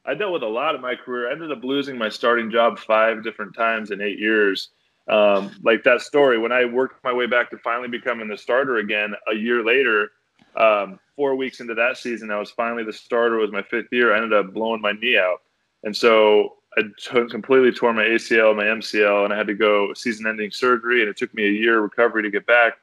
I 0.05 0.13
dealt 0.13 0.33
with 0.33 0.43
a 0.43 0.47
lot 0.47 0.75
of 0.75 0.81
my 0.81 0.95
career. 0.95 1.29
I 1.29 1.33
ended 1.33 1.51
up 1.51 1.63
losing 1.63 1.97
my 1.97 2.09
starting 2.09 2.51
job 2.51 2.79
five 2.79 3.23
different 3.23 3.55
times 3.55 3.91
in 3.91 4.01
eight 4.01 4.19
years. 4.19 4.69
Um, 5.07 5.51
like 5.61 5.83
that 5.83 6.01
story, 6.01 6.37
when 6.37 6.51
I 6.51 6.65
worked 6.65 7.03
my 7.03 7.13
way 7.13 7.27
back 7.27 7.51
to 7.51 7.57
finally 7.57 7.87
becoming 7.87 8.27
the 8.27 8.37
starter 8.37 8.77
again 8.77 9.13
a 9.31 9.35
year 9.35 9.63
later, 9.63 10.11
um, 10.55 10.99
four 11.15 11.35
weeks 11.35 11.59
into 11.59 11.75
that 11.75 11.97
season, 11.97 12.31
I 12.31 12.39
was 12.39 12.49
finally 12.49 12.83
the 12.83 12.93
starter. 12.93 13.37
It 13.37 13.41
was 13.41 13.51
my 13.51 13.61
fifth 13.61 13.91
year. 13.91 14.13
I 14.13 14.17
ended 14.17 14.33
up 14.33 14.53
blowing 14.53 14.81
my 14.81 14.93
knee 14.93 15.17
out. 15.17 15.41
And 15.85 15.95
so 15.95 16.55
I 16.77 16.81
t- 16.81 17.27
completely 17.29 17.71
tore 17.71 17.93
my 17.93 18.03
ACL, 18.03 18.55
my 18.55 18.65
MCL, 18.65 19.23
and 19.23 19.33
I 19.33 19.37
had 19.37 19.47
to 19.47 19.53
go 19.53 19.93
season-ending 19.93 20.51
surgery, 20.51 21.01
and 21.01 21.09
it 21.09 21.15
took 21.15 21.33
me 21.33 21.45
a 21.45 21.51
year 21.51 21.79
recovery 21.79 22.23
to 22.23 22.29
get 22.29 22.45
back. 22.45 22.73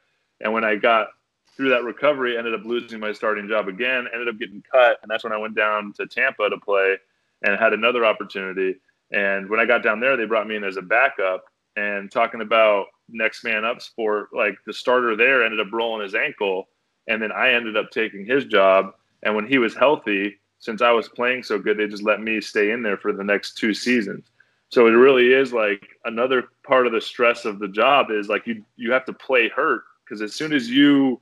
And 0.41 0.53
when 0.53 0.65
I 0.65 0.77
got 0.77 1.09
through 1.55 1.69
that 1.71 1.85
recovery, 1.85 2.39
ended 2.39 2.55
up 2.55 2.65
losing 2.65 3.01
my 3.01 3.13
starting 3.13 3.49
job 3.49 3.69
again, 3.69 4.07
ended 4.13 4.29
up 4.29 4.39
getting 4.39 4.63
cut, 4.71 4.99
and 5.03 5.11
that's 5.11 5.25
when 5.25 5.33
I 5.33 5.37
went 5.37 5.55
down 5.55 5.93
to 5.95 6.07
Tampa 6.07 6.49
to 6.49 6.57
play 6.59 6.97
and 7.43 7.59
had 7.59 7.75
another 7.75 8.07
opportunity. 8.07 8.77
And 9.11 9.51
when 9.51 9.61
I 9.61 9.67
got 9.67 9.83
down 9.83 10.01
there, 10.01 10.17
they 10.17 10.25
brought 10.25 10.47
me 10.47 10.57
in 10.57 10.65
as 10.65 10.79
a 10.79 10.83
backup. 10.83 11.45
And 11.77 12.11
talking 12.11 12.41
about 12.41 12.87
next 13.09 13.45
man 13.45 13.65
up 13.65 13.83
sport, 13.83 14.29
like 14.35 14.57
the 14.67 14.73
starter 14.73 15.17
there 15.17 15.45
ended 15.45 15.61
up 15.61 15.73
rolling 15.73 16.03
his 16.03 16.15
ankle, 16.15 16.69
and 17.09 17.21
then 17.21 17.33
I 17.33 17.53
ended 17.53 17.77
up 17.77 17.91
taking 17.91 18.25
his 18.25 18.45
job. 18.45 18.93
And 19.23 19.35
when 19.35 19.47
he 19.47 19.59
was 19.59 19.75
healthy, 19.75 20.39
since 20.63 20.81
I 20.81 20.93
was 20.93 21.09
playing 21.09 21.43
so 21.43 21.59
good, 21.59 21.77
they 21.77 21.89
just 21.89 22.05
let 22.05 22.23
me 22.23 22.41
stay 22.41 22.71
in 22.71 22.85
there 22.85 22.97
for 22.97 23.13
the 23.13 23.25
next 23.25 23.59
two 23.59 23.75
seasons. 23.75 24.31
So 24.69 24.87
it 24.87 24.91
really 24.91 25.33
is 25.33 25.53
like 25.53 25.89
another 26.05 26.45
part 26.65 26.87
of 26.87 26.93
the 26.93 27.01
stress 27.01 27.45
of 27.45 27.59
the 27.59 27.67
job 27.67 28.13
is 28.13 28.29
like 28.29 28.47
you 28.47 28.65
you 28.77 28.93
have 28.93 29.05
to 29.07 29.13
play 29.13 29.49
hurt 29.49 29.83
because 30.05 30.23
as 30.23 30.35
soon 30.35 30.53
as 30.53 30.71
you 30.71 31.21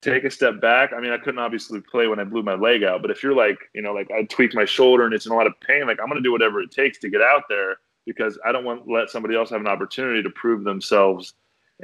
take 0.00 0.24
a 0.24 0.30
step 0.30 0.60
back, 0.60 0.92
I 0.92 1.00
mean, 1.00 1.12
I 1.12 1.16
couldn't 1.16 1.38
obviously 1.38 1.80
play 1.80 2.08
when 2.08 2.18
I 2.18 2.24
blew 2.24 2.42
my 2.42 2.54
leg 2.54 2.82
out, 2.82 3.02
but 3.02 3.12
if 3.12 3.22
you're 3.22 3.36
like, 3.36 3.56
you 3.72 3.82
know, 3.82 3.92
like 3.92 4.10
I 4.10 4.24
tweak 4.24 4.52
my 4.52 4.64
shoulder 4.64 5.04
and 5.04 5.14
it's 5.14 5.26
in 5.26 5.32
a 5.32 5.36
lot 5.36 5.46
of 5.46 5.54
pain, 5.60 5.86
like 5.86 6.00
I'm 6.02 6.12
to 6.12 6.20
do 6.20 6.32
whatever 6.32 6.60
it 6.60 6.72
takes 6.72 6.98
to 6.98 7.08
get 7.08 7.22
out 7.22 7.44
there 7.48 7.76
because 8.04 8.36
I 8.44 8.50
don't 8.50 8.64
want 8.64 8.84
to 8.84 8.92
let 8.92 9.10
somebody 9.10 9.36
else 9.36 9.50
have 9.50 9.60
an 9.60 9.68
opportunity 9.68 10.24
to 10.24 10.30
prove 10.30 10.64
themselves. 10.64 11.34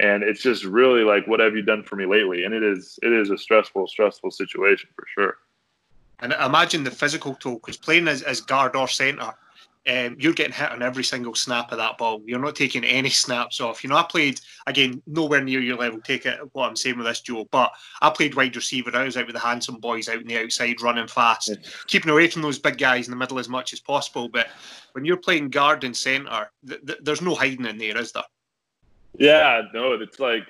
And 0.01 0.25
it's 0.25 0.43
just 0.43 0.65
really 0.65 1.05
like, 1.05 1.29
what 1.29 1.39
have 1.39 1.55
you 1.55 1.63
done 1.63 1.85
for 1.85 1.95
me 1.95 2.07
lately? 2.07 2.43
And 2.43 2.53
it 2.53 2.65
is, 2.65 2.99
it 3.03 3.13
is 3.13 3.31
a 3.31 3.39
stressful, 3.39 3.87
stressful 3.87 4.33
situation 4.33 4.91
for 4.97 5.07
sure. 5.15 5.37
And 6.21 6.33
imagine 6.33 6.85
the 6.85 6.91
physical 6.91 7.35
toll 7.35 7.55
because 7.55 7.77
playing 7.77 8.09
as, 8.09 8.23
as 8.23 8.41
guard 8.41 8.75
or 8.75 8.89
centre, 8.89 9.35
um, 9.89 10.17
you're 10.19 10.35
getting 10.35 10.53
hit 10.53 10.71
on 10.71 10.83
every 10.83 11.05
single 11.05 11.35
snap 11.35 11.73
of 11.73 11.79
that 11.79 11.97
ball. 11.97 12.21
You're 12.27 12.39
not 12.39 12.57
taking 12.57 12.85
any 12.85 13.09
snaps 13.09 13.61
off. 13.61 13.83
You 13.83 13.89
know, 13.89 13.97
I 13.97 14.03
played 14.03 14.41
again 14.67 15.01
nowhere 15.07 15.43
near 15.43 15.61
your 15.61 15.79
level. 15.79 16.01
Take 16.01 16.27
it 16.27 16.39
what 16.53 16.69
I'm 16.69 16.77
saying 16.77 16.99
with 16.99 17.07
this, 17.07 17.23
Joe. 17.23 17.47
But 17.51 17.73
I 18.03 18.11
played 18.11 18.35
wide 18.35 18.55
receiver. 18.55 18.91
I 18.95 19.05
was 19.05 19.17
out 19.17 19.27
with 19.27 19.35
the 19.35 19.41
handsome 19.41 19.77
boys 19.77 20.09
out 20.09 20.21
in 20.21 20.27
the 20.27 20.43
outside, 20.43 20.83
running 20.83 21.07
fast, 21.07 21.57
keeping 21.87 22.11
away 22.11 22.29
from 22.29 22.43
those 22.43 22.59
big 22.59 22.77
guys 22.77 23.07
in 23.07 23.13
the 23.13 23.17
middle 23.17 23.39
as 23.39 23.49
much 23.49 23.73
as 23.73 23.81
possible. 23.81 24.29
But 24.29 24.49
when 24.93 25.07
you're 25.07 25.17
playing 25.17 25.49
guard 25.49 25.85
and 25.85 25.97
centre, 25.97 26.51
th- 26.67 26.85
th- 26.87 26.99
there's 27.03 27.23
no 27.23 27.35
hiding 27.35 27.65
in 27.65 27.79
there, 27.79 27.97
is 27.97 28.13
there? 28.13 28.25
Yeah, 29.17 29.63
no. 29.73 29.93
It's 29.93 30.21
like 30.21 30.47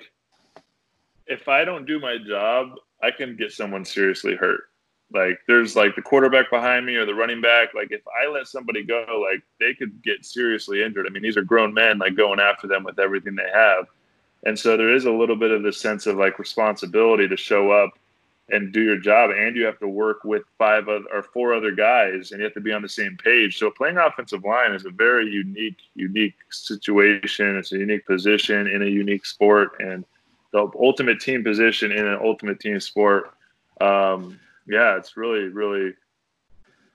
if 1.27 1.47
I 1.47 1.63
don't 1.63 1.85
do 1.85 1.99
my 1.99 2.17
job, 2.17 2.71
I 3.01 3.11
can 3.11 3.37
get 3.37 3.53
someone 3.53 3.85
seriously 3.85 4.35
hurt. 4.35 4.68
Like 5.11 5.39
there's 5.47 5.75
like 5.75 5.95
the 5.95 6.01
quarterback 6.01 6.51
behind 6.51 6.85
me 6.85 6.95
or 6.95 7.05
the 7.05 7.15
running 7.15 7.41
back. 7.41 7.73
Like 7.73 7.91
if 7.91 8.01
I 8.07 8.29
let 8.29 8.47
somebody 8.47 8.83
go, 8.83 9.25
like 9.29 9.41
they 9.59 9.73
could 9.73 10.03
get 10.03 10.25
seriously 10.25 10.83
injured. 10.83 11.07
I 11.07 11.09
mean, 11.09 11.23
these 11.23 11.37
are 11.37 11.43
grown 11.43 11.73
men 11.73 11.97
like 11.97 12.15
going 12.15 12.39
after 12.39 12.67
them 12.67 12.83
with 12.83 12.99
everything 12.99 13.35
they 13.35 13.49
have. 13.53 13.87
And 14.45 14.57
so 14.57 14.77
there 14.77 14.93
is 14.93 15.05
a 15.05 15.11
little 15.11 15.35
bit 15.35 15.51
of 15.51 15.63
this 15.63 15.81
sense 15.81 16.05
of 16.05 16.17
like 16.17 16.39
responsibility 16.39 17.27
to 17.27 17.35
show 17.35 17.71
up 17.71 17.97
and 18.51 18.71
do 18.71 18.81
your 18.81 18.97
job 18.97 19.31
and 19.31 19.55
you 19.55 19.65
have 19.65 19.79
to 19.79 19.87
work 19.87 20.23
with 20.23 20.43
five 20.57 20.87
other, 20.87 21.05
or 21.11 21.23
four 21.23 21.53
other 21.53 21.71
guys 21.71 22.31
and 22.31 22.39
you 22.39 22.45
have 22.45 22.53
to 22.53 22.61
be 22.61 22.71
on 22.71 22.81
the 22.81 22.89
same 22.89 23.17
page. 23.17 23.57
So 23.57 23.69
playing 23.69 23.97
offensive 23.97 24.43
line 24.43 24.73
is 24.73 24.85
a 24.85 24.91
very 24.91 25.29
unique 25.29 25.77
unique 25.95 26.35
situation. 26.49 27.57
It's 27.57 27.71
a 27.71 27.77
unique 27.77 28.05
position 28.05 28.67
in 28.67 28.83
a 28.83 28.87
unique 28.87 29.25
sport 29.25 29.79
and 29.79 30.05
the 30.51 30.69
ultimate 30.79 31.19
team 31.19 31.43
position 31.43 31.91
in 31.91 32.07
an 32.07 32.19
ultimate 32.23 32.59
team 32.59 32.79
sport. 32.79 33.33
Um, 33.81 34.39
yeah, 34.69 34.95
it's 34.97 35.17
really, 35.17 35.45
really 35.45 35.93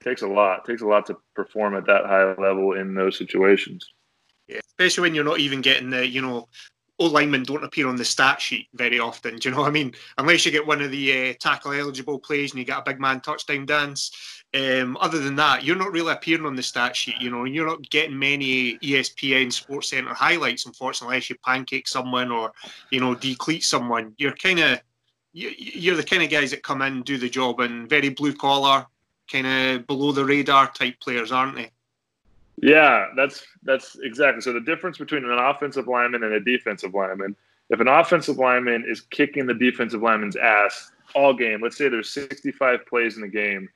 takes 0.00 0.22
a 0.22 0.28
lot. 0.28 0.60
It 0.60 0.70
takes 0.70 0.82
a 0.82 0.86
lot 0.86 1.06
to 1.06 1.16
perform 1.34 1.74
at 1.74 1.86
that 1.86 2.06
high 2.06 2.34
level 2.34 2.74
in 2.74 2.94
those 2.94 3.18
situations. 3.18 3.86
Yeah, 4.46 4.60
especially 4.66 5.02
when 5.02 5.14
you're 5.14 5.24
not 5.24 5.40
even 5.40 5.60
getting 5.60 5.90
the, 5.90 6.06
you 6.06 6.22
know, 6.22 6.48
old 7.00 7.12
linemen 7.12 7.42
don't 7.42 7.64
appear 7.64 7.88
on 7.88 7.96
the 7.96 8.04
stat 8.04 8.40
sheet 8.40 8.68
very 8.74 9.00
often. 9.00 9.36
Do 9.38 9.48
you 9.48 9.54
know 9.54 9.62
what 9.62 9.68
I 9.68 9.72
mean? 9.72 9.92
Unless 10.18 10.46
you 10.46 10.52
get 10.52 10.66
one 10.66 10.80
of 10.82 10.92
the 10.92 11.30
uh, 11.30 11.34
tackle 11.40 11.72
eligible 11.72 12.18
plays 12.18 12.52
and 12.52 12.60
you 12.60 12.64
get 12.64 12.78
a 12.78 12.82
big 12.82 13.00
man 13.00 13.20
touchdown 13.20 13.66
dance. 13.66 14.42
Um, 14.54 14.96
other 15.00 15.18
than 15.18 15.34
that, 15.34 15.64
you're 15.64 15.74
not 15.74 15.90
really 15.90 16.12
appearing 16.12 16.46
on 16.46 16.54
the 16.54 16.62
stat 16.62 16.94
sheet. 16.94 17.16
You 17.20 17.30
know, 17.30 17.44
and 17.44 17.52
you're 17.52 17.66
not 17.66 17.90
getting 17.90 18.16
many 18.16 18.78
ESPN 18.78 19.52
Sports 19.52 19.90
Center 19.90 20.14
highlights, 20.14 20.66
unfortunately, 20.66 21.16
unless 21.16 21.28
you 21.28 21.36
pancake 21.44 21.88
someone 21.88 22.30
or 22.30 22.52
you 22.90 23.00
know 23.00 23.16
decleat 23.16 23.64
someone. 23.64 24.14
You're 24.16 24.36
kind 24.36 24.60
of 24.60 24.80
you're 25.34 25.96
the 25.96 26.04
kind 26.04 26.22
of 26.22 26.30
guys 26.30 26.52
that 26.52 26.62
come 26.62 26.80
in, 26.82 27.02
do 27.02 27.18
the 27.18 27.28
job, 27.28 27.60
and 27.60 27.88
very 27.88 28.08
blue 28.08 28.32
collar, 28.32 28.86
kind 29.30 29.46
of 29.46 29.86
below 29.86 30.12
the 30.12 30.24
radar 30.24 30.70
type 30.72 30.98
players, 31.00 31.32
aren't 31.32 31.56
they? 31.56 31.70
Yeah, 32.62 33.08
that's 33.16 33.44
that's 33.64 33.98
exactly. 34.02 34.40
So 34.40 34.52
the 34.52 34.60
difference 34.60 34.96
between 34.96 35.24
an 35.24 35.38
offensive 35.38 35.88
lineman 35.88 36.22
and 36.22 36.34
a 36.34 36.40
defensive 36.40 36.94
lineman, 36.94 37.34
if 37.70 37.80
an 37.80 37.88
offensive 37.88 38.38
lineman 38.38 38.84
is 38.86 39.00
kicking 39.00 39.46
the 39.46 39.54
defensive 39.54 40.02
lineman's 40.02 40.36
ass 40.36 40.92
all 41.16 41.34
game, 41.34 41.60
let's 41.60 41.76
say 41.76 41.88
there's 41.88 42.10
65 42.10 42.86
plays 42.86 43.16
in 43.16 43.22
the 43.22 43.28
game, 43.28 43.68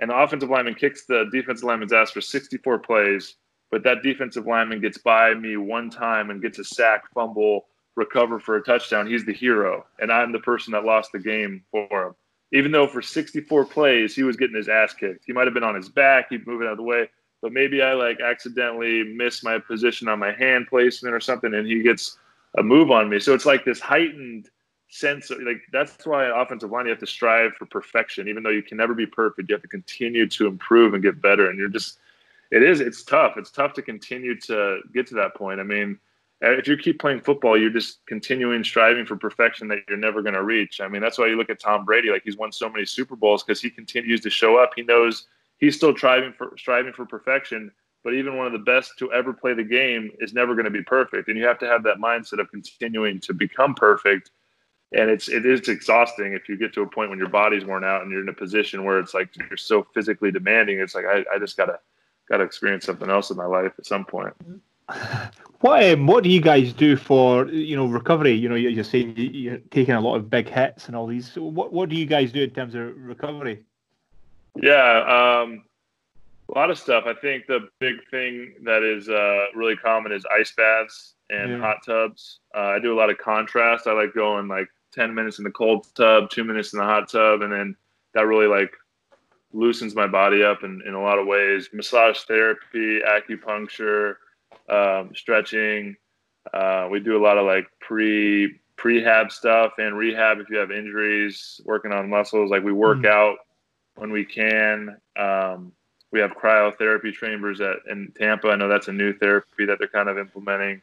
and 0.00 0.10
the 0.10 0.16
offensive 0.16 0.50
lineman 0.50 0.74
kicks 0.74 1.06
the 1.06 1.30
defensive 1.32 1.64
lineman's 1.64 1.94
ass 1.94 2.10
for 2.10 2.20
64 2.20 2.78
plays, 2.80 3.36
but 3.70 3.82
that 3.84 4.02
defensive 4.02 4.46
lineman 4.46 4.82
gets 4.82 4.98
by 4.98 5.32
me 5.32 5.56
one 5.56 5.88
time 5.88 6.28
and 6.28 6.42
gets 6.42 6.58
a 6.58 6.64
sack, 6.64 7.04
fumble, 7.14 7.68
recover 8.00 8.40
for 8.40 8.56
a 8.56 8.62
touchdown, 8.62 9.06
he's 9.06 9.24
the 9.24 9.32
hero, 9.32 9.86
and 10.00 10.10
I'm 10.10 10.32
the 10.32 10.40
person 10.40 10.72
that 10.72 10.84
lost 10.84 11.12
the 11.12 11.18
game 11.18 11.62
for 11.70 12.06
him. 12.06 12.14
Even 12.52 12.72
though 12.72 12.88
for 12.88 13.00
64 13.00 13.66
plays 13.66 14.14
he 14.14 14.24
was 14.24 14.36
getting 14.36 14.56
his 14.56 14.68
ass 14.68 14.92
kicked, 14.92 15.24
he 15.24 15.32
might 15.32 15.46
have 15.46 15.54
been 15.54 15.62
on 15.62 15.76
his 15.76 15.88
back, 15.88 16.26
he'd 16.30 16.46
move 16.46 16.62
it 16.62 16.66
out 16.66 16.72
of 16.72 16.78
the 16.78 16.82
way 16.82 17.08
but 17.42 17.52
maybe 17.52 17.82
I 17.82 17.94
like 17.94 18.20
accidentally 18.20 19.02
miss 19.04 19.42
my 19.42 19.58
position 19.58 20.08
on 20.08 20.18
my 20.18 20.32
hand 20.32 20.66
placement 20.68 21.14
or 21.14 21.20
something, 21.20 21.54
and 21.54 21.66
he 21.66 21.82
gets 21.82 22.18
a 22.58 22.62
move 22.62 22.90
on 22.90 23.08
me. 23.08 23.18
So 23.18 23.34
it's 23.34 23.46
like 23.46 23.64
this 23.64 23.80
heightened 23.80 24.50
sense 24.88 25.30
of 25.30 25.40
like 25.42 25.62
that's 25.72 26.04
why 26.04 26.26
offensive 26.26 26.70
line 26.70 26.86
you 26.86 26.90
have 26.90 26.98
to 27.00 27.06
strive 27.06 27.54
for 27.54 27.66
perfection. 27.66 28.28
Even 28.28 28.42
though 28.42 28.50
you 28.50 28.62
can 28.62 28.76
never 28.76 28.94
be 28.94 29.06
perfect, 29.06 29.48
you 29.48 29.54
have 29.54 29.62
to 29.62 29.68
continue 29.68 30.26
to 30.28 30.46
improve 30.46 30.94
and 30.94 31.02
get 31.02 31.22
better. 31.22 31.48
And 31.48 31.58
you're 31.58 31.68
just 31.68 31.98
it 32.50 32.62
is 32.62 32.80
it's 32.80 33.02
tough. 33.02 33.34
It's 33.36 33.50
tough 33.50 33.72
to 33.74 33.82
continue 33.82 34.38
to 34.40 34.80
get 34.92 35.06
to 35.08 35.14
that 35.14 35.34
point. 35.34 35.60
I 35.60 35.62
mean, 35.62 35.98
if 36.42 36.66
you 36.66 36.76
keep 36.76 36.98
playing 36.98 37.20
football, 37.20 37.58
you're 37.58 37.70
just 37.70 38.04
continuing 38.06 38.64
striving 38.64 39.04
for 39.04 39.16
perfection 39.16 39.68
that 39.68 39.80
you're 39.88 39.98
never 39.98 40.22
going 40.22 40.34
to 40.34 40.42
reach. 40.42 40.80
I 40.80 40.88
mean, 40.88 41.02
that's 41.02 41.18
why 41.18 41.26
you 41.26 41.36
look 41.36 41.50
at 41.50 41.60
Tom 41.60 41.84
Brady, 41.84 42.10
like 42.10 42.22
he's 42.24 42.36
won 42.36 42.50
so 42.50 42.68
many 42.68 42.86
Super 42.86 43.16
Bowls 43.16 43.42
because 43.42 43.60
he 43.60 43.68
continues 43.68 44.20
to 44.22 44.30
show 44.30 44.56
up. 44.56 44.70
He 44.74 44.82
knows 44.82 45.26
he's 45.58 45.76
still 45.76 45.94
striving 45.96 46.32
for 46.32 46.54
striving 46.56 46.92
for 46.92 47.04
perfection. 47.04 47.70
But 48.02 48.14
even 48.14 48.38
one 48.38 48.46
of 48.46 48.52
the 48.52 48.58
best 48.58 48.92
to 48.98 49.12
ever 49.12 49.34
play 49.34 49.52
the 49.52 49.62
game 49.62 50.10
is 50.20 50.32
never 50.32 50.54
going 50.54 50.64
to 50.64 50.70
be 50.70 50.82
perfect, 50.82 51.28
and 51.28 51.36
you 51.36 51.44
have 51.44 51.58
to 51.58 51.66
have 51.66 51.82
that 51.82 51.98
mindset 51.98 52.40
of 52.40 52.50
continuing 52.50 53.20
to 53.20 53.34
become 53.34 53.74
perfect. 53.74 54.30
And 54.92 55.10
it's 55.10 55.28
it 55.28 55.44
is 55.44 55.68
exhausting 55.68 56.32
if 56.32 56.48
you 56.48 56.56
get 56.56 56.72
to 56.72 56.82
a 56.82 56.86
point 56.86 57.10
when 57.10 57.18
your 57.18 57.28
body's 57.28 57.66
worn 57.66 57.84
out 57.84 58.02
and 58.02 58.10
you're 58.10 58.22
in 58.22 58.28
a 58.30 58.32
position 58.32 58.84
where 58.84 58.98
it's 58.98 59.12
like 59.12 59.28
you're 59.36 59.58
so 59.58 59.86
physically 59.94 60.30
demanding. 60.30 60.80
It's 60.80 60.94
like 60.94 61.04
I, 61.04 61.24
I 61.32 61.38
just 61.38 61.58
gotta 61.58 61.78
gotta 62.28 62.44
experience 62.44 62.86
something 62.86 63.10
else 63.10 63.30
in 63.30 63.36
my 63.36 63.44
life 63.44 63.72
at 63.78 63.84
some 63.84 64.06
point. 64.06 64.34
Mm-hmm. 64.42 64.56
What 65.60 65.84
um, 65.84 66.06
what 66.06 66.24
do 66.24 66.30
you 66.30 66.40
guys 66.40 66.72
do 66.72 66.96
for 66.96 67.46
you 67.48 67.76
know 67.76 67.86
recovery? 67.86 68.32
You 68.32 68.48
know, 68.48 68.54
you're 68.54 68.82
saying 68.82 69.14
you're 69.16 69.58
taking 69.70 69.94
a 69.94 70.00
lot 70.00 70.16
of 70.16 70.30
big 70.30 70.48
hits 70.48 70.86
and 70.86 70.96
all 70.96 71.06
these. 71.06 71.36
What 71.36 71.72
what 71.72 71.90
do 71.90 71.96
you 71.96 72.06
guys 72.06 72.32
do 72.32 72.42
in 72.42 72.50
terms 72.50 72.74
of 72.74 72.96
recovery? 72.96 73.62
Yeah, 74.56 75.42
um, 75.42 75.64
a 76.48 76.58
lot 76.58 76.70
of 76.70 76.78
stuff. 76.78 77.04
I 77.06 77.14
think 77.14 77.46
the 77.46 77.68
big 77.78 77.96
thing 78.10 78.54
that 78.64 78.82
is 78.82 79.08
uh, 79.08 79.46
really 79.54 79.76
common 79.76 80.12
is 80.12 80.24
ice 80.34 80.52
baths 80.56 81.14
and 81.28 81.50
yeah. 81.50 81.58
hot 81.58 81.84
tubs. 81.84 82.40
Uh, 82.54 82.74
I 82.76 82.78
do 82.78 82.92
a 82.92 82.98
lot 82.98 83.10
of 83.10 83.18
contrast. 83.18 83.86
I 83.86 83.92
like 83.92 84.14
going 84.14 84.48
like 84.48 84.68
10 84.92 85.14
minutes 85.14 85.38
in 85.38 85.44
the 85.44 85.50
cold 85.50 85.86
tub, 85.94 86.30
two 86.30 86.44
minutes 86.44 86.72
in 86.72 86.78
the 86.78 86.84
hot 86.84 87.08
tub, 87.08 87.42
and 87.42 87.52
then 87.52 87.76
that 88.14 88.26
really 88.26 88.46
like 88.46 88.72
loosens 89.52 89.94
my 89.94 90.06
body 90.06 90.42
up 90.42 90.62
in, 90.64 90.82
in 90.86 90.94
a 90.94 91.02
lot 91.02 91.18
of 91.18 91.26
ways. 91.26 91.68
Massage 91.72 92.18
therapy, 92.20 93.00
acupuncture, 93.00 94.16
um, 94.70 95.10
stretching. 95.14 95.96
Uh, 96.52 96.88
we 96.90 97.00
do 97.00 97.16
a 97.16 97.22
lot 97.22 97.38
of 97.38 97.46
like 97.46 97.66
pre 97.80 98.58
prehab 98.76 99.30
stuff 99.30 99.72
and 99.78 99.96
rehab 99.96 100.38
if 100.38 100.48
you 100.48 100.56
have 100.56 100.70
injuries, 100.70 101.60
working 101.64 101.92
on 101.92 102.08
muscles. 102.08 102.50
Like 102.50 102.64
we 102.64 102.72
work 102.72 102.98
mm. 102.98 103.08
out 103.08 103.38
when 103.96 104.10
we 104.10 104.24
can. 104.24 104.96
Um, 105.16 105.72
we 106.12 106.20
have 106.20 106.32
cryotherapy 106.32 107.12
chambers 107.12 107.60
at 107.60 107.76
in 107.88 108.12
Tampa. 108.18 108.48
I 108.48 108.56
know 108.56 108.68
that's 108.68 108.88
a 108.88 108.92
new 108.92 109.12
therapy 109.12 109.66
that 109.66 109.78
they're 109.78 109.88
kind 109.88 110.08
of 110.08 110.18
implementing. 110.18 110.82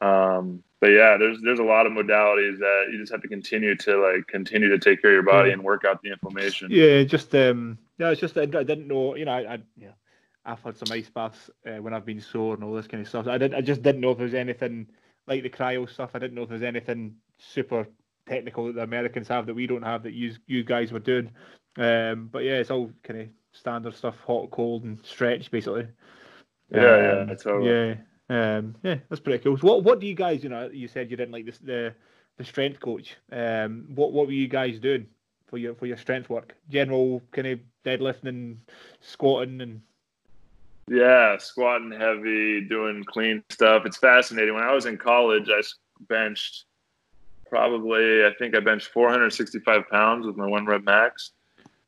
Um, 0.00 0.62
but 0.80 0.88
yeah, 0.88 1.16
there's 1.16 1.40
there's 1.42 1.60
a 1.60 1.64
lot 1.64 1.86
of 1.86 1.92
modalities 1.92 2.58
that 2.58 2.88
you 2.90 2.98
just 2.98 3.12
have 3.12 3.22
to 3.22 3.28
continue 3.28 3.74
to 3.76 3.96
like 3.96 4.26
continue 4.26 4.68
to 4.68 4.78
take 4.78 5.00
care 5.00 5.12
of 5.12 5.14
your 5.14 5.22
body 5.22 5.52
and 5.52 5.62
work 5.62 5.84
out 5.84 6.02
the 6.02 6.10
inflammation. 6.10 6.68
Yeah, 6.70 7.04
just 7.04 7.34
um, 7.34 7.78
yeah, 7.98 8.10
it's 8.10 8.20
just 8.20 8.36
I, 8.36 8.42
I 8.42 8.64
didn't 8.64 8.88
know, 8.88 9.14
you 9.14 9.24
know, 9.24 9.32
I, 9.32 9.54
I 9.54 9.58
yeah, 9.76 9.92
I've 10.44 10.62
had 10.62 10.76
some 10.76 10.92
ice 10.92 11.08
baths 11.08 11.50
uh, 11.66 11.80
when 11.80 11.94
I've 11.94 12.04
been 12.04 12.20
sore 12.20 12.54
and 12.54 12.62
all 12.62 12.74
this 12.74 12.86
kind 12.86 13.00
of 13.00 13.08
stuff. 13.08 13.26
I 13.26 13.38
did 13.38 13.54
I 13.54 13.60
just 13.60 13.82
didn't 13.82 14.00
know 14.00 14.10
if 14.10 14.18
there 14.18 14.26
was 14.26 14.34
anything 14.34 14.86
like 15.26 15.42
the 15.42 15.50
cryo 15.50 15.88
stuff. 15.88 16.10
I 16.14 16.18
didn't 16.18 16.34
know 16.34 16.42
if 16.42 16.50
there's 16.50 16.62
anything 16.62 17.16
super 17.38 17.86
technical 18.28 18.66
that 18.66 18.74
the 18.74 18.82
Americans 18.82 19.28
have 19.28 19.46
that 19.46 19.54
we 19.54 19.66
don't 19.66 19.82
have 19.82 20.02
that 20.02 20.12
you 20.12 20.34
you 20.46 20.62
guys 20.64 20.92
were 20.92 20.98
doing. 20.98 21.30
Um, 21.76 22.28
but 22.30 22.44
yeah, 22.44 22.56
it's 22.56 22.70
all 22.70 22.90
kind 23.02 23.22
of 23.22 23.28
standard 23.52 23.94
stuff, 23.94 24.16
hot, 24.26 24.50
cold, 24.50 24.84
and 24.84 24.98
stretch 25.04 25.50
basically. 25.50 25.88
Yeah, 26.70 26.80
um, 26.80 27.28
yeah, 27.28 27.34
totally. 27.34 27.70
Yeah, 27.70 28.56
um, 28.56 28.74
yeah, 28.82 28.96
that's 29.08 29.20
pretty 29.20 29.42
cool. 29.42 29.56
So 29.56 29.66
what 29.66 29.84
what 29.84 30.00
do 30.00 30.06
you 30.06 30.14
guys? 30.14 30.42
You 30.42 30.50
know, 30.50 30.68
you 30.70 30.88
said 30.88 31.10
you 31.10 31.16
didn't 31.16 31.32
like 31.32 31.46
this 31.46 31.58
the 31.58 31.94
the 32.36 32.44
strength 32.44 32.80
coach. 32.80 33.16
Um, 33.32 33.86
what 33.94 34.12
what 34.12 34.26
were 34.26 34.32
you 34.32 34.48
guys 34.48 34.78
doing 34.78 35.06
for 35.46 35.56
your 35.56 35.74
for 35.74 35.86
your 35.86 35.96
strength 35.96 36.28
work? 36.28 36.54
General 36.68 37.22
kind 37.32 37.46
of 37.46 37.60
deadlifting 37.84 38.28
and 38.28 38.58
squatting 39.00 39.62
and. 39.62 39.80
Yeah, 40.88 41.38
squatting 41.38 41.92
heavy, 41.92 42.60
doing 42.60 43.04
clean 43.04 43.42
stuff. 43.50 43.86
It's 43.86 43.96
fascinating. 43.96 44.54
When 44.54 44.64
I 44.64 44.72
was 44.72 44.86
in 44.86 44.98
college, 44.98 45.48
I 45.48 45.62
benched 46.08 46.64
probably 47.48 48.24
I 48.24 48.30
think 48.38 48.56
I 48.56 48.60
benched 48.60 48.88
465 48.88 49.88
pounds 49.88 50.26
with 50.26 50.36
my 50.36 50.46
one 50.46 50.66
rep 50.66 50.82
max 50.82 51.32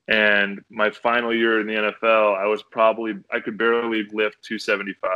and 0.09 0.63
my 0.71 0.91
final 0.91 1.35
year 1.35 1.61
in 1.61 1.67
the 1.67 1.75
NFL, 1.75 2.37
I 2.37 2.47
was 2.47 2.63
probably 2.63 3.15
I 3.33 3.41
could 3.41 3.59
barely 3.59 4.05
lift 4.13 4.43
275. 4.43 5.11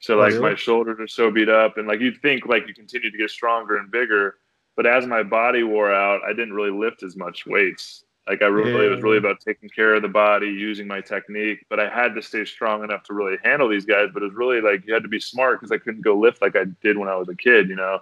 So 0.00 0.16
like 0.16 0.32
really? 0.32 0.42
my 0.42 0.54
shoulders 0.54 0.98
are 0.98 1.06
so 1.06 1.30
beat 1.30 1.48
up, 1.48 1.76
and 1.76 1.86
like 1.86 2.00
you'd 2.00 2.20
think 2.22 2.46
like 2.46 2.66
you 2.66 2.74
continue 2.74 3.10
to 3.10 3.18
get 3.18 3.30
stronger 3.30 3.76
and 3.76 3.90
bigger, 3.90 4.36
but 4.76 4.86
as 4.86 5.06
my 5.06 5.22
body 5.22 5.62
wore 5.62 5.92
out, 5.92 6.22
I 6.24 6.30
didn't 6.30 6.54
really 6.54 6.70
lift 6.70 7.02
as 7.02 7.16
much 7.16 7.46
weights. 7.46 8.04
Like 8.30 8.42
I 8.42 8.46
really 8.46 8.70
yeah. 8.70 8.86
it 8.86 8.94
was 8.94 9.02
really 9.02 9.18
about 9.18 9.40
taking 9.40 9.68
care 9.68 9.92
of 9.94 10.02
the 10.02 10.08
body, 10.08 10.46
using 10.46 10.86
my 10.86 11.00
technique, 11.00 11.66
but 11.68 11.80
I 11.80 11.88
had 11.88 12.14
to 12.14 12.22
stay 12.22 12.44
strong 12.44 12.84
enough 12.84 13.02
to 13.04 13.12
really 13.12 13.36
handle 13.42 13.68
these 13.68 13.84
guys. 13.84 14.10
But 14.14 14.22
it 14.22 14.26
was 14.26 14.34
really 14.34 14.60
like 14.60 14.86
you 14.86 14.94
had 14.94 15.02
to 15.02 15.08
be 15.08 15.18
smart 15.18 15.58
because 15.58 15.72
I 15.72 15.78
couldn't 15.78 16.02
go 16.02 16.16
lift 16.16 16.40
like 16.40 16.54
I 16.54 16.66
did 16.80 16.96
when 16.96 17.08
I 17.08 17.16
was 17.16 17.28
a 17.28 17.34
kid, 17.34 17.68
you 17.68 17.74
know. 17.74 17.98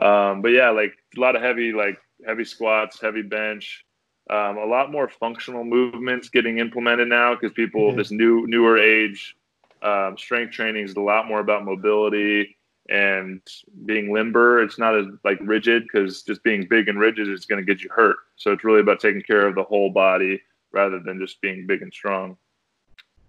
Um, 0.00 0.42
but 0.42 0.48
yeah, 0.48 0.70
like 0.70 0.94
a 1.16 1.20
lot 1.20 1.36
of 1.36 1.42
heavy 1.42 1.72
like 1.72 2.00
heavy 2.26 2.44
squats, 2.44 3.00
heavy 3.00 3.22
bench, 3.22 3.84
um, 4.28 4.58
a 4.58 4.66
lot 4.66 4.90
more 4.90 5.08
functional 5.08 5.62
movements 5.62 6.30
getting 6.30 6.58
implemented 6.58 7.06
now 7.06 7.36
because 7.36 7.52
people 7.52 7.90
mm-hmm. 7.90 7.98
this 7.98 8.10
new 8.10 8.48
newer 8.48 8.76
age 8.76 9.36
um, 9.82 10.18
strength 10.18 10.52
training 10.52 10.84
is 10.84 10.96
a 10.96 11.00
lot 11.00 11.28
more 11.28 11.38
about 11.38 11.64
mobility 11.64 12.56
and 12.90 13.40
being 13.86 14.12
limber. 14.12 14.62
It's 14.62 14.78
not 14.78 14.98
as 14.98 15.06
like 15.24 15.38
rigid 15.42 15.84
because 15.84 16.22
just 16.22 16.42
being 16.42 16.66
big 16.68 16.88
and 16.88 16.98
rigid 16.98 17.28
is 17.28 17.46
going 17.46 17.64
to 17.64 17.64
get 17.64 17.82
you 17.82 17.90
hurt. 17.94 18.16
So 18.36 18.52
it's 18.52 18.64
really 18.64 18.80
about 18.80 19.00
taking 19.00 19.22
care 19.22 19.46
of 19.46 19.54
the 19.54 19.62
whole 19.62 19.90
body 19.90 20.42
rather 20.72 20.98
than 20.98 21.18
just 21.18 21.40
being 21.40 21.66
big 21.66 21.82
and 21.82 21.92
strong. 21.92 22.36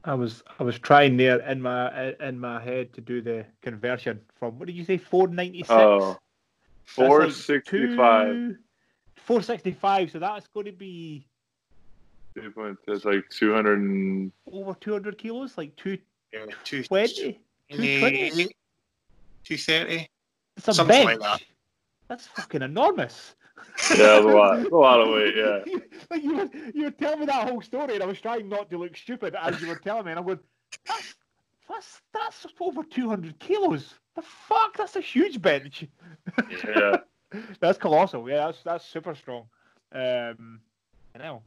I 0.04 0.16
was 0.16 0.42
I 0.60 0.64
was 0.64 0.80
trying 0.80 1.16
there 1.18 1.40
in 1.42 1.62
my 1.62 2.14
in 2.20 2.40
my 2.40 2.60
head 2.60 2.92
to 2.94 3.02
do 3.02 3.22
the 3.22 3.46
conversion 3.62 4.20
from 4.34 4.58
what 4.58 4.66
did 4.66 4.76
you 4.76 4.84
say 4.84 4.98
four 4.98 5.28
ninety 5.28 5.60
six? 5.60 5.70
Oh, 5.70 6.18
465. 6.86 8.58
465, 9.16 10.12
so 10.12 10.20
that's 10.20 10.48
going 10.48 10.66
to 10.66 10.72
be. 10.72 11.28
That's 12.88 13.06
like 13.06 13.30
200 13.30 13.80
and. 13.80 14.32
Over 14.52 14.74
200 14.74 15.18
kilos? 15.18 15.58
Like 15.58 15.76
two, 15.76 15.98
yeah, 16.34 16.46
two, 16.64 16.84
220? 16.84 17.40
220? 19.44 20.08
230? 20.08 20.10
It's 20.58 20.68
a 20.68 20.74
Something 20.74 21.06
bench. 21.06 21.20
like 21.22 21.40
that. 21.40 21.46
That's 22.08 22.28
fucking 22.28 22.62
enormous. 22.62 23.36
yeah, 23.98 24.20
a 24.20 24.22
lot, 24.22 24.66
a 24.66 24.76
lot 24.78 25.02
of 25.02 25.10
weight. 25.10 25.36
Yeah. 25.36 25.60
like 26.10 26.24
you 26.24 26.36
were, 26.36 26.50
you 26.74 26.84
were 26.86 26.92
telling 26.92 27.20
me 27.22 27.26
that 27.28 27.48
whole 27.50 27.62
story, 27.62 27.94
and 27.96 28.04
I 28.04 28.06
was 28.06 28.20
trying 28.20 28.50
not 28.50 28.70
to 28.72 28.78
look 28.78 28.98
stupid 28.98 29.36
as 29.40 29.62
you 29.62 29.68
were 29.68 29.76
telling 29.76 30.06
me, 30.06 30.12
and 30.12 30.20
I 30.20 30.22
went, 30.22 30.42
"That's 30.88 31.16
that's 31.70 32.02
that's 32.14 32.46
over 32.60 32.84
two 32.84 33.08
hundred 33.08 33.38
kilos. 33.40 33.94
The 34.16 34.24
fuck? 34.24 34.78
That's 34.78 34.96
a 34.96 35.02
huge 35.02 35.42
bench." 35.42 35.86
yeah, 36.68 36.98
that's 37.60 37.78
colossal. 37.78 38.28
Yeah, 38.28 38.48
that's 38.48 38.64
that's 38.64 38.86
super 38.86 39.16
strong. 39.16 39.46
Um, 39.94 40.60
I 41.16 41.20
know. 41.20 41.44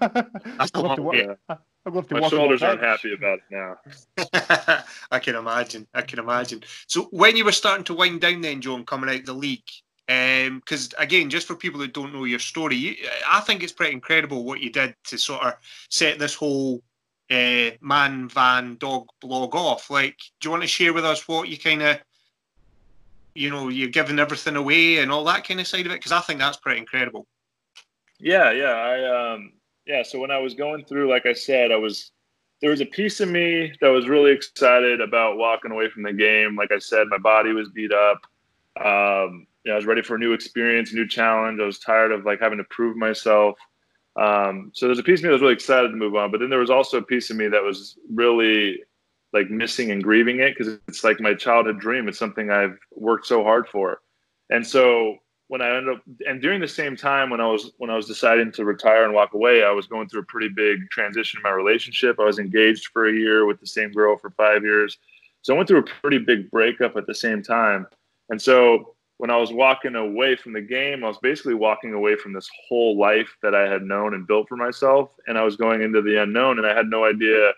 That's 0.00 0.30
I'll 0.58 0.68
to 0.68 0.78
a 0.78 0.82
walk- 0.82 0.98
lot, 1.00 1.16
yeah. 1.16 1.56
I'll 1.84 1.92
have 1.94 2.08
to 2.08 2.14
My 2.14 2.20
walk 2.20 2.30
shoulders 2.30 2.62
aren't 2.62 2.80
happy 2.80 3.12
about 3.12 3.38
it 3.38 3.44
now. 3.50 3.76
I 5.10 5.18
can 5.18 5.34
imagine. 5.34 5.86
I 5.94 6.02
can 6.02 6.18
imagine. 6.18 6.62
So 6.86 7.04
when 7.10 7.36
you 7.36 7.44
were 7.44 7.52
starting 7.52 7.84
to 7.84 7.94
wind 7.94 8.20
down, 8.20 8.40
then 8.40 8.60
John, 8.60 8.84
coming 8.84 9.10
out 9.10 9.20
of 9.20 9.26
the 9.26 9.32
league, 9.32 9.68
because 10.06 10.94
again, 10.98 11.28
just 11.28 11.46
for 11.46 11.56
people 11.56 11.80
that 11.80 11.92
don't 11.92 12.12
know 12.12 12.24
your 12.24 12.38
story, 12.38 12.76
you, 12.76 12.94
I 13.28 13.40
think 13.40 13.62
it's 13.62 13.72
pretty 13.72 13.92
incredible 13.92 14.44
what 14.44 14.60
you 14.60 14.70
did 14.70 14.94
to 15.04 15.18
sort 15.18 15.42
of 15.42 15.54
set 15.88 16.18
this 16.18 16.34
whole 16.34 16.82
uh, 17.30 17.70
man, 17.80 18.28
van, 18.28 18.76
dog 18.76 19.08
blog 19.20 19.54
off. 19.54 19.90
Like, 19.90 20.18
do 20.40 20.46
you 20.46 20.50
want 20.50 20.62
to 20.62 20.68
share 20.68 20.92
with 20.92 21.04
us 21.04 21.26
what 21.26 21.48
you 21.48 21.58
kind 21.58 21.82
of, 21.82 21.98
you 23.34 23.50
know, 23.50 23.68
you're 23.68 23.88
giving 23.88 24.18
everything 24.18 24.56
away 24.56 24.98
and 24.98 25.10
all 25.10 25.24
that 25.24 25.46
kind 25.46 25.58
of 25.58 25.66
side 25.66 25.86
of 25.86 25.92
it? 25.92 25.96
Because 25.96 26.12
I 26.12 26.20
think 26.20 26.38
that's 26.38 26.58
pretty 26.58 26.78
incredible. 26.78 27.26
Yeah, 28.20 28.52
yeah. 28.52 28.72
I 28.72 29.32
um 29.32 29.52
yeah, 29.86 30.02
so 30.02 30.20
when 30.20 30.30
I 30.30 30.38
was 30.38 30.54
going 30.54 30.84
through, 30.84 31.10
like 31.10 31.26
I 31.26 31.32
said, 31.32 31.72
I 31.72 31.76
was 31.76 32.12
there 32.60 32.70
was 32.70 32.80
a 32.80 32.86
piece 32.86 33.18
of 33.20 33.28
me 33.28 33.72
that 33.80 33.88
was 33.88 34.08
really 34.08 34.30
excited 34.30 35.00
about 35.00 35.36
walking 35.36 35.72
away 35.72 35.90
from 35.90 36.04
the 36.04 36.12
game. 36.12 36.54
Like 36.54 36.70
I 36.70 36.78
said, 36.78 37.08
my 37.08 37.18
body 37.18 37.52
was 37.52 37.68
beat 37.70 37.92
up. 37.92 38.20
Um, 38.80 39.48
you 39.64 39.70
know, 39.70 39.72
I 39.72 39.76
was 39.76 39.84
ready 39.84 40.00
for 40.00 40.14
a 40.14 40.18
new 40.18 40.32
experience, 40.32 40.92
a 40.92 40.94
new 40.94 41.08
challenge. 41.08 41.60
I 41.60 41.66
was 41.66 41.80
tired 41.80 42.12
of 42.12 42.24
like 42.24 42.40
having 42.40 42.58
to 42.58 42.64
prove 42.70 42.96
myself. 42.96 43.58
Um, 44.14 44.70
so 44.74 44.86
there's 44.86 45.00
a 45.00 45.02
piece 45.02 45.20
of 45.20 45.24
me 45.24 45.28
that 45.28 45.34
was 45.34 45.42
really 45.42 45.54
excited 45.54 45.88
to 45.88 45.96
move 45.96 46.14
on, 46.14 46.30
but 46.30 46.38
then 46.38 46.50
there 46.50 46.60
was 46.60 46.70
also 46.70 46.98
a 46.98 47.02
piece 47.02 47.30
of 47.30 47.36
me 47.36 47.48
that 47.48 47.62
was 47.62 47.98
really 48.12 48.80
like 49.32 49.50
missing 49.50 49.90
and 49.90 50.02
grieving 50.02 50.40
it 50.40 50.54
because 50.56 50.78
it's 50.86 51.02
like 51.02 51.20
my 51.20 51.34
childhood 51.34 51.80
dream. 51.80 52.08
It's 52.08 52.18
something 52.18 52.50
I've 52.50 52.78
worked 52.94 53.26
so 53.26 53.42
hard 53.42 53.66
for, 53.68 54.02
and 54.50 54.64
so 54.64 55.16
when 55.52 55.60
I 55.60 55.76
ended 55.76 55.96
up, 55.96 56.02
and 56.26 56.40
during 56.40 56.62
the 56.62 56.66
same 56.66 56.96
time 56.96 57.28
when 57.28 57.38
I 57.38 57.46
was 57.46 57.72
when 57.76 57.90
I 57.90 57.94
was 57.94 58.06
deciding 58.06 58.52
to 58.52 58.64
retire 58.64 59.04
and 59.04 59.12
walk 59.12 59.34
away, 59.34 59.62
I 59.62 59.70
was 59.70 59.86
going 59.86 60.08
through 60.08 60.22
a 60.22 60.24
pretty 60.24 60.48
big 60.48 60.88
transition 60.88 61.40
in 61.40 61.42
my 61.42 61.50
relationship. 61.50 62.18
I 62.18 62.24
was 62.24 62.38
engaged 62.38 62.86
for 62.86 63.10
a 63.10 63.12
year 63.12 63.44
with 63.44 63.60
the 63.60 63.66
same 63.66 63.92
girl 63.92 64.16
for 64.16 64.30
five 64.30 64.62
years, 64.62 64.96
so 65.42 65.52
I 65.52 65.58
went 65.58 65.68
through 65.68 65.80
a 65.80 65.90
pretty 66.00 66.16
big 66.16 66.50
breakup 66.50 66.96
at 66.96 67.06
the 67.06 67.14
same 67.14 67.42
time. 67.42 67.86
And 68.30 68.40
so 68.40 68.94
when 69.18 69.28
I 69.28 69.36
was 69.36 69.52
walking 69.52 69.94
away 69.94 70.36
from 70.36 70.54
the 70.54 70.62
game, 70.62 71.04
I 71.04 71.08
was 71.08 71.18
basically 71.18 71.52
walking 71.52 71.92
away 71.92 72.16
from 72.16 72.32
this 72.32 72.48
whole 72.66 72.98
life 72.98 73.36
that 73.42 73.54
I 73.54 73.68
had 73.68 73.82
known 73.82 74.14
and 74.14 74.26
built 74.26 74.48
for 74.48 74.56
myself, 74.56 75.10
and 75.26 75.36
I 75.36 75.42
was 75.42 75.56
going 75.56 75.82
into 75.82 76.00
the 76.00 76.22
unknown, 76.22 76.60
and 76.60 76.66
I 76.66 76.74
had 76.74 76.86
no 76.86 77.04
idea 77.04 77.52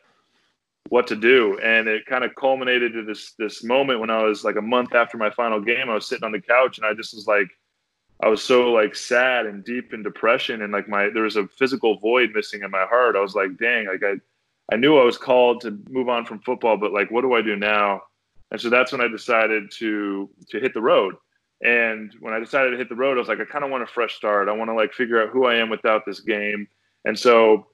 what 0.89 1.07
to 1.07 1.15
do. 1.15 1.61
And 1.61 1.87
it 1.87 2.07
kind 2.07 2.25
of 2.25 2.35
culminated 2.35 2.93
to 2.95 3.05
this 3.05 3.35
this 3.39 3.63
moment 3.63 4.01
when 4.01 4.11
I 4.11 4.25
was 4.25 4.43
like 4.43 4.57
a 4.57 4.63
month 4.63 4.97
after 4.97 5.17
my 5.17 5.31
final 5.31 5.61
game. 5.61 5.89
I 5.89 5.95
was 5.95 6.07
sitting 6.07 6.25
on 6.25 6.33
the 6.33 6.41
couch, 6.41 6.79
and 6.79 6.87
I 6.89 6.93
just 6.93 7.15
was 7.15 7.29
like 7.29 7.47
I 8.23 8.29
was 8.29 8.43
so 8.43 8.71
like 8.71 8.95
sad 8.95 9.47
and 9.47 9.65
deep 9.65 9.93
in 9.93 10.03
depression 10.03 10.63
and 10.63 10.73
like 10.73 10.89
my 10.89 11.11
there 11.13 11.25
was 11.25 11.37
a 11.37 11.47
physical 11.49 11.99
void 11.99 12.31
missing 12.35 12.63
in 12.63 12.71
my 12.71 12.85
heart. 12.85 13.17
I 13.17 13.21
was 13.21 13.35
like, 13.35 13.57
dang, 13.59 13.87
like 13.87 14.03
I 14.03 14.15
I 14.73 14.77
knew 14.77 14.99
I 14.99 15.05
was 15.05 15.19
called 15.19 15.61
to 15.63 15.79
move 15.91 16.09
on 16.09 16.25
from 16.25 16.41
football, 16.41 16.77
but 16.77 16.93
like 16.93 17.11
what 17.11 17.23
do 17.23 17.35
I 17.35 17.43
do 17.43 17.57
now? 17.57 18.03
And 18.51 18.61
so 18.61 18.71
that's 18.71 18.93
when 18.93 19.01
I 19.01 19.09
decided 19.09 19.71
to 19.73 20.31
to 20.51 20.61
hit 20.61 20.75
the 20.75 20.83
road. 20.83 21.17
And 21.63 22.15
when 22.21 22.35
I 22.35 22.39
decided 22.39 22.71
to 22.71 22.77
hit 22.77 22.89
the 22.89 22.95
road, 22.95 23.17
I 23.17 23.21
was 23.21 23.29
like, 23.29 23.41
I 23.41 23.45
kind 23.45 23.65
of 23.65 23.71
want 23.71 23.83
a 23.83 23.87
fresh 23.87 24.15
start. 24.15 24.49
I 24.49 24.53
want 24.53 24.71
to 24.71 24.75
like 24.75 24.93
figure 24.93 25.23
out 25.23 25.31
who 25.31 25.47
I 25.47 25.55
am 25.55 25.71
without 25.71 26.05
this 26.05 26.21
game. 26.21 26.69
And 27.05 27.19
so 27.19 27.67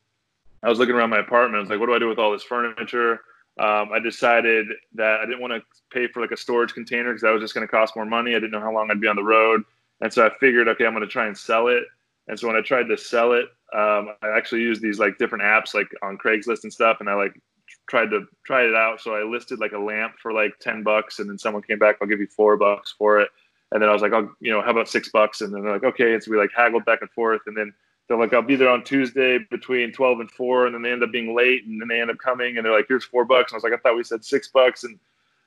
I 0.62 0.68
was 0.68 0.78
looking 0.78 0.94
around 0.94 1.10
my 1.10 1.18
apartment. 1.18 1.56
I 1.56 1.60
was 1.60 1.70
like, 1.70 1.80
what 1.80 1.86
do 1.86 1.94
I 1.94 1.98
do 1.98 2.08
with 2.08 2.18
all 2.18 2.32
this 2.32 2.42
furniture? 2.42 3.20
Um, 3.58 3.90
I 3.92 3.98
decided 3.98 4.68
that 4.94 5.20
I 5.20 5.26
didn't 5.26 5.40
want 5.40 5.52
to 5.52 5.62
pay 5.90 6.06
for 6.06 6.20
like 6.20 6.30
a 6.30 6.36
storage 6.36 6.72
container 6.72 7.10
because 7.10 7.22
that 7.22 7.30
was 7.30 7.42
just 7.42 7.54
going 7.54 7.66
to 7.66 7.70
cost 7.70 7.96
more 7.96 8.04
money. 8.04 8.32
I 8.32 8.34
didn't 8.34 8.52
know 8.52 8.60
how 8.60 8.72
long 8.72 8.90
I'd 8.90 9.00
be 9.00 9.08
on 9.08 9.16
the 9.16 9.24
road. 9.24 9.64
And 10.00 10.12
so 10.12 10.26
I 10.26 10.30
figured, 10.38 10.68
okay, 10.68 10.86
I'm 10.86 10.94
going 10.94 11.06
to 11.06 11.12
try 11.12 11.26
and 11.26 11.36
sell 11.36 11.68
it. 11.68 11.84
And 12.28 12.38
so 12.38 12.46
when 12.46 12.56
I 12.56 12.60
tried 12.60 12.84
to 12.84 12.96
sell 12.96 13.32
it, 13.32 13.46
um, 13.72 14.14
I 14.22 14.28
actually 14.34 14.62
used 14.62 14.82
these 14.82 14.98
like 14.98 15.18
different 15.18 15.44
apps 15.44 15.74
like 15.74 15.88
on 16.02 16.18
Craigslist 16.18 16.62
and 16.62 16.72
stuff. 16.72 16.98
And 17.00 17.08
I 17.08 17.14
like 17.14 17.40
tried 17.88 18.10
to 18.10 18.26
try 18.44 18.62
it 18.62 18.74
out. 18.74 19.00
So 19.00 19.14
I 19.14 19.22
listed 19.22 19.60
like 19.60 19.72
a 19.72 19.78
lamp 19.78 20.14
for 20.22 20.32
like 20.32 20.58
10 20.60 20.82
bucks. 20.82 21.18
And 21.18 21.28
then 21.28 21.38
someone 21.38 21.62
came 21.62 21.78
back, 21.78 21.96
I'll 22.00 22.08
give 22.08 22.20
you 22.20 22.26
four 22.26 22.56
bucks 22.56 22.94
for 22.96 23.20
it. 23.20 23.28
And 23.72 23.82
then 23.82 23.88
I 23.88 23.92
was 23.92 24.02
like, 24.02 24.12
oh, 24.12 24.32
you 24.40 24.50
know, 24.50 24.62
how 24.62 24.70
about 24.70 24.88
six 24.88 25.10
bucks? 25.10 25.42
And 25.42 25.54
then 25.54 25.62
they're 25.62 25.72
like, 25.72 25.84
okay. 25.84 26.14
And 26.14 26.22
so 26.22 26.30
we 26.30 26.36
like 26.36 26.50
haggled 26.56 26.84
back 26.84 27.02
and 27.02 27.10
forth. 27.10 27.42
And 27.46 27.56
then 27.56 27.72
they're 28.08 28.18
like, 28.18 28.32
I'll 28.32 28.42
be 28.42 28.56
there 28.56 28.68
on 28.68 28.82
Tuesday 28.82 29.38
between 29.50 29.92
12 29.92 30.20
and 30.20 30.30
four. 30.30 30.66
And 30.66 30.74
then 30.74 30.82
they 30.82 30.90
end 30.90 31.04
up 31.04 31.12
being 31.12 31.36
late. 31.36 31.64
And 31.66 31.80
then 31.80 31.88
they 31.88 32.00
end 32.00 32.10
up 32.10 32.18
coming 32.18 32.56
and 32.56 32.66
they're 32.66 32.74
like, 32.74 32.86
here's 32.88 33.04
four 33.04 33.24
bucks. 33.24 33.52
And 33.52 33.56
I 33.56 33.58
was 33.58 33.64
like, 33.64 33.72
I 33.72 33.76
thought 33.76 33.96
we 33.96 34.02
said 34.02 34.24
six 34.24 34.48
bucks. 34.48 34.82
And 34.82 34.98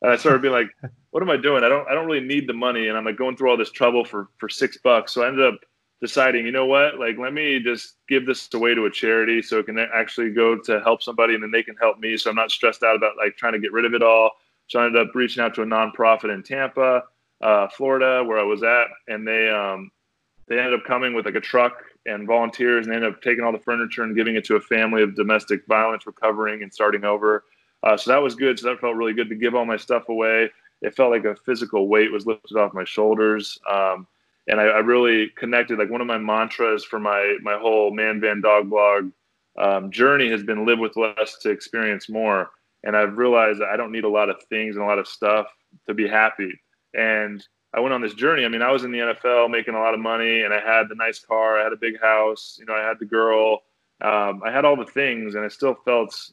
and 0.03 0.11
I 0.11 0.17
started 0.17 0.41
being 0.41 0.53
like, 0.53 0.69
what 1.11 1.23
am 1.23 1.29
I 1.29 1.37
doing? 1.37 1.63
I 1.63 1.69
don't 1.69 1.87
I 1.87 1.93
don't 1.93 2.05
really 2.05 2.25
need 2.25 2.47
the 2.47 2.53
money 2.53 2.89
and 2.89 2.97
I'm 2.97 3.05
like 3.05 3.17
going 3.17 3.35
through 3.35 3.49
all 3.49 3.57
this 3.57 3.71
trouble 3.71 4.05
for 4.05 4.29
for 4.37 4.49
six 4.49 4.77
bucks. 4.77 5.13
So 5.13 5.23
I 5.23 5.27
ended 5.29 5.45
up 5.45 5.59
deciding, 6.01 6.45
you 6.45 6.51
know 6.51 6.65
what? 6.65 6.99
Like 6.99 7.17
let 7.17 7.33
me 7.33 7.59
just 7.59 7.95
give 8.09 8.25
this 8.25 8.49
away 8.53 8.75
to 8.75 8.85
a 8.85 8.91
charity 8.91 9.41
so 9.41 9.59
it 9.59 9.65
can 9.65 9.79
actually 9.79 10.31
go 10.31 10.57
to 10.59 10.81
help 10.81 11.01
somebody 11.01 11.33
and 11.33 11.41
then 11.41 11.51
they 11.51 11.63
can 11.63 11.75
help 11.77 11.99
me. 11.99 12.17
So 12.17 12.29
I'm 12.29 12.35
not 12.35 12.51
stressed 12.51 12.83
out 12.83 12.95
about 12.95 13.17
like 13.17 13.37
trying 13.37 13.53
to 13.53 13.59
get 13.59 13.71
rid 13.71 13.85
of 13.85 13.93
it 13.93 14.03
all. 14.03 14.31
So 14.67 14.79
I 14.79 14.85
ended 14.85 15.07
up 15.07 15.15
reaching 15.15 15.43
out 15.43 15.53
to 15.55 15.61
a 15.61 15.65
nonprofit 15.65 16.33
in 16.33 16.43
Tampa, 16.43 17.03
uh, 17.41 17.67
Florida, 17.69 18.23
where 18.23 18.39
I 18.39 18.43
was 18.43 18.63
at, 18.63 18.87
and 19.07 19.27
they 19.27 19.49
um, 19.49 19.91
they 20.47 20.57
ended 20.57 20.73
up 20.73 20.85
coming 20.85 21.13
with 21.13 21.25
like 21.25 21.35
a 21.35 21.41
truck 21.41 21.73
and 22.05 22.27
volunteers, 22.27 22.85
and 22.85 22.91
they 22.91 22.95
ended 22.95 23.13
up 23.13 23.21
taking 23.21 23.43
all 23.43 23.51
the 23.51 23.59
furniture 23.59 24.03
and 24.03 24.15
giving 24.15 24.35
it 24.35 24.45
to 24.45 24.55
a 24.55 24.61
family 24.61 25.03
of 25.03 25.15
domestic 25.15 25.65
violence 25.67 26.05
recovering 26.05 26.63
and 26.63 26.73
starting 26.73 27.03
over. 27.03 27.43
Uh, 27.83 27.97
so 27.97 28.11
that 28.11 28.21
was 28.21 28.35
good. 28.35 28.57
So 28.57 28.69
that 28.69 28.79
felt 28.79 28.95
really 28.95 29.13
good 29.13 29.29
to 29.29 29.35
give 29.35 29.55
all 29.55 29.65
my 29.65 29.77
stuff 29.77 30.09
away. 30.09 30.49
It 30.81 30.95
felt 30.95 31.11
like 31.11 31.25
a 31.25 31.35
physical 31.45 31.87
weight 31.87 32.11
was 32.11 32.25
lifted 32.25 32.57
off 32.57 32.73
my 32.73 32.85
shoulders. 32.85 33.59
Um, 33.69 34.07
and 34.47 34.59
I, 34.59 34.65
I, 34.65 34.79
really 34.79 35.29
connected. 35.37 35.79
Like 35.79 35.89
one 35.89 36.01
of 36.01 36.07
my 36.07 36.17
mantras 36.17 36.83
for 36.83 36.99
my 36.99 37.37
my 37.41 37.57
whole 37.57 37.91
man 37.91 38.19
van 38.19 38.41
dog 38.41 38.69
blog 38.69 39.11
um, 39.57 39.91
journey 39.91 40.29
has 40.29 40.43
been 40.43 40.65
live 40.65 40.79
with 40.79 40.97
less 40.97 41.37
to 41.39 41.49
experience 41.49 42.09
more. 42.09 42.51
And 42.83 42.97
I've 42.97 43.17
realized 43.17 43.61
that 43.61 43.69
I 43.69 43.77
don't 43.77 43.91
need 43.91 44.03
a 44.03 44.09
lot 44.09 44.29
of 44.29 44.43
things 44.49 44.75
and 44.75 44.83
a 44.83 44.87
lot 44.87 44.99
of 44.99 45.07
stuff 45.07 45.47
to 45.87 45.93
be 45.93 46.07
happy. 46.07 46.51
And 46.93 47.45
I 47.73 47.79
went 47.79 47.93
on 47.93 48.01
this 48.01 48.13
journey. 48.13 48.45
I 48.45 48.49
mean, 48.49 48.61
I 48.61 48.71
was 48.71 48.83
in 48.83 48.91
the 48.91 48.99
NFL 48.99 49.49
making 49.49 49.73
a 49.73 49.79
lot 49.79 49.93
of 49.93 49.99
money, 49.99 50.41
and 50.41 50.53
I 50.53 50.59
had 50.59 50.89
the 50.89 50.95
nice 50.95 51.19
car, 51.19 51.59
I 51.59 51.63
had 51.63 51.73
a 51.73 51.77
big 51.77 51.99
house, 51.99 52.57
you 52.59 52.65
know, 52.65 52.75
I 52.75 52.83
had 52.83 52.99
the 52.99 53.05
girl, 53.05 53.63
um, 54.01 54.43
I 54.45 54.51
had 54.51 54.63
all 54.63 54.75
the 54.75 54.85
things, 54.85 55.33
and 55.33 55.43
I 55.43 55.47
still 55.47 55.75
felt 55.85 56.31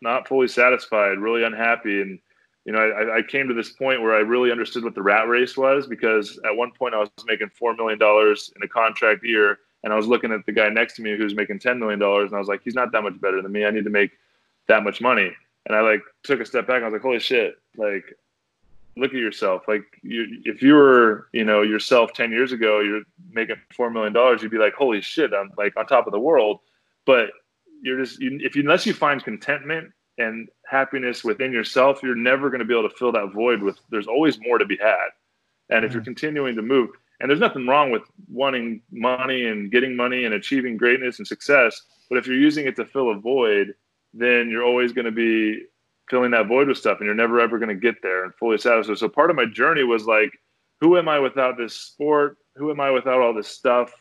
not 0.00 0.28
fully 0.28 0.48
satisfied, 0.48 1.18
really 1.18 1.44
unhappy. 1.44 2.00
And, 2.00 2.18
you 2.64 2.72
know, 2.72 2.78
I, 2.78 3.18
I, 3.18 3.22
came 3.22 3.48
to 3.48 3.54
this 3.54 3.70
point 3.70 4.02
where 4.02 4.14
I 4.14 4.18
really 4.18 4.50
understood 4.50 4.84
what 4.84 4.94
the 4.94 5.02
rat 5.02 5.28
race 5.28 5.56
was 5.56 5.86
because 5.86 6.38
at 6.44 6.56
one 6.56 6.72
point 6.72 6.94
I 6.94 6.98
was 6.98 7.10
making 7.26 7.50
$4 7.60 7.76
million 7.76 7.98
in 8.00 8.62
a 8.62 8.68
contract 8.68 9.24
year. 9.24 9.58
And 9.84 9.92
I 9.92 9.96
was 9.96 10.06
looking 10.06 10.32
at 10.32 10.44
the 10.46 10.52
guy 10.52 10.68
next 10.68 10.96
to 10.96 11.02
me 11.02 11.16
who 11.16 11.22
was 11.22 11.34
making 11.34 11.60
$10 11.60 11.78
million. 11.78 12.02
And 12.02 12.34
I 12.34 12.38
was 12.38 12.48
like, 12.48 12.62
he's 12.62 12.74
not 12.74 12.92
that 12.92 13.02
much 13.02 13.20
better 13.20 13.40
than 13.40 13.52
me. 13.52 13.64
I 13.64 13.70
need 13.70 13.84
to 13.84 13.90
make 13.90 14.10
that 14.68 14.82
much 14.82 15.00
money. 15.00 15.30
And 15.66 15.76
I 15.76 15.80
like 15.80 16.02
took 16.22 16.40
a 16.40 16.46
step 16.46 16.66
back. 16.66 16.82
I 16.82 16.86
was 16.86 16.92
like, 16.92 17.02
holy 17.02 17.20
shit. 17.20 17.54
Like, 17.76 18.04
look 18.96 19.12
at 19.12 19.20
yourself. 19.20 19.62
Like, 19.68 19.84
you, 20.02 20.42
if 20.44 20.62
you 20.62 20.74
were, 20.74 21.28
you 21.32 21.44
know, 21.44 21.62
yourself 21.62 22.12
10 22.14 22.32
years 22.32 22.52
ago, 22.52 22.80
you're 22.80 23.02
making 23.30 23.56
$4 23.78 23.92
million, 23.92 24.14
you'd 24.40 24.50
be 24.50 24.58
like, 24.58 24.74
holy 24.74 25.00
shit, 25.00 25.32
I'm 25.32 25.52
like 25.56 25.76
on 25.76 25.86
top 25.86 26.06
of 26.06 26.12
the 26.12 26.20
world. 26.20 26.60
But 27.04 27.30
you're 27.82 27.98
just 27.98 28.20
you, 28.20 28.38
if 28.42 28.56
you 28.56 28.62
unless 28.62 28.86
you 28.86 28.94
find 28.94 29.22
contentment 29.22 29.90
and 30.18 30.48
happiness 30.66 31.24
within 31.24 31.52
yourself, 31.52 32.02
you're 32.02 32.14
never 32.14 32.48
going 32.50 32.60
to 32.60 32.64
be 32.64 32.76
able 32.76 32.88
to 32.88 32.96
fill 32.96 33.12
that 33.12 33.32
void 33.32 33.62
with. 33.62 33.78
There's 33.90 34.06
always 34.06 34.38
more 34.40 34.58
to 34.58 34.64
be 34.64 34.78
had, 34.80 35.08
and 35.70 35.84
if 35.84 35.92
you're 35.92 36.00
mm-hmm. 36.00 36.10
continuing 36.10 36.56
to 36.56 36.62
move, 36.62 36.90
and 37.20 37.30
there's 37.30 37.40
nothing 37.40 37.66
wrong 37.66 37.90
with 37.90 38.02
wanting 38.28 38.82
money 38.90 39.46
and 39.46 39.70
getting 39.70 39.96
money 39.96 40.24
and 40.24 40.34
achieving 40.34 40.76
greatness 40.76 41.18
and 41.18 41.26
success, 41.26 41.80
but 42.08 42.18
if 42.18 42.26
you're 42.26 42.36
using 42.36 42.66
it 42.66 42.76
to 42.76 42.84
fill 42.84 43.10
a 43.10 43.18
void, 43.18 43.74
then 44.14 44.48
you're 44.50 44.64
always 44.64 44.92
going 44.92 45.04
to 45.04 45.10
be 45.10 45.62
filling 46.08 46.30
that 46.30 46.46
void 46.46 46.68
with 46.68 46.78
stuff, 46.78 46.98
and 46.98 47.06
you're 47.06 47.14
never 47.14 47.40
ever 47.40 47.58
going 47.58 47.68
to 47.68 47.74
get 47.74 48.00
there 48.02 48.24
and 48.24 48.34
fully 48.34 48.58
satisfied. 48.58 48.98
So 48.98 49.08
part 49.08 49.30
of 49.30 49.36
my 49.36 49.46
journey 49.46 49.84
was 49.84 50.06
like, 50.06 50.30
who 50.80 50.98
am 50.98 51.08
I 51.08 51.18
without 51.18 51.56
this 51.56 51.74
sport? 51.74 52.36
Who 52.56 52.70
am 52.70 52.80
I 52.80 52.90
without 52.90 53.20
all 53.20 53.34
this 53.34 53.48
stuff? 53.48 53.92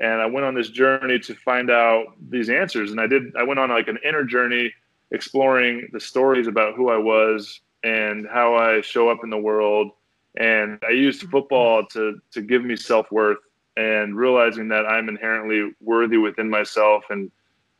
And 0.00 0.20
I 0.20 0.26
went 0.26 0.46
on 0.46 0.54
this 0.54 0.70
journey 0.70 1.18
to 1.20 1.34
find 1.34 1.70
out 1.70 2.14
these 2.30 2.50
answers. 2.50 2.92
And 2.92 3.00
I 3.00 3.06
did. 3.06 3.34
I 3.36 3.42
went 3.42 3.58
on 3.58 3.70
like 3.70 3.88
an 3.88 3.98
inner 4.04 4.24
journey, 4.24 4.72
exploring 5.10 5.88
the 5.92 6.00
stories 6.00 6.46
about 6.46 6.74
who 6.74 6.88
I 6.88 6.96
was 6.96 7.60
and 7.82 8.26
how 8.28 8.54
I 8.54 8.80
show 8.80 9.08
up 9.08 9.20
in 9.24 9.30
the 9.30 9.38
world. 9.38 9.90
And 10.36 10.78
I 10.86 10.92
used 10.92 11.22
football 11.22 11.84
to 11.86 12.20
to 12.32 12.40
give 12.40 12.64
me 12.64 12.76
self 12.76 13.10
worth 13.10 13.38
and 13.76 14.16
realizing 14.16 14.68
that 14.68 14.86
I'm 14.86 15.08
inherently 15.08 15.72
worthy 15.80 16.16
within 16.16 16.48
myself 16.48 17.04
and 17.10 17.30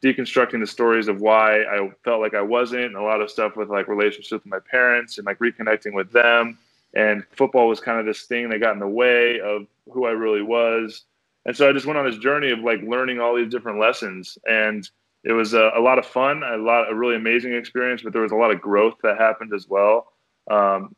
deconstructing 0.02 0.61
the 0.61 0.66
stories 0.66 1.09
of 1.09 1.20
why 1.20 1.62
I 1.62 1.90
felt 2.04 2.20
like 2.20 2.35
I 2.35 2.42
wasn't. 2.42 2.85
And 2.85 2.96
a 2.96 3.02
lot 3.02 3.20
of 3.20 3.31
stuff 3.31 3.57
with 3.57 3.68
like 3.68 3.87
relationships 3.87 4.33
with 4.33 4.46
my 4.46 4.61
parents 4.70 5.18
and 5.18 5.26
like 5.26 5.38
reconnecting 5.38 5.94
with 5.94 6.11
them. 6.11 6.59
And 6.94 7.24
football 7.37 7.68
was 7.68 7.81
kind 7.81 8.00
of 8.00 8.07
this 8.07 8.22
thing 8.22 8.48
that 8.48 8.61
got 8.61 8.72
in 8.72 8.81
the 8.81 8.88
way 8.88 9.40
of 9.40 9.66
who 9.92 10.07
I 10.07 10.11
really 10.11 10.42
was 10.42 11.04
and 11.48 11.56
so 11.56 11.66
I 11.66 11.72
just 11.72 11.87
went 11.87 11.98
on 11.98 12.04
this 12.04 12.18
journey 12.18 12.50
of 12.50 12.58
like 12.58 12.82
learning 12.82 13.20
all 13.20 13.34
these 13.34 13.48
different 13.50 13.80
lessons, 13.80 14.37
and 14.46 14.87
it 15.24 15.32
was 15.32 15.54
a, 15.54 15.70
a 15.74 15.80
lot 15.80 15.98
of 15.98 16.04
fun, 16.04 16.42
a 16.42 16.58
lot, 16.58 16.92
a 16.92 16.94
really 16.94 17.16
amazing 17.16 17.54
experience. 17.54 18.02
But 18.02 18.12
there 18.12 18.20
was 18.20 18.32
a 18.32 18.37
lot 18.37 18.50
of 18.50 18.61
growth 18.61 18.96
that 19.02 19.16
happened 19.16 19.54
as 19.54 19.66
well. 19.66 20.12
Um, 20.50 20.94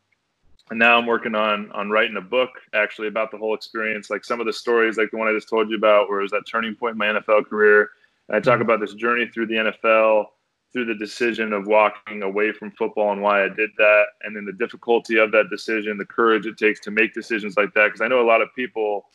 and 0.71 0.79
now 0.81 0.99
I'm 0.99 1.07
working 1.07 1.37
on 1.37 1.71
on 1.71 1.89
writing 1.89 2.17
a 2.17 2.21
book 2.21 2.51
actually 2.75 3.07
about 3.07 3.31
the 3.31 3.39
whole 3.39 3.55
experience, 3.55 4.11
like 4.11 4.25
some 4.25 4.41
of 4.41 4.47
the 4.47 4.53
stories, 4.53 4.97
like 4.97 5.13
the 5.13 5.19
one 5.19 5.29
I 5.29 5.33
just 5.33 5.49
told 5.49 5.71
you 5.71 5.77
about, 5.77 6.09
where 6.09 6.19
it 6.19 6.23
was 6.23 6.33
that 6.33 6.49
turning 6.51 6.75
point 6.75 6.95
in 6.95 6.99
my 6.99 7.07
NFL 7.07 7.47
career. 7.47 7.91
And 8.29 8.37
I 8.37 8.41
talk 8.41 8.55
mm-hmm. 8.55 8.63
about 8.63 8.81
this 8.81 8.95
journey 8.95 9.29
through 9.29 9.47
the 9.47 9.55
NFL, 9.55 10.25
through 10.73 10.87
the 10.87 10.97
decision 10.97 11.53
of 11.53 11.69
walking 11.69 12.25
away 12.25 12.51
from 12.51 12.73
football 12.73 13.13
and 13.13 13.23
why 13.23 13.45
I 13.45 13.49
did 13.51 13.71
that, 13.79 14.05
and 14.25 14.35
then 14.35 14.47
the 14.47 14.53
difficulty 14.53 15.17
of 15.17 15.31
that 15.31 15.49
decision, 15.49 15.97
the 15.97 16.05
courage 16.05 16.47
it 16.47 16.59
takes 16.59 16.81
to 16.81 16.91
make 16.91 17.15
decisions 17.15 17.57
like 17.57 17.73
that. 17.75 17.87
Because 17.87 18.01
I 18.01 18.09
know 18.09 18.21
a 18.21 18.27
lot 18.27 18.43
of 18.43 18.53
people 18.57 19.07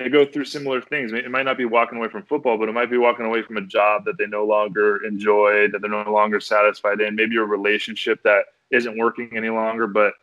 they 0.00 0.08
go 0.08 0.24
through 0.24 0.46
similar 0.46 0.80
things. 0.80 1.12
It 1.12 1.30
might 1.30 1.44
not 1.44 1.58
be 1.58 1.66
walking 1.66 1.98
away 1.98 2.08
from 2.08 2.22
football, 2.22 2.56
but 2.56 2.70
it 2.70 2.72
might 2.72 2.90
be 2.90 2.96
walking 2.96 3.26
away 3.26 3.42
from 3.42 3.58
a 3.58 3.60
job 3.60 4.06
that 4.06 4.16
they 4.16 4.26
no 4.26 4.46
longer 4.46 5.04
enjoy, 5.04 5.68
that 5.68 5.82
they're 5.82 5.90
no 5.90 6.10
longer 6.10 6.40
satisfied 6.40 7.02
in, 7.02 7.14
maybe 7.14 7.36
a 7.36 7.42
relationship 7.42 8.22
that 8.22 8.46
isn't 8.70 8.96
working 8.96 9.36
any 9.36 9.50
longer, 9.50 9.86
but 9.86 10.14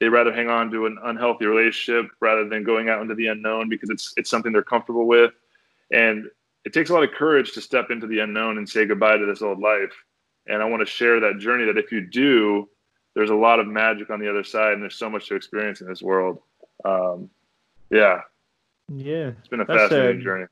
they 0.00 0.10
rather 0.10 0.34
hang 0.34 0.50
on 0.50 0.70
to 0.72 0.84
an 0.84 0.98
unhealthy 1.04 1.46
relationship 1.46 2.10
rather 2.20 2.46
than 2.46 2.62
going 2.62 2.90
out 2.90 3.00
into 3.00 3.14
the 3.14 3.28
unknown 3.28 3.70
because 3.70 3.88
it's 3.88 4.12
it's 4.18 4.28
something 4.28 4.52
they're 4.52 4.62
comfortable 4.62 5.06
with. 5.06 5.32
And 5.90 6.28
it 6.66 6.74
takes 6.74 6.90
a 6.90 6.92
lot 6.92 7.02
of 7.02 7.12
courage 7.12 7.52
to 7.52 7.62
step 7.62 7.90
into 7.90 8.06
the 8.06 8.18
unknown 8.18 8.58
and 8.58 8.68
say 8.68 8.84
goodbye 8.84 9.16
to 9.16 9.24
this 9.24 9.40
old 9.40 9.60
life. 9.60 9.94
And 10.46 10.60
I 10.60 10.66
want 10.66 10.80
to 10.80 10.86
share 10.86 11.20
that 11.20 11.38
journey 11.38 11.64
that 11.64 11.78
if 11.78 11.90
you 11.90 12.02
do, 12.02 12.68
there's 13.14 13.30
a 13.30 13.34
lot 13.34 13.60
of 13.60 13.66
magic 13.66 14.10
on 14.10 14.20
the 14.20 14.28
other 14.28 14.44
side 14.44 14.74
and 14.74 14.82
there's 14.82 14.96
so 14.96 15.08
much 15.08 15.28
to 15.28 15.36
experience 15.36 15.80
in 15.80 15.88
this 15.88 16.02
world. 16.02 16.38
Um, 16.84 17.30
yeah. 17.90 18.20
Yeah. 18.96 19.32
It's 19.38 19.48
been 19.48 19.60
a 19.60 19.66
fascinating 19.66 20.18
um, 20.18 20.22
journey. 20.22 20.46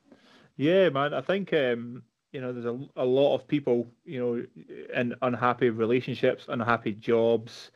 Yeah, 0.56 0.88
man. 0.90 1.14
I 1.14 1.20
think 1.20 1.52
um, 1.52 2.02
you 2.32 2.40
know, 2.40 2.52
there's 2.52 2.66
a, 2.66 2.78
a 2.96 3.04
lot 3.04 3.34
of 3.34 3.46
people, 3.48 3.86
you 4.04 4.20
know, 4.20 4.44
in 4.94 5.14
unhappy 5.22 5.70
relationships, 5.70 6.46
unhappy 6.48 6.92
jobs, 6.92 7.70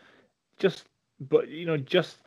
just 0.59 0.85
but 1.21 1.49
you 1.49 1.67
know, 1.67 1.77
just 1.77 2.19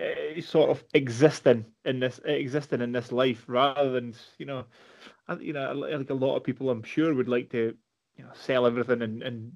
uh, 0.00 0.40
sort 0.40 0.70
of 0.70 0.84
existing 0.94 1.64
in 1.84 2.00
this 2.00 2.20
existing 2.24 2.80
in 2.80 2.92
this 2.92 3.12
life 3.12 3.44
rather 3.46 3.90
than 3.90 4.14
you 4.38 4.46
know, 4.46 4.64
you 5.40 5.52
know, 5.52 5.72
like 5.72 6.10
a 6.10 6.14
lot 6.14 6.36
of 6.36 6.44
people, 6.44 6.70
I'm 6.70 6.82
sure 6.82 7.14
would 7.14 7.28
like 7.28 7.50
to, 7.50 7.74
you 8.16 8.24
know, 8.24 8.30
sell 8.34 8.66
everything 8.66 9.02
and, 9.02 9.22
and 9.22 9.52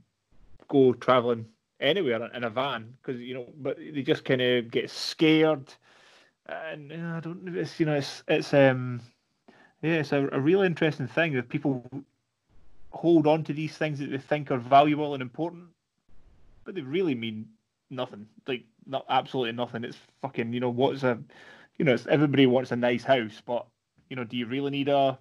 go 0.69 0.93
traveling 0.93 1.47
anywhere 1.81 2.31
in 2.35 2.45
a 2.45 2.51
van 2.51 2.95
because 3.01 3.21
you 3.21 3.35
know, 3.35 3.47
but 3.59 3.79
they 3.79 4.03
just 4.03 4.25
kind 4.25 4.43
of 4.43 4.71
get 4.71 4.90
scared, 4.90 5.73
and 6.50 6.92
I 6.92 7.20
don't. 7.20 7.44
Know. 7.44 7.60
It's 7.60 7.78
you 7.78 7.86
know, 7.86 7.94
it's 7.94 8.22
it's 8.28 8.52
um, 8.54 9.00
yeah, 9.82 9.94
it's 9.94 10.12
a, 10.12 10.28
a 10.32 10.40
real 10.40 10.62
interesting 10.62 11.06
thing 11.06 11.34
that 11.34 11.48
people 11.48 11.84
hold 12.90 13.26
on 13.26 13.44
to 13.44 13.52
these 13.52 13.76
things 13.76 13.98
that 13.98 14.10
they 14.10 14.18
think 14.18 14.50
are 14.50 14.58
valuable 14.58 15.14
and 15.14 15.22
important, 15.22 15.64
but 16.64 16.74
they 16.74 16.80
really 16.80 17.14
mean 17.14 17.48
nothing. 17.88 18.26
Like 18.46 18.64
not 18.86 19.06
absolutely 19.08 19.52
nothing. 19.52 19.84
It's 19.84 19.98
fucking 20.22 20.52
you 20.52 20.60
know 20.60 20.70
what's 20.70 21.02
a 21.02 21.18
you 21.78 21.84
know 21.84 21.94
it's, 21.94 22.06
everybody 22.06 22.46
wants 22.46 22.72
a 22.72 22.76
nice 22.76 23.04
house, 23.04 23.40
but 23.44 23.66
you 24.08 24.16
know 24.16 24.24
do 24.24 24.36
you 24.36 24.46
really 24.46 24.70
need 24.70 24.88
a 24.88 25.18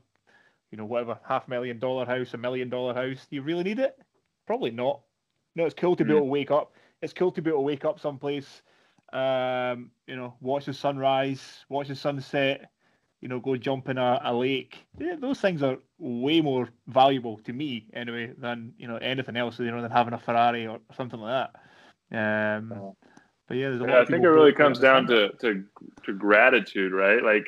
you 0.72 0.78
know 0.78 0.86
whatever 0.86 1.20
half 1.28 1.48
million 1.48 1.80
dollar 1.80 2.06
house, 2.06 2.34
a 2.34 2.38
million 2.38 2.70
dollar 2.70 2.94
house? 2.94 3.28
Do 3.30 3.36
you 3.36 3.42
really 3.42 3.64
need 3.64 3.80
it? 3.80 3.98
Probably 4.46 4.72
not. 4.72 5.02
No, 5.56 5.66
it's 5.66 5.76
cool 5.76 5.96
to 5.96 6.06
be 6.06 6.12
able 6.12 6.22
to 6.22 6.28
mm. 6.28 6.32
wake 6.32 6.52
up. 6.52 6.74
It's 7.02 7.14
cool 7.14 7.32
to 7.32 7.42
be 7.42 7.50
able 7.50 7.60
to 7.60 7.64
wake 7.64 7.86
up 7.86 8.00
someplace, 8.00 8.62
um, 9.14 9.92
you 10.08 10.16
know, 10.16 10.36
watch 10.42 10.66
the 10.66 10.74
sunrise, 10.74 11.66
watch 11.70 11.88
the 11.88 11.96
sunset, 11.96 12.70
you 13.22 13.28
know, 13.28 13.40
go 13.40 13.56
jump 13.58 13.90
in 13.90 13.98
a, 13.98 14.20
a 14.24 14.34
lake. 14.34 14.86
Yeah, 14.98 15.16
those 15.20 15.40
things 15.40 15.62
are 15.62 15.78
way 15.98 16.42
more 16.42 16.70
valuable 16.88 17.38
to 17.40 17.54
me 17.54 17.88
anyway 17.94 18.34
than 18.38 18.74
you 18.78 18.88
know 18.88 18.98
anything 18.98 19.36
else. 19.36 19.60
You 19.60 19.72
know, 19.72 19.82
than 19.82 19.92
having 19.92 20.14
a 20.14 20.18
Ferrari 20.18 20.68
or 20.68 20.80
something 20.96 21.20
like 21.20 21.50
that. 22.12 22.58
Um, 22.58 22.72
oh. 22.72 22.96
But 23.48 23.58
yeah, 23.58 23.70
there's 23.70 23.82
a 23.82 23.86
yeah 23.86 24.02
I 24.02 24.06
think 24.06 24.24
it 24.24 24.30
really 24.30 24.54
comes 24.54 24.80
down 24.80 25.08
to, 25.08 25.30
to 25.42 25.64
to 26.06 26.14
gratitude, 26.14 26.94
right? 26.94 27.24
Like, 27.24 27.46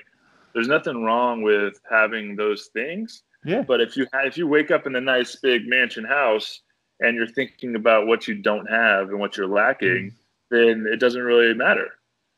there's 0.53 0.67
nothing 0.67 1.03
wrong 1.03 1.43
with 1.43 1.79
having 1.89 2.35
those 2.35 2.69
things. 2.73 3.23
Yeah. 3.45 3.61
But 3.61 3.81
if 3.81 3.95
you 3.95 4.07
if 4.13 4.37
you 4.37 4.47
wake 4.47 4.71
up 4.71 4.87
in 4.87 4.95
a 4.95 5.01
nice 5.01 5.35
big 5.35 5.67
mansion 5.67 6.03
house 6.03 6.61
and 6.99 7.15
you're 7.15 7.27
thinking 7.27 7.75
about 7.75 8.07
what 8.07 8.27
you 8.27 8.35
don't 8.35 8.65
have 8.65 9.09
and 9.09 9.19
what 9.19 9.37
you're 9.37 9.47
lacking, 9.47 10.11
mm. 10.11 10.13
Then 10.51 10.85
it 10.91 10.97
doesn't 10.97 11.23
really 11.23 11.53
matter. 11.53 11.87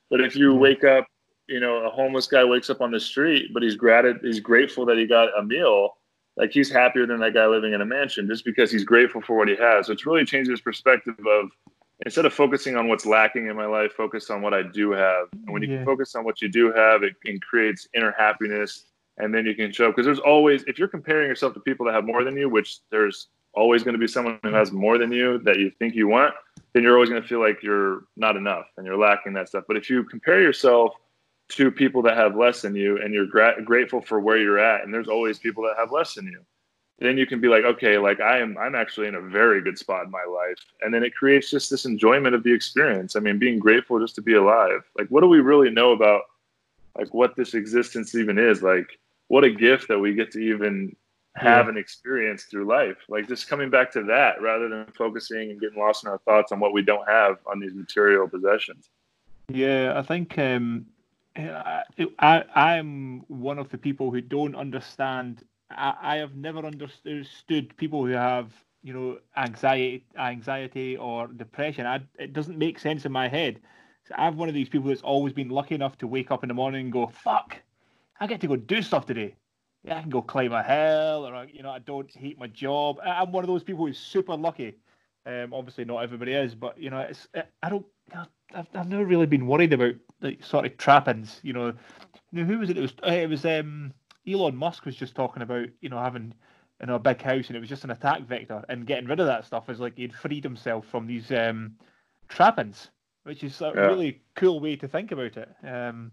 But 0.09 0.21
if 0.21 0.35
you 0.35 0.53
mm. 0.53 0.59
wake 0.59 0.83
up, 0.83 1.07
you 1.47 1.59
know, 1.59 1.77
a 1.85 1.89
homeless 1.89 2.27
guy 2.27 2.43
wakes 2.43 2.69
up 2.69 2.81
on 2.81 2.91
the 2.91 2.99
street, 2.99 3.51
but 3.53 3.63
he's 3.63 3.75
gratitude, 3.75 4.21
he's 4.23 4.39
grateful 4.39 4.85
that 4.85 4.97
he 4.97 5.05
got 5.05 5.37
a 5.37 5.43
meal. 5.43 5.97
Like 6.37 6.51
he's 6.51 6.71
happier 6.71 7.05
than 7.05 7.19
that 7.19 7.33
guy 7.33 7.45
living 7.45 7.73
in 7.73 7.81
a 7.81 7.85
mansion 7.85 8.27
just 8.27 8.45
because 8.45 8.71
he's 8.71 8.83
grateful 8.83 9.21
for 9.21 9.35
what 9.35 9.47
he 9.47 9.55
has. 9.55 9.87
So 9.87 9.93
it's 9.93 10.05
really 10.05 10.25
changed 10.25 10.49
his 10.49 10.61
perspective 10.61 11.15
of 11.27 11.49
instead 12.05 12.25
of 12.25 12.33
focusing 12.33 12.75
on 12.75 12.87
what's 12.87 13.05
lacking 13.05 13.47
in 13.47 13.55
my 13.55 13.65
life, 13.65 13.91
focus 13.93 14.29
on 14.29 14.41
what 14.41 14.53
I 14.53 14.63
do 14.63 14.91
have. 14.91 15.27
And 15.31 15.53
when 15.53 15.61
you 15.61 15.69
yeah. 15.69 15.77
can 15.77 15.85
focus 15.85 16.15
on 16.15 16.23
what 16.23 16.41
you 16.41 16.49
do 16.49 16.71
have, 16.71 17.03
it, 17.03 17.15
it 17.23 17.41
creates 17.41 17.87
inner 17.93 18.13
happiness. 18.17 18.85
And 19.17 19.33
then 19.33 19.45
you 19.45 19.53
can 19.53 19.71
show 19.71 19.89
because 19.89 20.05
there's 20.05 20.19
always 20.19 20.63
if 20.63 20.79
you're 20.79 20.87
comparing 20.87 21.27
yourself 21.27 21.53
to 21.53 21.59
people 21.59 21.85
that 21.85 21.93
have 21.93 22.05
more 22.05 22.23
than 22.23 22.35
you, 22.35 22.49
which 22.49 22.79
there's 22.89 23.27
always 23.53 23.83
going 23.83 23.93
to 23.93 23.99
be 23.99 24.07
someone 24.07 24.39
who 24.41 24.53
has 24.53 24.71
more 24.71 24.97
than 24.97 25.11
you 25.11 25.37
that 25.39 25.59
you 25.59 25.71
think 25.77 25.93
you 25.93 26.07
want, 26.07 26.33
then 26.73 26.83
you're 26.83 26.95
always 26.95 27.09
going 27.09 27.21
to 27.21 27.27
feel 27.27 27.39
like 27.39 27.61
you're 27.63 28.03
not 28.17 28.35
enough 28.35 28.65
and 28.77 28.85
you're 28.85 28.97
lacking 28.97 29.33
that 29.33 29.47
stuff. 29.47 29.63
But 29.67 29.77
if 29.77 29.89
you 29.89 30.03
compare 30.03 30.41
yourself 30.41 30.95
to 31.49 31.71
people 31.71 32.01
that 32.03 32.17
have 32.17 32.35
less 32.35 32.61
than 32.61 32.75
you 32.75 32.99
and 33.01 33.13
you're 33.13 33.27
gra- 33.27 33.61
grateful 33.63 34.01
for 34.01 34.19
where 34.19 34.37
you're 34.37 34.59
at, 34.59 34.83
and 34.83 34.93
there's 34.93 35.07
always 35.07 35.37
people 35.37 35.63
that 35.63 35.77
have 35.77 35.91
less 35.91 36.15
than 36.15 36.25
you, 36.25 36.39
then 36.99 37.17
you 37.17 37.25
can 37.25 37.41
be 37.41 37.47
like, 37.47 37.63
okay, 37.63 37.97
like 37.97 38.21
I 38.21 38.39
am, 38.39 38.57
I'm 38.57 38.75
actually 38.75 39.07
in 39.07 39.15
a 39.15 39.21
very 39.21 39.61
good 39.61 39.77
spot 39.77 40.05
in 40.05 40.11
my 40.11 40.23
life. 40.23 40.57
And 40.81 40.93
then 40.93 41.03
it 41.03 41.15
creates 41.15 41.51
just 41.51 41.69
this 41.69 41.85
enjoyment 41.85 42.35
of 42.35 42.43
the 42.43 42.53
experience. 42.53 43.15
I 43.15 43.19
mean, 43.19 43.39
being 43.39 43.59
grateful 43.59 43.99
just 43.99 44.15
to 44.15 44.21
be 44.21 44.33
alive. 44.33 44.83
Like, 44.97 45.07
what 45.09 45.21
do 45.21 45.27
we 45.27 45.39
really 45.39 45.69
know 45.69 45.91
about 45.91 46.21
like 46.97 47.13
what 47.13 47.35
this 47.35 47.55
existence 47.55 48.15
even 48.15 48.37
is? 48.37 48.63
Like, 48.63 48.99
what 49.27 49.43
a 49.43 49.49
gift 49.49 49.87
that 49.87 49.99
we 49.99 50.13
get 50.13 50.31
to 50.31 50.39
even 50.39 50.95
have 51.35 51.65
yeah. 51.65 51.71
an 51.71 51.77
experience 51.77 52.43
through 52.43 52.65
life. 52.65 52.97
Like 53.09 53.27
just 53.27 53.47
coming 53.47 53.69
back 53.69 53.91
to 53.93 54.03
that 54.03 54.41
rather 54.41 54.69
than 54.69 54.85
focusing 54.95 55.51
and 55.51 55.59
getting 55.59 55.79
lost 55.79 56.03
in 56.03 56.09
our 56.09 56.19
thoughts 56.19 56.51
on 56.51 56.59
what 56.59 56.73
we 56.73 56.81
don't 56.81 57.07
have 57.07 57.37
on 57.45 57.59
these 57.59 57.73
material 57.73 58.27
possessions. 58.27 58.89
Yeah, 59.49 59.93
I 59.97 60.03
think 60.03 60.37
um, 60.37 60.85
I, 61.35 61.83
I 62.19 62.43
I'm 62.55 63.23
one 63.27 63.59
of 63.59 63.69
the 63.69 63.77
people 63.77 64.11
who 64.11 64.21
don't 64.21 64.55
understand 64.55 65.43
I, 65.71 65.93
I 66.01 66.15
have 66.17 66.35
never 66.35 66.59
understood 66.59 67.75
people 67.77 68.05
who 68.05 68.11
have 68.11 68.51
you 68.83 68.93
know 68.93 69.17
anxiety 69.37 70.05
anxiety 70.17 70.97
or 70.97 71.27
depression 71.27 71.85
I, 71.85 72.01
it 72.19 72.33
doesn't 72.33 72.57
make 72.57 72.79
sense 72.79 73.05
in 73.05 73.11
my 73.11 73.27
head 73.27 73.59
so 74.05 74.13
i'm 74.17 74.35
one 74.35 74.49
of 74.49 74.55
these 74.55 74.69
people 74.69 74.89
that's 74.89 75.01
always 75.01 75.33
been 75.33 75.49
lucky 75.49 75.75
enough 75.75 75.97
to 75.99 76.07
wake 76.07 76.31
up 76.31 76.43
in 76.43 76.49
the 76.49 76.53
morning 76.53 76.81
and 76.81 76.91
go 76.91 77.07
fuck 77.07 77.55
i 78.19 78.27
get 78.27 78.41
to 78.41 78.47
go 78.47 78.57
do 78.57 78.81
stuff 78.81 79.05
today 79.05 79.35
yeah, 79.83 79.97
i 79.97 80.01
can 80.01 80.09
go 80.09 80.21
climb 80.21 80.53
a 80.53 80.63
hill 80.63 81.27
or 81.27 81.45
you 81.45 81.63
know 81.63 81.71
i 81.71 81.79
don't 81.79 82.11
hate 82.11 82.39
my 82.39 82.47
job 82.47 82.99
i'm 83.05 83.31
one 83.31 83.43
of 83.43 83.47
those 83.47 83.63
people 83.63 83.85
who's 83.85 83.97
super 83.97 84.35
lucky 84.35 84.75
um, 85.25 85.53
obviously 85.53 85.85
not 85.85 86.03
everybody 86.03 86.33
is 86.33 86.53
but 86.53 86.77
you 86.77 86.89
know 86.89 86.99
it's 86.99 87.27
i 87.61 87.69
don't 87.69 87.85
I've, 88.13 88.67
I've 88.73 88.89
never 88.89 89.05
really 89.05 89.25
been 89.25 89.47
worried 89.47 89.73
about 89.73 89.95
like 90.21 90.43
sort 90.43 90.65
of 90.65 90.77
trappings 90.77 91.39
you 91.43 91.53
know, 91.53 91.67
you 92.31 92.41
know 92.41 92.43
who 92.43 92.59
was 92.59 92.69
it 92.69 92.77
it 92.77 92.81
was 92.81 92.93
it 93.03 93.29
was 93.29 93.45
um 93.45 93.93
Elon 94.27 94.55
Musk 94.55 94.85
was 94.85 94.95
just 94.95 95.15
talking 95.15 95.41
about, 95.41 95.67
you 95.81 95.89
know, 95.89 95.99
having 95.99 96.33
you 96.79 96.87
know 96.87 96.95
a 96.95 96.99
big 96.99 97.21
house 97.21 97.47
and 97.47 97.55
it 97.55 97.59
was 97.59 97.69
just 97.69 97.83
an 97.83 97.91
attack 97.91 98.21
vector 98.21 98.63
and 98.69 98.87
getting 98.87 99.07
rid 99.07 99.19
of 99.19 99.27
that 99.27 99.45
stuff 99.45 99.69
is 99.69 99.79
like 99.79 99.97
he'd 99.97 100.13
freed 100.13 100.43
himself 100.43 100.85
from 100.87 101.07
these 101.07 101.31
um, 101.31 101.73
trappings, 102.27 102.89
which 103.23 103.43
is 103.43 103.61
a 103.61 103.71
yeah. 103.75 103.81
really 103.81 104.21
cool 104.35 104.59
way 104.59 104.75
to 104.75 104.87
think 104.87 105.11
about 105.11 105.37
it. 105.37 105.49
Um, 105.63 106.11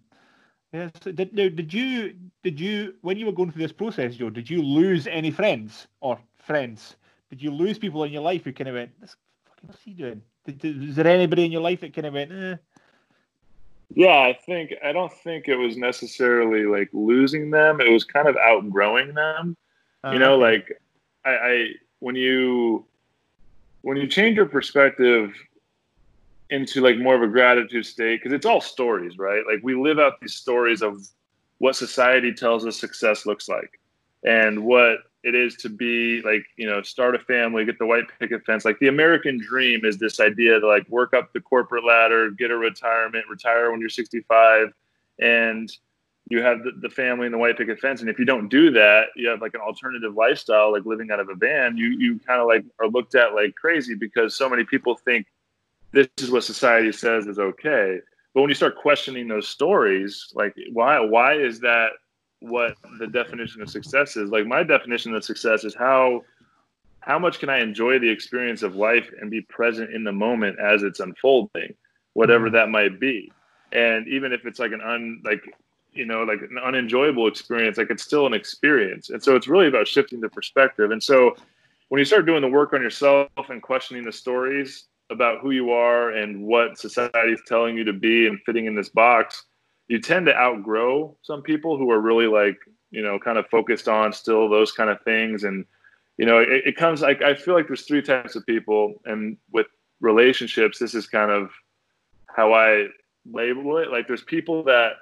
yeah. 0.72 0.90
So 1.02 1.12
did 1.12 1.34
now, 1.34 1.48
did 1.48 1.72
you 1.72 2.14
did 2.42 2.60
you 2.60 2.94
when 3.02 3.16
you 3.16 3.26
were 3.26 3.32
going 3.32 3.50
through 3.50 3.62
this 3.62 3.72
process, 3.72 4.16
Joe? 4.16 4.30
Did 4.30 4.48
you 4.48 4.62
lose 4.62 5.06
any 5.06 5.30
friends 5.30 5.86
or 6.00 6.18
friends? 6.36 6.96
Did 7.28 7.42
you 7.42 7.50
lose 7.50 7.78
people 7.78 8.04
in 8.04 8.12
your 8.12 8.22
life 8.22 8.44
who 8.44 8.52
kind 8.52 8.68
of 8.68 8.74
went, 8.74 9.00
"This 9.00 9.16
fucking 9.44 9.68
what's 9.68 9.82
he 9.82 9.92
doing?" 9.92 10.22
Did, 10.44 10.58
did, 10.58 10.82
is 10.90 10.96
there 10.96 11.06
anybody 11.06 11.44
in 11.44 11.52
your 11.52 11.60
life 11.60 11.80
that 11.80 11.94
kind 11.94 12.06
of 12.06 12.14
went, 12.14 12.32
eh, 12.32 12.56
yeah, 13.94 14.18
I 14.18 14.38
think 14.46 14.74
I 14.84 14.92
don't 14.92 15.12
think 15.12 15.48
it 15.48 15.56
was 15.56 15.76
necessarily 15.76 16.64
like 16.64 16.88
losing 16.92 17.50
them. 17.50 17.80
It 17.80 17.90
was 17.90 18.04
kind 18.04 18.28
of 18.28 18.36
outgrowing 18.36 19.14
them. 19.14 19.56
Uh, 20.04 20.12
you 20.12 20.18
know, 20.18 20.38
like 20.38 20.80
I, 21.24 21.30
I 21.30 21.66
when 21.98 22.14
you 22.14 22.86
when 23.82 23.96
you 23.96 24.06
change 24.06 24.36
your 24.36 24.46
perspective 24.46 25.32
into 26.50 26.80
like 26.80 26.98
more 26.98 27.14
of 27.14 27.22
a 27.22 27.28
gratitude 27.28 27.86
state 27.86 28.20
because 28.20 28.34
it's 28.34 28.46
all 28.46 28.60
stories, 28.60 29.18
right? 29.18 29.42
Like 29.46 29.60
we 29.62 29.74
live 29.74 29.98
out 29.98 30.20
these 30.20 30.34
stories 30.34 30.82
of 30.82 31.06
what 31.58 31.76
society 31.76 32.32
tells 32.32 32.66
us 32.66 32.78
success 32.78 33.26
looks 33.26 33.48
like 33.48 33.78
and 34.24 34.64
what 34.64 34.98
it 35.22 35.34
is 35.34 35.54
to 35.56 35.68
be 35.68 36.22
like 36.22 36.42
you 36.56 36.66
know 36.66 36.80
start 36.80 37.14
a 37.14 37.18
family 37.18 37.64
get 37.64 37.78
the 37.78 37.86
white 37.86 38.04
picket 38.18 38.44
fence. 38.44 38.64
Like 38.64 38.78
the 38.78 38.88
american 38.88 39.38
dream 39.38 39.84
is 39.84 39.98
this 39.98 40.18
idea 40.20 40.58
to 40.58 40.66
like 40.66 40.88
work 40.88 41.14
up 41.14 41.32
the 41.32 41.40
corporate 41.40 41.84
ladder 41.84 42.30
get 42.30 42.50
a 42.50 42.56
retirement 42.56 43.26
retire 43.28 43.70
when 43.70 43.80
you're 43.80 43.88
65 43.88 44.72
and 45.18 45.70
you 46.30 46.42
have 46.42 46.62
the, 46.62 46.70
the 46.80 46.88
family 46.88 47.26
and 47.26 47.34
the 47.34 47.38
white 47.38 47.58
picket 47.58 47.80
fence. 47.80 48.00
And 48.00 48.08
if 48.08 48.18
you 48.18 48.24
don't 48.24 48.48
do 48.48 48.70
that 48.72 49.08
you 49.14 49.28
have 49.28 49.42
like 49.42 49.54
an 49.54 49.60
alternative 49.60 50.14
lifestyle 50.14 50.72
like 50.72 50.86
living 50.86 51.10
out 51.10 51.20
of 51.20 51.28
a 51.28 51.34
van. 51.34 51.76
You 51.76 51.88
you 51.90 52.18
kind 52.20 52.40
of 52.40 52.48
like 52.48 52.64
are 52.80 52.88
looked 52.88 53.14
at 53.14 53.34
like 53.34 53.54
crazy 53.54 53.94
because 53.94 54.34
so 54.34 54.48
many 54.48 54.64
people 54.64 54.96
think 54.96 55.26
this 55.92 56.08
is 56.18 56.30
what 56.30 56.44
society 56.44 56.92
says 56.92 57.26
is 57.26 57.38
okay 57.38 58.00
But 58.34 58.42
when 58.42 58.50
you 58.50 58.54
start 58.54 58.76
questioning 58.76 59.28
those 59.28 59.48
stories, 59.48 60.32
like 60.34 60.54
why 60.72 61.00
why 61.00 61.34
is 61.34 61.60
that 61.60 61.90
what 62.40 62.74
the 62.98 63.06
definition 63.06 63.60
of 63.60 63.68
success 63.68 64.16
is? 64.16 64.30
Like 64.30 64.46
my 64.46 64.62
definition 64.62 65.14
of 65.14 65.24
success 65.24 65.64
is 65.64 65.74
how 65.74 66.22
how 67.00 67.18
much 67.18 67.38
can 67.38 67.48
I 67.48 67.60
enjoy 67.60 67.98
the 67.98 68.08
experience 68.08 68.62
of 68.62 68.76
life 68.76 69.10
and 69.20 69.30
be 69.30 69.40
present 69.42 69.92
in 69.92 70.04
the 70.04 70.12
moment 70.12 70.58
as 70.60 70.82
it's 70.82 71.00
unfolding, 71.00 71.74
whatever 72.12 72.46
mm-hmm. 72.46 72.56
that 72.56 72.68
might 72.68 73.00
be. 73.00 73.32
And 73.72 74.06
even 74.08 74.32
if 74.32 74.44
it's 74.46 74.58
like 74.58 74.72
an 74.72 74.80
un 74.80 75.22
like 75.24 75.42
you 75.92 76.06
know 76.06 76.22
like 76.22 76.40
an 76.42 76.58
unenjoyable 76.62 77.26
experience, 77.26 77.78
like 77.78 77.90
it's 77.90 78.04
still 78.04 78.26
an 78.26 78.34
experience. 78.34 79.10
And 79.10 79.22
so 79.22 79.34
it's 79.34 79.48
really 79.48 79.66
about 79.66 79.88
shifting 79.88 80.20
the 80.20 80.28
perspective. 80.28 80.92
And 80.92 81.02
so 81.02 81.34
when 81.88 81.98
you 81.98 82.04
start 82.04 82.26
doing 82.26 82.42
the 82.42 82.48
work 82.48 82.72
on 82.72 82.80
yourself 82.80 83.28
and 83.48 83.60
questioning 83.60 84.04
the 84.04 84.12
stories 84.12 84.86
about 85.10 85.40
who 85.40 85.50
you 85.50 85.70
are 85.70 86.10
and 86.10 86.42
what 86.42 86.78
society 86.78 87.32
is 87.32 87.42
telling 87.46 87.76
you 87.76 87.84
to 87.84 87.92
be 87.92 88.26
and 88.26 88.40
fitting 88.46 88.66
in 88.66 88.74
this 88.74 88.88
box, 88.88 89.44
you 89.88 90.00
tend 90.00 90.26
to 90.26 90.36
outgrow 90.36 91.16
some 91.22 91.42
people 91.42 91.76
who 91.76 91.90
are 91.90 92.00
really 92.00 92.26
like 92.26 92.56
you 92.90 93.02
know 93.02 93.18
kind 93.18 93.38
of 93.38 93.46
focused 93.48 93.88
on 93.88 94.12
still 94.12 94.48
those 94.48 94.72
kind 94.72 94.88
of 94.88 95.00
things. 95.02 95.44
And 95.44 95.64
you 96.16 96.26
know 96.26 96.38
it, 96.38 96.62
it 96.66 96.76
comes 96.76 97.02
like 97.02 97.22
i 97.22 97.34
feel 97.34 97.54
like 97.54 97.66
there's 97.66 97.86
three 97.86 98.02
types 98.02 98.36
of 98.36 98.46
people. 98.46 99.00
And 99.04 99.36
with 99.50 99.66
relationships 100.00 100.78
this 100.78 100.94
is 100.94 101.06
kind 101.06 101.30
of 101.30 101.50
how 102.34 102.52
i 102.54 102.86
label 103.30 103.78
it. 103.78 103.90
Like 103.90 104.06
there's 104.06 104.22
people 104.22 104.62
that 104.64 104.92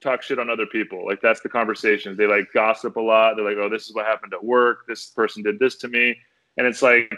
talk 0.00 0.22
shit 0.22 0.38
on 0.38 0.50
other 0.50 0.66
people. 0.66 1.04
Like 1.06 1.20
that's 1.22 1.40
the 1.40 1.48
conversations 1.48 2.18
they 2.18 2.26
like 2.26 2.52
gossip 2.52 2.96
a 2.96 3.00
lot. 3.00 3.36
They're 3.36 3.44
like 3.44 3.56
oh 3.58 3.70
this 3.70 3.88
is 3.88 3.94
what 3.94 4.06
happened 4.06 4.34
at 4.34 4.44
work. 4.44 4.86
This 4.86 5.06
person 5.06 5.42
did 5.42 5.58
this 5.58 5.76
to 5.76 5.88
me. 5.88 6.16
And 6.58 6.66
it's 6.66 6.82
like 6.82 7.14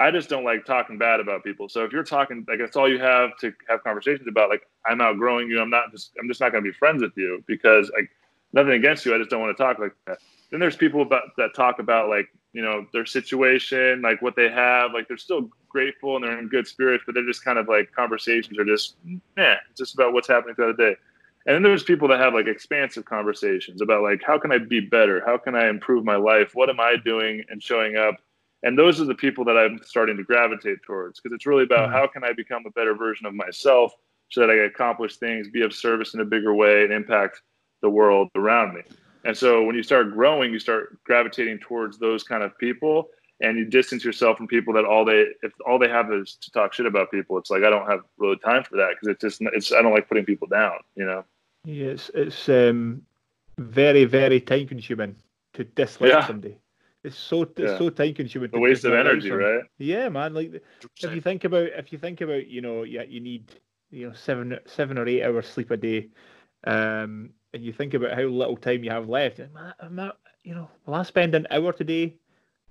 I 0.00 0.10
just 0.10 0.30
don't 0.30 0.44
like 0.44 0.64
talking 0.64 0.96
bad 0.96 1.20
about 1.20 1.44
people. 1.44 1.68
So 1.68 1.84
if 1.84 1.92
you're 1.92 2.02
talking 2.02 2.46
like 2.48 2.58
that's 2.58 2.74
all 2.74 2.88
you 2.88 2.98
have 2.98 3.36
to 3.40 3.52
have 3.68 3.84
conversations 3.84 4.26
about, 4.26 4.48
like 4.48 4.62
I'm 4.86 5.02
outgrowing 5.02 5.48
you, 5.48 5.60
I'm 5.60 5.68
not 5.68 5.92
just 5.92 6.12
I'm 6.18 6.26
just 6.26 6.40
not 6.40 6.52
going 6.52 6.64
to 6.64 6.70
be 6.70 6.74
friends 6.74 7.02
with 7.02 7.12
you 7.16 7.44
because 7.46 7.90
like 7.94 8.10
nothing 8.54 8.72
against 8.72 9.04
you, 9.04 9.14
I 9.14 9.18
just 9.18 9.28
don't 9.28 9.42
want 9.42 9.54
to 9.54 9.62
talk 9.62 9.78
like 9.78 9.92
that. 10.06 10.18
Then 10.50 10.58
there's 10.58 10.74
people 10.74 11.02
about 11.02 11.24
that 11.36 11.54
talk 11.54 11.80
about 11.80 12.08
like 12.08 12.28
you 12.54 12.62
know 12.62 12.86
their 12.94 13.04
situation, 13.04 14.00
like 14.00 14.22
what 14.22 14.34
they 14.36 14.48
have, 14.48 14.94
like 14.94 15.06
they're 15.06 15.18
still 15.18 15.50
grateful 15.68 16.16
and 16.16 16.24
they're 16.24 16.38
in 16.38 16.48
good 16.48 16.66
spirits, 16.66 17.04
but 17.04 17.14
they're 17.14 17.26
just 17.26 17.44
kind 17.44 17.58
of 17.58 17.68
like 17.68 17.92
conversations 17.92 18.58
are 18.58 18.64
just 18.64 18.96
yeah, 19.36 19.56
just 19.76 19.92
about 19.92 20.14
what's 20.14 20.28
happening 20.28 20.54
throughout 20.54 20.78
the 20.78 20.82
day. 20.82 20.96
And 21.44 21.54
then 21.54 21.62
there's 21.62 21.82
people 21.82 22.08
that 22.08 22.20
have 22.20 22.32
like 22.32 22.46
expansive 22.46 23.04
conversations 23.04 23.82
about 23.82 24.02
like 24.02 24.22
how 24.26 24.38
can 24.38 24.50
I 24.50 24.56
be 24.56 24.80
better? 24.80 25.22
How 25.26 25.36
can 25.36 25.54
I 25.54 25.68
improve 25.68 26.06
my 26.06 26.16
life? 26.16 26.52
What 26.54 26.70
am 26.70 26.80
I 26.80 26.96
doing 27.04 27.44
and 27.50 27.62
showing 27.62 27.96
up? 27.96 28.16
And 28.62 28.78
those 28.78 29.00
are 29.00 29.04
the 29.04 29.14
people 29.14 29.44
that 29.44 29.56
i'm 29.56 29.80
starting 29.84 30.16
to 30.16 30.22
gravitate 30.22 30.82
towards 30.82 31.20
because 31.20 31.34
it's 31.34 31.46
really 31.46 31.64
about 31.64 31.88
mm-hmm. 31.88 31.98
how 31.98 32.06
can 32.06 32.24
i 32.24 32.32
become 32.32 32.64
a 32.66 32.70
better 32.70 32.94
version 32.94 33.26
of 33.26 33.34
myself 33.34 33.92
so 34.30 34.40
that 34.40 34.50
i 34.50 34.54
can 34.54 34.64
accomplish 34.64 35.16
things 35.16 35.48
be 35.48 35.62
of 35.62 35.72
service 35.72 36.14
in 36.14 36.20
a 36.20 36.24
bigger 36.24 36.54
way 36.54 36.84
and 36.84 36.92
impact 36.92 37.42
the 37.82 37.90
world 37.90 38.28
around 38.34 38.74
me 38.74 38.82
and 39.24 39.36
so 39.36 39.62
when 39.64 39.74
you 39.74 39.82
start 39.82 40.12
growing 40.12 40.52
you 40.52 40.58
start 40.58 41.02
gravitating 41.04 41.58
towards 41.58 41.98
those 41.98 42.22
kind 42.22 42.42
of 42.42 42.56
people 42.58 43.08
and 43.42 43.56
you 43.56 43.64
distance 43.64 44.04
yourself 44.04 44.36
from 44.36 44.46
people 44.46 44.72
that 44.74 44.84
all 44.84 45.04
they 45.04 45.26
if 45.42 45.52
all 45.66 45.78
they 45.78 45.88
have 45.88 46.12
is 46.12 46.36
to 46.40 46.50
talk 46.50 46.72
shit 46.72 46.86
about 46.86 47.10
people 47.10 47.38
it's 47.38 47.50
like 47.50 47.62
i 47.62 47.70
don't 47.70 47.88
have 47.88 48.00
really 48.18 48.36
time 48.38 48.62
for 48.62 48.76
that 48.76 48.90
because 48.90 49.08
it's 49.08 49.20
just 49.20 49.40
it's 49.54 49.72
i 49.72 49.82
don't 49.82 49.92
like 49.92 50.08
putting 50.08 50.24
people 50.24 50.46
down 50.46 50.78
you 50.94 51.04
know 51.04 51.24
yes 51.64 52.10
it's 52.14 52.48
um 52.48 53.02
very 53.58 54.04
very 54.04 54.40
time 54.40 54.66
consuming 54.66 55.14
to 55.52 55.64
dislike 55.64 56.10
yeah. 56.10 56.26
somebody 56.26 56.56
it's 57.02 57.16
so 57.16 57.42
it's 57.42 57.58
yeah. 57.58 57.78
so 57.78 57.90
time 57.90 58.14
consuming. 58.14 58.50
The 58.50 58.60
waste 58.60 58.84
of 58.84 58.92
energy, 58.92 59.30
right? 59.30 59.64
Yeah, 59.78 60.08
man. 60.08 60.34
Like 60.34 60.62
if 61.02 61.14
you 61.14 61.20
think 61.20 61.44
about 61.44 61.68
if 61.76 61.92
you 61.92 61.98
think 61.98 62.20
about 62.20 62.46
you 62.46 62.60
know 62.60 62.82
yeah 62.82 63.02
you 63.02 63.20
need 63.20 63.52
you 63.90 64.08
know 64.08 64.14
seven 64.14 64.58
seven 64.66 64.98
or 64.98 65.08
eight 65.08 65.22
hours 65.22 65.46
sleep 65.46 65.70
a 65.70 65.76
day, 65.76 66.08
um, 66.64 67.30
and 67.54 67.64
you 67.64 67.72
think 67.72 67.94
about 67.94 68.12
how 68.12 68.22
little 68.22 68.56
time 68.56 68.84
you 68.84 68.90
have 68.90 69.08
left. 69.08 69.40
I'm 69.80 69.94
not, 69.94 70.18
you 70.44 70.54
know, 70.54 70.68
will 70.86 70.94
I 70.94 71.02
spend 71.02 71.34
an 71.34 71.46
hour 71.50 71.72
today, 71.72 72.14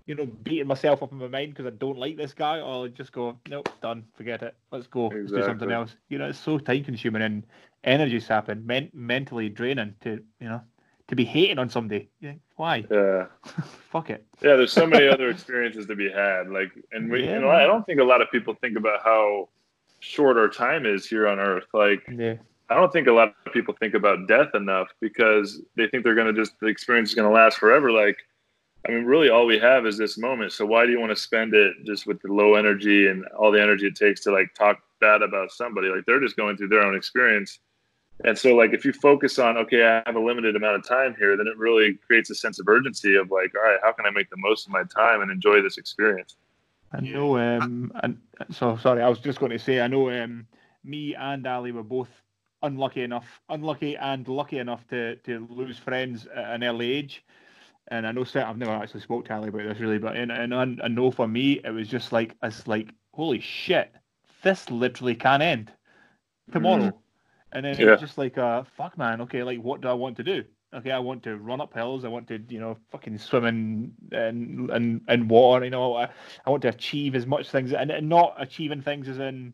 you 0.05 0.15
know, 0.15 0.25
beating 0.25 0.67
myself 0.67 1.01
up 1.01 1.11
in 1.11 1.17
my 1.17 1.27
mind 1.27 1.55
because 1.55 1.65
I 1.65 1.75
don't 1.75 1.97
like 1.97 2.17
this 2.17 2.33
guy, 2.33 2.59
or 2.59 2.71
I'll 2.71 2.87
just 2.87 3.11
go 3.11 3.35
nope, 3.49 3.69
done, 3.81 4.05
forget 4.13 4.43
it, 4.43 4.55
let's 4.71 4.87
go, 4.87 5.07
exactly. 5.07 5.21
let's 5.21 5.33
do 5.33 5.51
something 5.51 5.71
else. 5.71 5.95
You 6.09 6.19
know, 6.19 6.29
it's 6.29 6.39
so 6.39 6.59
time 6.59 6.83
consuming 6.83 7.23
and 7.23 7.45
energy 7.83 8.19
sapping, 8.19 8.65
men- 8.65 8.91
mentally 8.93 9.49
draining 9.49 9.95
to 10.01 10.23
you 10.39 10.49
know 10.49 10.61
to 11.07 11.15
be 11.15 11.25
hating 11.25 11.57
on 11.57 11.69
somebody. 11.69 12.09
Yeah, 12.21 12.33
why? 12.59 12.83
Yeah. 12.91 13.27
Fuck 13.89 14.09
it. 14.09 14.25
Yeah, 14.41 14.57
there's 14.57 14.73
so 14.73 14.85
many 14.85 15.07
other 15.07 15.29
experiences 15.31 15.85
to 15.85 15.95
be 15.95 16.11
had. 16.11 16.49
Like, 16.49 16.71
and 16.91 17.09
we, 17.09 17.23
yeah, 17.23 17.35
you 17.35 17.39
know. 17.39 17.49
I 17.49 17.65
don't 17.65 17.85
think 17.85 18.01
a 18.01 18.03
lot 18.03 18.21
of 18.21 18.29
people 18.31 18.53
think 18.53 18.77
about 18.77 19.01
how 19.01 19.47
short 20.01 20.35
our 20.35 20.49
time 20.49 20.85
is 20.85 21.05
here 21.05 21.25
on 21.25 21.39
Earth. 21.39 21.67
Like, 21.73 22.03
yeah. 22.13 22.35
I 22.69 22.75
don't 22.75 22.91
think 22.91 23.07
a 23.07 23.13
lot 23.13 23.33
of 23.45 23.53
people 23.53 23.73
think 23.79 23.93
about 23.93 24.27
death 24.27 24.53
enough 24.55 24.89
because 24.99 25.61
they 25.77 25.87
think 25.87 26.03
they're 26.03 26.15
going 26.15 26.33
to 26.35 26.39
just 26.39 26.59
the 26.59 26.67
experience 26.67 27.09
is 27.09 27.15
going 27.15 27.29
to 27.29 27.33
last 27.33 27.57
forever. 27.57 27.93
Like, 27.93 28.17
I 28.85 28.91
mean, 28.91 29.05
really, 29.05 29.29
all 29.29 29.45
we 29.45 29.57
have 29.59 29.85
is 29.85 29.97
this 29.97 30.17
moment. 30.17 30.51
So 30.51 30.65
why 30.65 30.85
do 30.85 30.91
you 30.91 30.99
want 30.99 31.11
to 31.11 31.15
spend 31.15 31.53
it 31.53 31.73
just 31.85 32.07
with 32.07 32.21
the 32.21 32.33
low 32.33 32.55
energy 32.55 33.07
and 33.07 33.25
all 33.39 33.53
the 33.53 33.61
energy 33.61 33.87
it 33.87 33.95
takes 33.95 34.19
to 34.25 34.31
like 34.31 34.53
talk 34.53 34.79
bad 34.99 35.21
about 35.21 35.51
somebody? 35.53 35.87
Like, 35.87 36.03
they're 36.05 36.19
just 36.19 36.35
going 36.35 36.57
through 36.57 36.67
their 36.67 36.83
own 36.83 36.95
experience 36.95 37.59
and 38.25 38.37
so, 38.37 38.53
like, 38.55 38.73
if 38.73 38.83
you 38.83 38.91
focus 38.91 39.39
on, 39.39 39.57
okay, 39.57 39.85
I 39.85 40.03
have 40.05 40.17
a 40.17 40.19
limited 40.19 40.55
amount 40.55 40.75
of 40.75 40.87
time 40.87 41.15
here, 41.17 41.37
then 41.37 41.47
it 41.47 41.57
really 41.57 41.93
creates 42.05 42.29
a 42.29 42.35
sense 42.35 42.59
of 42.59 42.67
urgency 42.67 43.15
of 43.15 43.31
like, 43.31 43.53
all 43.55 43.63
right, 43.63 43.79
how 43.81 43.93
can 43.93 44.05
I 44.05 44.09
make 44.09 44.29
the 44.29 44.37
most 44.37 44.65
of 44.65 44.73
my 44.73 44.83
time 44.83 45.21
and 45.21 45.31
enjoy 45.31 45.61
this 45.61 45.77
experience? 45.77 46.35
I 46.91 46.99
know. 46.99 47.37
Um, 47.37 47.93
and 48.03 48.17
so 48.51 48.75
sorry, 48.77 49.01
I 49.01 49.07
was 49.07 49.19
just 49.19 49.39
going 49.39 49.51
to 49.51 49.59
say, 49.59 49.79
I 49.79 49.87
know. 49.87 50.09
Um, 50.09 50.47
me 50.83 51.15
and 51.15 51.45
Ali 51.47 51.71
were 51.71 51.83
both 51.83 52.09
unlucky 52.61 53.03
enough, 53.03 53.39
unlucky 53.47 53.95
and 53.95 54.27
lucky 54.27 54.57
enough 54.57 54.85
to 54.87 55.15
to 55.17 55.47
lose 55.49 55.77
friends 55.77 56.27
at 56.35 56.55
an 56.55 56.63
early 56.63 56.91
age. 56.91 57.23
And 57.91 58.05
I 58.05 58.11
know, 58.11 58.25
I've 58.35 58.57
never 58.57 58.71
actually 58.71 59.01
spoke 59.01 59.25
to 59.25 59.33
Ali 59.33 59.49
about 59.49 59.63
this 59.63 59.79
really, 59.79 59.97
but 59.97 60.15
and, 60.17 60.31
and 60.31 60.81
I 60.83 60.87
know 60.87 61.09
for 61.09 61.27
me, 61.27 61.61
it 61.63 61.71
was 61.71 61.87
just 61.87 62.11
like 62.11 62.35
it's 62.43 62.67
like, 62.67 62.89
holy 63.13 63.39
shit, 63.39 63.93
this 64.43 64.69
literally 64.69 65.15
can 65.15 65.41
end 65.41 65.71
tomorrow. 66.51 66.89
Mm 66.89 66.93
and 67.51 67.65
then 67.65 67.77
yeah. 67.77 67.93
it's 67.93 68.01
just 68.01 68.17
like, 68.17 68.37
uh, 68.37 68.63
fuck, 68.77 68.97
man. 68.97 69.21
Okay, 69.21 69.43
like, 69.43 69.59
what 69.59 69.81
do 69.81 69.87
I 69.87 69.93
want 69.93 70.17
to 70.17 70.23
do? 70.23 70.43
Okay, 70.73 70.91
I 70.91 70.99
want 70.99 71.23
to 71.23 71.37
run 71.37 71.61
up 71.61 71.73
hills. 71.73 72.05
I 72.05 72.09
want 72.09 72.27
to, 72.27 72.39
you 72.47 72.59
know, 72.59 72.77
fucking 72.91 73.17
swim 73.17 73.45
in 73.45 73.91
in 74.11 74.69
in, 74.71 75.01
in 75.07 75.27
water. 75.27 75.65
You 75.65 75.71
know, 75.71 75.95
I, 75.95 76.09
I 76.45 76.49
want 76.49 76.61
to 76.61 76.69
achieve 76.69 77.15
as 77.15 77.25
much 77.25 77.49
things, 77.49 77.73
and, 77.73 77.89
and 77.89 78.07
not 78.07 78.35
achieving 78.37 78.81
things 78.81 79.07
as 79.09 79.17
in, 79.17 79.53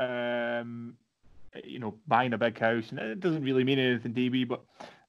um, 0.00 0.94
you 1.64 1.78
know, 1.78 1.94
buying 2.08 2.32
a 2.32 2.38
big 2.38 2.58
house. 2.58 2.90
And 2.90 2.98
it 2.98 3.20
doesn't 3.20 3.44
really 3.44 3.62
mean 3.62 3.78
anything, 3.78 4.12
DB. 4.12 4.48
But 4.48 4.60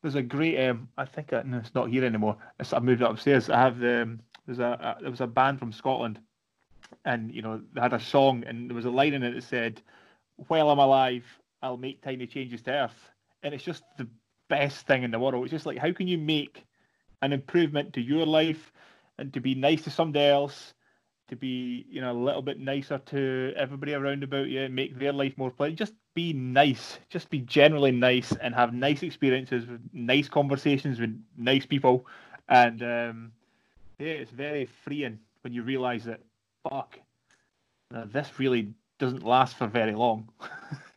there's 0.03 0.13
a 0.13 0.21
great, 0.21 0.63
um, 0.67 0.87
I 0.95 1.05
think 1.05 1.31
no, 1.31 1.57
it's 1.57 1.73
not 1.73 1.89
here 1.89 2.05
anymore. 2.05 2.37
It's, 2.59 2.71
I 2.71 2.79
moved 2.79 3.01
it 3.01 3.09
upstairs. 3.09 3.49
I 3.49 3.59
have 3.59 3.79
the 3.79 4.03
um, 4.03 4.19
there's 4.45 4.59
a, 4.59 4.97
a 4.99 5.01
there 5.01 5.11
was 5.11 5.21
a 5.21 5.27
band 5.27 5.57
from 5.57 5.71
Scotland, 5.71 6.19
and 7.05 7.33
you 7.33 7.41
know 7.41 7.61
they 7.73 7.81
had 7.81 7.93
a 7.93 7.99
song, 7.99 8.43
and 8.45 8.69
there 8.69 8.75
was 8.75 8.85
a 8.85 8.91
line 8.91 9.13
in 9.13 9.23
it 9.23 9.33
that 9.33 9.43
said, 9.43 9.81
"While 10.35 10.69
I'm 10.69 10.79
alive, 10.79 11.25
I'll 11.61 11.77
make 11.77 12.01
tiny 12.01 12.27
changes 12.27 12.61
to 12.63 12.71
Earth. 12.71 13.09
And 13.43 13.53
it's 13.53 13.63
just 13.63 13.83
the 13.97 14.07
best 14.49 14.85
thing 14.87 15.03
in 15.03 15.11
the 15.11 15.19
world. 15.19 15.43
It's 15.43 15.51
just 15.51 15.65
like, 15.65 15.77
how 15.77 15.91
can 15.91 16.07
you 16.07 16.17
make 16.17 16.65
an 17.21 17.33
improvement 17.33 17.93
to 17.93 18.01
your 18.01 18.25
life 18.25 18.71
and 19.17 19.33
to 19.33 19.39
be 19.39 19.55
nice 19.55 19.83
to 19.83 19.89
somebody 19.89 20.25
else, 20.25 20.73
to 21.29 21.35
be, 21.35 21.85
you 21.89 22.01
know, 22.01 22.11
a 22.11 22.13
little 22.13 22.41
bit 22.41 22.59
nicer 22.59 22.97
to 22.97 23.53
everybody 23.55 23.93
around 23.93 24.23
about 24.23 24.47
you, 24.47 24.67
make 24.69 24.97
their 24.97 25.13
life 25.13 25.37
more 25.37 25.51
pleasant. 25.51 25.77
Just 25.77 25.93
be 26.15 26.33
nice. 26.33 26.99
Just 27.09 27.29
be 27.29 27.39
generally 27.39 27.91
nice 27.91 28.31
and 28.41 28.55
have 28.55 28.73
nice 28.73 29.03
experiences 29.03 29.65
with 29.67 29.81
nice 29.93 30.27
conversations 30.27 30.99
with 30.99 31.21
nice 31.37 31.65
people. 31.65 32.05
And 32.47 32.81
um, 32.81 33.31
yeah, 33.99 34.13
it's 34.13 34.31
very 34.31 34.65
freeing 34.65 35.19
when 35.41 35.53
you 35.53 35.63
realize 35.63 36.05
that, 36.05 36.21
fuck, 36.67 36.99
this 37.91 38.39
really 38.39 38.73
doesn't 38.97 39.23
last 39.23 39.55
for 39.57 39.67
very 39.67 39.93
long. 39.93 40.29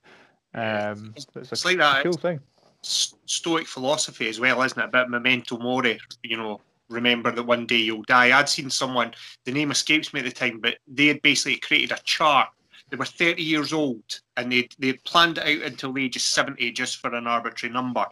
Um, 0.55 1.15
it's, 1.17 1.27
it's 1.35 1.65
like 1.65 1.79
that 1.79 2.03
cool 2.03 2.13
thing. 2.13 2.41
Stoic 2.83 3.67
philosophy 3.67 4.29
as 4.29 4.41
well, 4.41 4.63
isn't 4.63 4.79
it? 4.79 4.85
A 4.85 4.89
bit 4.89 5.09
memento 5.09 5.59
mori. 5.59 5.99
You 6.23 6.37
know, 6.37 6.61
remember 6.89 7.33
that 7.33 7.43
one 7.43 7.67
day 7.67 7.77
you'll 7.77 8.03
die. 8.03 8.37
I'd 8.37 8.49
seen 8.49 8.71
someone, 8.71 9.15
the 9.45 9.53
name 9.53 9.71
escapes 9.71 10.13
me 10.13 10.21
at 10.21 10.27
the 10.27 10.33
time, 10.33 10.61
but 10.61 10.79
they 10.87 11.07
had 11.07 11.23
basically 11.23 11.59
created 11.59 11.93
a 11.93 12.03
chart. 12.03 12.49
They 12.91 12.97
were 12.97 13.07
30 13.07 13.43
years 13.43 13.73
old 13.73 14.21
and 14.37 14.53
they'd, 14.53 14.75
they'd 14.79 15.03
planned 15.05 15.39
it 15.39 15.45
out 15.45 15.67
until 15.67 15.95
the 15.95 16.05
age 16.05 16.17
of 16.17 16.23
70 16.23 16.73
just 16.73 16.99
for 16.99 17.15
an 17.15 17.27
arbitrary 17.27 17.73
number. 17.73 18.05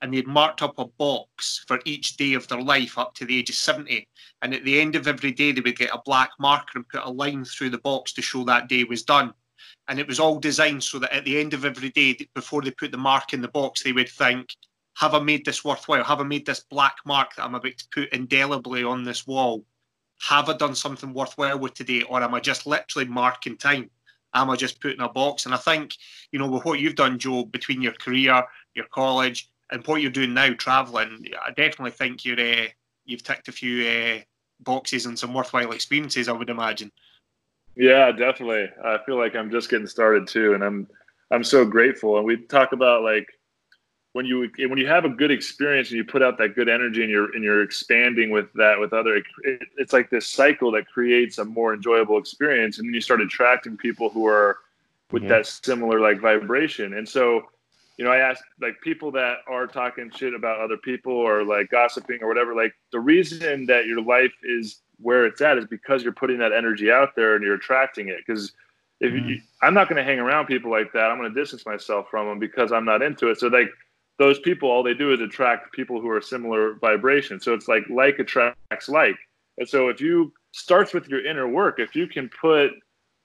And 0.00 0.14
they'd 0.14 0.28
marked 0.28 0.62
up 0.62 0.78
a 0.78 0.84
box 0.84 1.64
for 1.66 1.80
each 1.84 2.16
day 2.16 2.34
of 2.34 2.46
their 2.46 2.62
life 2.62 2.98
up 2.98 3.14
to 3.14 3.24
the 3.24 3.36
age 3.36 3.50
of 3.50 3.56
70. 3.56 4.06
And 4.42 4.54
at 4.54 4.64
the 4.64 4.80
end 4.80 4.94
of 4.94 5.08
every 5.08 5.32
day, 5.32 5.50
they 5.50 5.60
would 5.60 5.76
get 5.76 5.90
a 5.92 6.00
black 6.04 6.30
marker 6.38 6.78
and 6.78 6.88
put 6.88 7.02
a 7.02 7.10
line 7.10 7.44
through 7.44 7.70
the 7.70 7.78
box 7.78 8.12
to 8.12 8.22
show 8.22 8.44
that 8.44 8.68
day 8.68 8.84
was 8.84 9.02
done 9.02 9.34
and 9.88 9.98
it 9.98 10.06
was 10.06 10.20
all 10.20 10.38
designed 10.38 10.84
so 10.84 10.98
that 10.98 11.12
at 11.12 11.24
the 11.24 11.38
end 11.38 11.54
of 11.54 11.64
every 11.64 11.90
day, 11.90 12.16
before 12.34 12.62
they 12.62 12.70
put 12.70 12.92
the 12.92 12.98
mark 12.98 13.32
in 13.32 13.40
the 13.40 13.48
box, 13.48 13.82
they 13.82 13.92
would 13.92 14.08
think, 14.08 14.54
"Have 14.96 15.14
I 15.14 15.20
made 15.20 15.44
this 15.44 15.64
worthwhile? 15.64 16.04
Have 16.04 16.20
I 16.20 16.24
made 16.24 16.46
this 16.46 16.60
black 16.60 16.96
mark 17.04 17.34
that 17.34 17.44
I'm 17.44 17.54
about 17.54 17.76
to 17.78 17.88
put 17.92 18.12
indelibly 18.12 18.84
on 18.84 19.02
this 19.02 19.26
wall? 19.26 19.64
Have 20.28 20.48
I 20.48 20.56
done 20.56 20.74
something 20.74 21.12
worthwhile 21.12 21.58
with 21.58 21.74
today, 21.74 22.02
or 22.02 22.22
am 22.22 22.34
I 22.34 22.40
just 22.40 22.66
literally 22.66 23.08
marking 23.08 23.56
time?" 23.56 23.90
am 24.34 24.50
I 24.50 24.56
just 24.56 24.80
putting 24.80 25.00
a 25.00 25.08
box? 25.08 25.46
And 25.46 25.54
I 25.54 25.58
think, 25.58 25.94
you 26.32 26.38
know, 26.38 26.48
with 26.48 26.64
what 26.64 26.80
you've 26.80 26.94
done, 26.94 27.18
Joe, 27.18 27.44
between 27.44 27.82
your 27.82 27.94
career, 27.94 28.44
your 28.74 28.86
college, 28.86 29.50
and 29.70 29.86
what 29.86 30.00
you're 30.00 30.10
doing 30.10 30.34
now, 30.34 30.52
traveling, 30.54 31.26
I 31.44 31.50
definitely 31.50 31.90
think 31.90 32.24
you're 32.24 32.40
uh, 32.40 32.68
you've 33.04 33.22
ticked 33.22 33.48
a 33.48 33.52
few 33.52 33.86
uh, 33.86 34.20
boxes 34.60 35.06
and 35.06 35.18
some 35.18 35.34
worthwhile 35.34 35.72
experiences. 35.72 36.28
I 36.28 36.32
would 36.32 36.50
imagine. 36.50 36.92
Yeah, 37.78 38.10
definitely. 38.10 38.68
I 38.84 38.98
feel 39.06 39.16
like 39.16 39.36
I'm 39.36 39.52
just 39.52 39.70
getting 39.70 39.86
started 39.86 40.26
too, 40.26 40.52
and 40.54 40.64
I'm 40.64 40.88
I'm 41.30 41.44
so 41.44 41.64
grateful. 41.64 42.16
And 42.16 42.26
we 42.26 42.36
talk 42.36 42.72
about 42.72 43.04
like 43.04 43.28
when 44.14 44.26
you 44.26 44.50
when 44.68 44.78
you 44.78 44.86
have 44.88 45.04
a 45.04 45.08
good 45.08 45.30
experience 45.30 45.90
and 45.90 45.96
you 45.96 46.04
put 46.04 46.20
out 46.20 46.38
that 46.38 46.56
good 46.56 46.68
energy 46.68 47.02
and 47.02 47.10
you're 47.10 47.32
and 47.36 47.44
you're 47.44 47.62
expanding 47.62 48.30
with 48.30 48.52
that 48.54 48.80
with 48.80 48.92
other 48.92 49.22
it, 49.44 49.62
it's 49.76 49.92
like 49.92 50.10
this 50.10 50.26
cycle 50.26 50.72
that 50.72 50.88
creates 50.88 51.38
a 51.38 51.44
more 51.44 51.72
enjoyable 51.72 52.18
experience 52.18 52.78
and 52.78 52.88
then 52.88 52.94
you 52.94 53.00
start 53.00 53.20
attracting 53.20 53.76
people 53.76 54.10
who 54.10 54.26
are 54.26 54.58
with 55.12 55.22
yeah. 55.22 55.28
that 55.28 55.46
similar 55.46 56.00
like 56.00 56.20
vibration 56.20 56.94
and 56.94 57.08
so 57.08 57.42
you 57.96 58.04
know 58.04 58.10
i 58.10 58.16
ask 58.16 58.42
like 58.60 58.80
people 58.80 59.12
that 59.12 59.36
are 59.46 59.66
talking 59.66 60.10
shit 60.10 60.34
about 60.34 60.58
other 60.58 60.78
people 60.78 61.12
or 61.12 61.44
like 61.44 61.70
gossiping 61.70 62.18
or 62.20 62.26
whatever 62.26 62.54
like 62.54 62.74
the 62.92 62.98
reason 62.98 63.66
that 63.66 63.86
your 63.86 64.02
life 64.02 64.32
is 64.42 64.80
where 65.00 65.26
it's 65.26 65.40
at 65.40 65.58
is 65.58 65.66
because 65.66 66.02
you're 66.02 66.12
putting 66.12 66.38
that 66.38 66.52
energy 66.52 66.90
out 66.90 67.14
there 67.16 67.34
and 67.34 67.44
you're 67.44 67.54
attracting 67.54 68.08
it 68.08 68.18
because 68.26 68.52
if 69.00 69.12
mm. 69.12 69.28
you, 69.28 69.40
i'm 69.62 69.74
not 69.74 69.88
going 69.88 69.96
to 69.96 70.04
hang 70.04 70.18
around 70.18 70.46
people 70.46 70.70
like 70.70 70.92
that 70.92 71.10
i'm 71.10 71.18
going 71.18 71.32
to 71.32 71.40
distance 71.40 71.64
myself 71.64 72.06
from 72.10 72.26
them 72.26 72.38
because 72.38 72.72
i'm 72.72 72.84
not 72.84 73.02
into 73.02 73.28
it 73.28 73.38
so 73.38 73.46
like 73.46 73.70
those 74.18 74.40
people, 74.40 74.68
all 74.68 74.82
they 74.82 74.94
do 74.94 75.12
is 75.12 75.20
attract 75.20 75.72
people 75.72 76.00
who 76.00 76.10
are 76.10 76.20
similar 76.20 76.74
vibration. 76.74 77.40
So 77.40 77.54
it's 77.54 77.68
like 77.68 77.84
like 77.88 78.18
attracts 78.18 78.88
like. 78.88 79.16
And 79.58 79.68
so 79.68 79.88
if 79.88 80.00
you 80.00 80.32
starts 80.52 80.92
with 80.92 81.08
your 81.08 81.24
inner 81.24 81.48
work, 81.48 81.78
if 81.78 81.94
you 81.94 82.08
can 82.08 82.28
put 82.28 82.72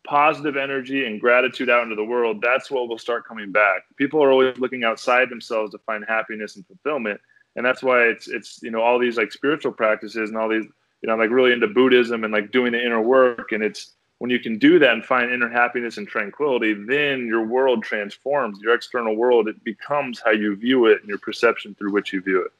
positive 0.05 0.55
energy 0.55 1.05
and 1.05 1.19
gratitude 1.19 1.69
out 1.69 1.83
into 1.83 1.95
the 1.95 2.03
world, 2.03 2.41
that's 2.41 2.69
what 2.69 2.87
will 2.87 2.99
start 2.99 3.27
coming 3.27 3.51
back. 3.51 3.83
People 3.97 4.23
are 4.23 4.31
always 4.31 4.57
looking 4.59 4.83
outside 4.83 5.29
themselves 5.29 5.71
to 5.71 5.79
find 5.79 6.05
happiness 6.07 6.55
and 6.55 6.65
fulfillment. 6.67 7.19
And 7.55 7.65
that's 7.65 7.81
why 7.81 8.03
it's 8.03 8.27
it's 8.27 8.61
you 8.61 8.71
know 8.71 8.81
all 8.81 8.99
these 8.99 9.17
like 9.17 9.31
spiritual 9.31 9.71
practices 9.71 10.29
and 10.29 10.37
all 10.37 10.49
these 10.49 10.67
you 11.03 11.09
know 11.09 11.15
like 11.15 11.29
really 11.29 11.51
into 11.51 11.67
Buddhism 11.67 12.23
and 12.23 12.33
like 12.33 12.51
doing 12.51 12.71
the 12.71 12.83
inner 12.83 13.01
work 13.01 13.51
and 13.51 13.63
it's 13.63 13.93
when 14.19 14.29
you 14.29 14.39
can 14.39 14.57
do 14.57 14.79
that 14.79 14.93
and 14.93 15.03
find 15.03 15.31
inner 15.33 15.49
happiness 15.49 15.97
and 15.97 16.07
tranquility, 16.07 16.73
then 16.73 17.27
your 17.27 17.45
world 17.45 17.83
transforms. 17.83 18.57
Your 18.61 18.73
external 18.73 19.17
world 19.17 19.49
it 19.49 19.61
becomes 19.65 20.21
how 20.23 20.31
you 20.31 20.55
view 20.55 20.85
it 20.85 21.01
and 21.01 21.09
your 21.09 21.17
perception 21.17 21.75
through 21.75 21.91
which 21.91 22.13
you 22.13 22.21
view 22.21 22.41
it. 22.41 22.51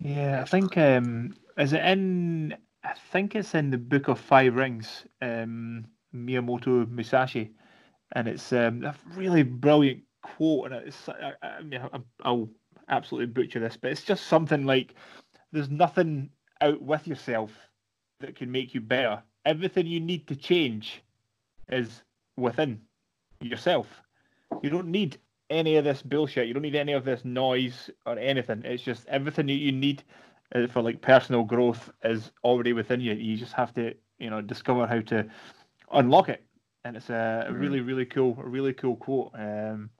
Yeah, 0.00 0.42
I 0.42 0.44
think 0.44 0.76
um, 0.76 1.34
is 1.56 1.72
it 1.72 1.82
in? 1.82 2.54
I 2.84 2.92
think 3.10 3.34
it's 3.34 3.54
in 3.54 3.70
the 3.70 3.78
Book 3.78 4.08
of 4.08 4.20
Five 4.20 4.54
Rings, 4.54 5.04
um, 5.22 5.86
Miyamoto 6.14 6.88
Musashi, 6.90 7.52
and 8.12 8.28
it's 8.28 8.52
um, 8.52 8.84
a 8.84 8.94
really 9.14 9.42
brilliant 9.42 10.02
quote. 10.22 10.72
And 10.72 10.86
it's 10.86 11.08
I, 11.08 11.32
I 11.42 11.62
mean, 11.62 11.80
I'll 12.22 12.50
absolutely 12.90 13.32
butcher 13.32 13.60
this, 13.60 13.78
but 13.80 13.90
it's 13.90 14.04
just 14.04 14.26
something 14.26 14.66
like, 14.66 14.94
"There's 15.52 15.70
nothing 15.70 16.28
out 16.60 16.82
with 16.82 17.06
yourself 17.06 17.50
that 18.20 18.36
can 18.36 18.50
make 18.50 18.74
you 18.74 18.80
better." 18.80 19.22
everything 19.48 19.86
you 19.86 19.98
need 19.98 20.28
to 20.28 20.36
change 20.36 21.02
is 21.70 22.02
within 22.36 22.80
yourself. 23.40 23.86
You 24.62 24.68
don't 24.68 24.88
need 24.88 25.18
any 25.48 25.76
of 25.76 25.84
this 25.84 26.02
bullshit. 26.02 26.46
You 26.46 26.54
don't 26.54 26.62
need 26.62 26.76
any 26.76 26.92
of 26.92 27.04
this 27.04 27.24
noise 27.24 27.90
or 28.04 28.18
anything. 28.18 28.62
It's 28.64 28.82
just 28.82 29.06
everything 29.08 29.46
that 29.46 29.54
you 29.54 29.72
need 29.72 30.02
uh, 30.54 30.66
for 30.66 30.82
like 30.82 31.00
personal 31.00 31.44
growth 31.44 31.90
is 32.04 32.30
already 32.44 32.74
within 32.74 33.00
you. 33.00 33.14
You 33.14 33.38
just 33.38 33.54
have 33.54 33.72
to, 33.74 33.94
you 34.18 34.28
know, 34.28 34.42
discover 34.42 34.86
how 34.86 35.00
to 35.00 35.26
unlock 35.92 36.28
it. 36.28 36.44
And 36.84 36.96
it's 36.96 37.08
a 37.08 37.46
mm-hmm. 37.48 37.54
really, 37.54 37.80
really 37.80 38.06
cool, 38.06 38.38
a 38.38 38.46
really 38.46 38.74
cool 38.74 38.96
quote. 38.96 39.32
Um, 39.34 39.90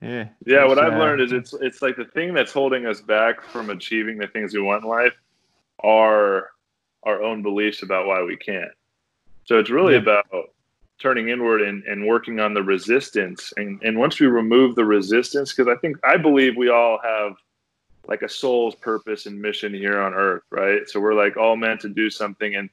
yeah. 0.00 0.28
Yeah. 0.46 0.66
What 0.66 0.78
I've 0.78 0.94
uh, 0.94 0.98
learned 0.98 1.20
is 1.20 1.32
it's 1.32 1.52
it's 1.54 1.82
like 1.82 1.96
the 1.96 2.04
thing 2.04 2.32
that's 2.32 2.52
holding 2.52 2.86
us 2.86 3.00
back 3.00 3.42
from 3.42 3.70
achieving 3.70 4.18
the 4.18 4.28
things 4.28 4.54
we 4.54 4.60
want 4.60 4.84
in 4.84 4.88
life 4.88 5.14
are 5.80 6.50
our 7.04 7.22
own 7.22 7.42
beliefs 7.42 7.82
about 7.82 8.06
why 8.06 8.22
we 8.22 8.36
can't. 8.36 8.72
So 9.44 9.58
it's 9.58 9.70
really 9.70 9.94
yeah. 9.94 10.00
about 10.00 10.26
turning 10.98 11.28
inward 11.28 11.62
and, 11.62 11.84
and 11.84 12.06
working 12.06 12.40
on 12.40 12.54
the 12.54 12.62
resistance. 12.62 13.52
And, 13.56 13.80
and 13.82 13.98
once 13.98 14.18
we 14.18 14.26
remove 14.26 14.74
the 14.74 14.84
resistance, 14.84 15.54
because 15.54 15.72
I 15.72 15.78
think, 15.80 15.96
I 16.04 16.16
believe 16.16 16.56
we 16.56 16.70
all 16.70 16.98
have 17.02 17.36
like 18.08 18.22
a 18.22 18.28
soul's 18.28 18.74
purpose 18.74 19.26
and 19.26 19.40
mission 19.40 19.72
here 19.72 20.00
on 20.00 20.14
earth, 20.14 20.42
right? 20.50 20.88
So 20.88 20.98
we're 20.98 21.14
like 21.14 21.36
all 21.36 21.56
meant 21.56 21.80
to 21.82 21.88
do 21.88 22.10
something. 22.10 22.56
And 22.56 22.68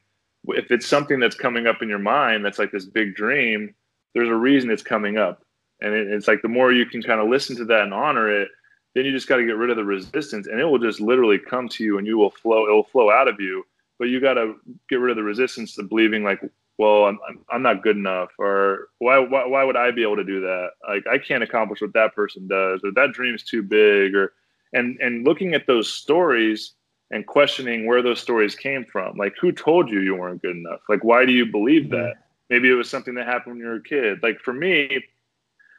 if 0.49 0.71
it's 0.71 0.87
something 0.87 1.19
that's 1.19 1.35
coming 1.35 1.67
up 1.67 1.81
in 1.81 1.89
your 1.89 1.99
mind 1.99 2.43
that's 2.43 2.57
like 2.57 2.71
this 2.71 2.85
big 2.85 3.15
dream, 3.15 3.75
there's 4.13 4.29
a 4.29 4.35
reason 4.35 4.71
it's 4.71 4.81
coming 4.81 5.17
up. 5.17 5.43
And 5.81 5.93
it, 5.93 6.07
it's 6.07 6.27
like 6.27 6.41
the 6.41 6.47
more 6.47 6.71
you 6.71 6.85
can 6.85 7.03
kind 7.03 7.19
of 7.19 7.29
listen 7.29 7.55
to 7.57 7.65
that 7.65 7.83
and 7.83 7.93
honor 7.93 8.29
it, 8.29 8.47
then 8.95 9.05
you 9.05 9.11
just 9.11 9.27
got 9.27 9.37
to 9.37 9.45
get 9.45 9.57
rid 9.57 9.69
of 9.69 9.75
the 9.75 9.83
resistance 9.83 10.47
and 10.47 10.59
it 10.59 10.65
will 10.65 10.79
just 10.79 11.01
literally 11.01 11.37
come 11.37 11.67
to 11.67 11.83
you 11.83 11.97
and 11.97 12.07
you 12.07 12.17
will 12.17 12.31
flow, 12.31 12.65
it 12.65 12.71
will 12.71 12.83
flow 12.83 13.11
out 13.11 13.27
of 13.27 13.39
you 13.39 13.65
but 13.97 14.05
you 14.05 14.19
got 14.19 14.35
to 14.35 14.55
get 14.89 14.97
rid 14.97 15.11
of 15.11 15.17
the 15.17 15.23
resistance 15.23 15.75
to 15.75 15.83
believing 15.83 16.23
like 16.23 16.41
well 16.77 17.05
I'm, 17.05 17.19
I'm 17.51 17.61
not 17.61 17.83
good 17.83 17.97
enough 17.97 18.29
or 18.37 18.89
why, 18.99 19.19
why 19.19 19.45
why 19.45 19.63
would 19.63 19.77
i 19.77 19.91
be 19.91 20.03
able 20.03 20.17
to 20.17 20.23
do 20.23 20.41
that? 20.41 20.69
Like 20.87 21.05
i 21.07 21.17
can't 21.17 21.43
accomplish 21.43 21.81
what 21.81 21.93
that 21.93 22.15
person 22.15 22.47
does 22.47 22.81
or 22.83 22.91
that 22.91 23.13
dream 23.13 23.35
is 23.35 23.43
too 23.43 23.63
big 23.63 24.15
or 24.15 24.33
and 24.73 24.97
and 24.99 25.25
looking 25.25 25.53
at 25.53 25.67
those 25.67 25.91
stories 25.91 26.73
and 27.11 27.25
questioning 27.25 27.85
where 27.85 28.01
those 28.01 28.19
stories 28.19 28.55
came 28.55 28.85
from 28.85 29.17
like 29.17 29.35
who 29.39 29.51
told 29.51 29.89
you 29.89 30.01
you 30.01 30.15
weren't 30.15 30.41
good 30.41 30.55
enough? 30.55 30.81
Like 30.89 31.03
why 31.03 31.25
do 31.25 31.31
you 31.31 31.45
believe 31.45 31.89
that? 31.91 32.15
Maybe 32.49 32.69
it 32.69 32.73
was 32.73 32.89
something 32.89 33.15
that 33.15 33.25
happened 33.25 33.55
when 33.55 33.63
you 33.63 33.67
were 33.67 33.75
a 33.75 33.83
kid. 33.83 34.21
Like 34.21 34.39
for 34.39 34.53
me 34.53 34.89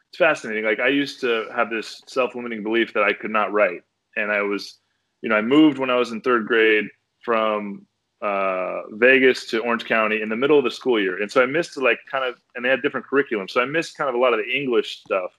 it's 0.09 0.17
fascinating. 0.17 0.63
Like 0.63 0.79
i 0.79 0.87
used 0.87 1.21
to 1.21 1.47
have 1.55 1.69
this 1.69 2.01
self-limiting 2.07 2.63
belief 2.63 2.93
that 2.93 3.03
i 3.03 3.13
could 3.13 3.31
not 3.31 3.51
write 3.53 3.81
and 4.15 4.31
i 4.31 4.41
was 4.41 4.79
you 5.21 5.29
know 5.29 5.35
i 5.35 5.41
moved 5.41 5.77
when 5.77 5.89
i 5.89 5.95
was 5.95 6.11
in 6.11 6.21
third 6.21 6.47
grade 6.47 6.85
from 7.23 7.85
uh, 8.21 8.81
Vegas 8.91 9.45
to 9.47 9.59
Orange 9.59 9.85
County 9.85 10.21
in 10.21 10.29
the 10.29 10.35
middle 10.35 10.57
of 10.57 10.63
the 10.63 10.71
school 10.71 10.99
year, 10.99 11.21
and 11.21 11.31
so 11.31 11.41
I 11.41 11.45
missed 11.45 11.77
like 11.77 11.99
kind 12.09 12.25
of, 12.25 12.35
and 12.55 12.65
they 12.65 12.69
had 12.69 12.81
different 12.81 13.05
curriculum, 13.05 13.47
so 13.47 13.61
I 13.61 13.65
missed 13.65 13.97
kind 13.97 14.09
of 14.09 14.15
a 14.15 14.17
lot 14.17 14.33
of 14.33 14.39
the 14.39 14.51
English 14.51 15.01
stuff, 15.01 15.31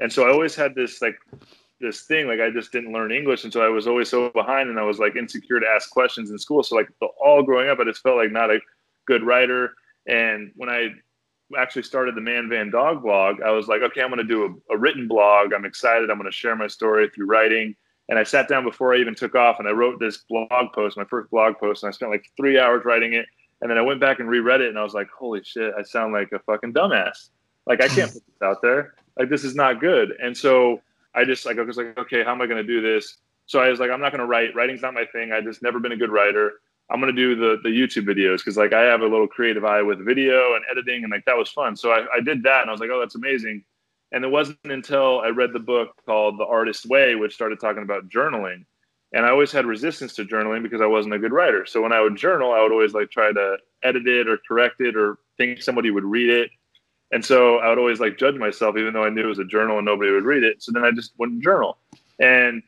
and 0.00 0.12
so 0.12 0.26
I 0.26 0.30
always 0.30 0.54
had 0.54 0.74
this 0.74 1.00
like 1.00 1.18
this 1.80 2.02
thing 2.02 2.26
like 2.26 2.40
I 2.40 2.50
just 2.50 2.72
didn't 2.72 2.92
learn 2.92 3.12
English, 3.12 3.44
and 3.44 3.52
so 3.52 3.62
I 3.62 3.68
was 3.68 3.86
always 3.86 4.08
so 4.08 4.30
behind, 4.30 4.68
and 4.68 4.78
I 4.78 4.82
was 4.82 4.98
like 4.98 5.16
insecure 5.16 5.60
to 5.60 5.66
ask 5.66 5.90
questions 5.90 6.30
in 6.30 6.38
school. 6.38 6.62
So 6.62 6.76
like 6.76 6.88
the, 7.00 7.06
all 7.22 7.42
growing 7.42 7.68
up, 7.68 7.78
I 7.78 7.84
just 7.84 8.02
felt 8.02 8.16
like 8.16 8.32
not 8.32 8.50
a 8.50 8.60
good 9.06 9.22
writer, 9.22 9.72
and 10.06 10.52
when 10.56 10.68
I 10.68 10.90
actually 11.56 11.82
started 11.82 12.14
the 12.14 12.20
Man 12.20 12.48
Van 12.48 12.70
Dog 12.70 13.02
blog, 13.02 13.40
I 13.40 13.50
was 13.50 13.68
like, 13.68 13.82
okay, 13.82 14.02
I'm 14.02 14.08
going 14.08 14.18
to 14.18 14.24
do 14.24 14.44
a, 14.44 14.74
a 14.74 14.78
written 14.78 15.06
blog. 15.06 15.52
I'm 15.52 15.64
excited. 15.64 16.10
I'm 16.10 16.18
going 16.18 16.30
to 16.30 16.36
share 16.36 16.56
my 16.56 16.66
story 16.66 17.08
through 17.08 17.26
writing 17.26 17.76
and 18.08 18.18
I 18.18 18.22
sat 18.22 18.48
down 18.48 18.64
before 18.64 18.94
I 18.94 18.98
even 18.98 19.14
took 19.14 19.34
off 19.34 19.58
and 19.58 19.66
I 19.66 19.72
wrote 19.72 19.98
this 19.98 20.18
blog 20.28 20.72
post, 20.72 20.96
my 20.96 21.04
first 21.04 21.30
blog 21.30 21.58
post, 21.58 21.82
and 21.82 21.88
I 21.88 21.92
spent 21.92 22.12
like 22.12 22.26
three 22.36 22.58
hours 22.58 22.82
writing 22.84 23.14
it. 23.14 23.26
And 23.60 23.70
then 23.70 23.78
I 23.78 23.82
went 23.82 24.00
back 24.00 24.20
and 24.20 24.28
reread 24.28 24.60
it 24.60 24.68
and 24.68 24.78
I 24.78 24.82
was 24.82 24.94
like, 24.94 25.08
holy 25.08 25.42
shit, 25.42 25.72
I 25.78 25.82
sound 25.82 26.12
like 26.12 26.30
a 26.32 26.38
fucking 26.40 26.72
dumbass. 26.72 27.30
Like 27.66 27.82
I 27.82 27.88
can't 27.88 28.12
put 28.12 28.22
this 28.26 28.42
out 28.42 28.62
there. 28.62 28.94
Like 29.18 29.28
this 29.28 29.44
is 29.44 29.54
not 29.54 29.80
good. 29.80 30.12
And 30.22 30.36
so 30.36 30.82
I 31.14 31.24
just 31.24 31.46
like 31.46 31.58
I 31.58 31.62
was 31.62 31.76
like, 31.76 31.98
okay, 31.98 32.22
how 32.22 32.32
am 32.32 32.42
I 32.42 32.46
gonna 32.46 32.62
do 32.62 32.80
this? 32.80 33.16
So 33.46 33.60
I 33.60 33.68
was 33.68 33.80
like, 33.80 33.90
I'm 33.90 34.00
not 34.00 34.12
gonna 34.12 34.26
write. 34.26 34.54
Writing's 34.54 34.82
not 34.82 34.94
my 34.94 35.06
thing. 35.06 35.32
I 35.32 35.40
just 35.40 35.62
never 35.62 35.80
been 35.80 35.92
a 35.92 35.96
good 35.96 36.12
writer. 36.12 36.52
I'm 36.90 37.00
gonna 37.00 37.12
do 37.12 37.34
the 37.34 37.58
the 37.62 37.70
YouTube 37.70 38.06
videos 38.06 38.38
because 38.38 38.56
like 38.56 38.72
I 38.72 38.82
have 38.82 39.00
a 39.00 39.06
little 39.06 39.26
creative 39.26 39.64
eye 39.64 39.82
with 39.82 40.04
video 40.04 40.54
and 40.54 40.64
editing 40.70 41.02
and 41.02 41.10
like 41.10 41.24
that 41.24 41.36
was 41.36 41.50
fun. 41.50 41.74
So 41.74 41.90
I, 41.90 42.06
I 42.14 42.20
did 42.20 42.42
that 42.44 42.60
and 42.60 42.70
I 42.70 42.72
was 42.72 42.80
like, 42.80 42.90
oh, 42.92 43.00
that's 43.00 43.16
amazing. 43.16 43.64
And 44.12 44.24
it 44.24 44.28
wasn't 44.28 44.58
until 44.64 45.20
I 45.20 45.28
read 45.28 45.52
the 45.52 45.58
book 45.58 45.90
called 46.06 46.38
The 46.38 46.46
Artist 46.46 46.86
Way, 46.86 47.14
which 47.16 47.34
started 47.34 47.60
talking 47.60 47.82
about 47.82 48.08
journaling. 48.08 48.64
And 49.12 49.24
I 49.24 49.30
always 49.30 49.52
had 49.52 49.66
resistance 49.66 50.14
to 50.14 50.24
journaling 50.24 50.62
because 50.62 50.80
I 50.80 50.86
wasn't 50.86 51.14
a 51.14 51.18
good 51.18 51.32
writer. 51.32 51.66
So 51.66 51.80
when 51.82 51.92
I 51.92 52.00
would 52.00 52.16
journal, 52.16 52.52
I 52.52 52.62
would 52.62 52.72
always 52.72 52.92
like 52.92 53.10
try 53.10 53.32
to 53.32 53.56
edit 53.82 54.06
it 54.06 54.28
or 54.28 54.38
correct 54.46 54.80
it 54.80 54.96
or 54.96 55.18
think 55.36 55.62
somebody 55.62 55.90
would 55.90 56.04
read 56.04 56.30
it. 56.30 56.50
And 57.12 57.24
so 57.24 57.58
I 57.58 57.68
would 57.68 57.78
always 57.78 58.00
like 58.00 58.18
judge 58.18 58.34
myself, 58.34 58.76
even 58.76 58.92
though 58.92 59.04
I 59.04 59.10
knew 59.10 59.24
it 59.24 59.26
was 59.26 59.38
a 59.38 59.44
journal 59.44 59.78
and 59.78 59.86
nobody 59.86 60.10
would 60.10 60.24
read 60.24 60.42
it. 60.42 60.62
So 60.62 60.72
then 60.72 60.84
I 60.84 60.90
just 60.90 61.12
wouldn't 61.18 61.42
journal. 61.42 61.78
And 62.20 62.62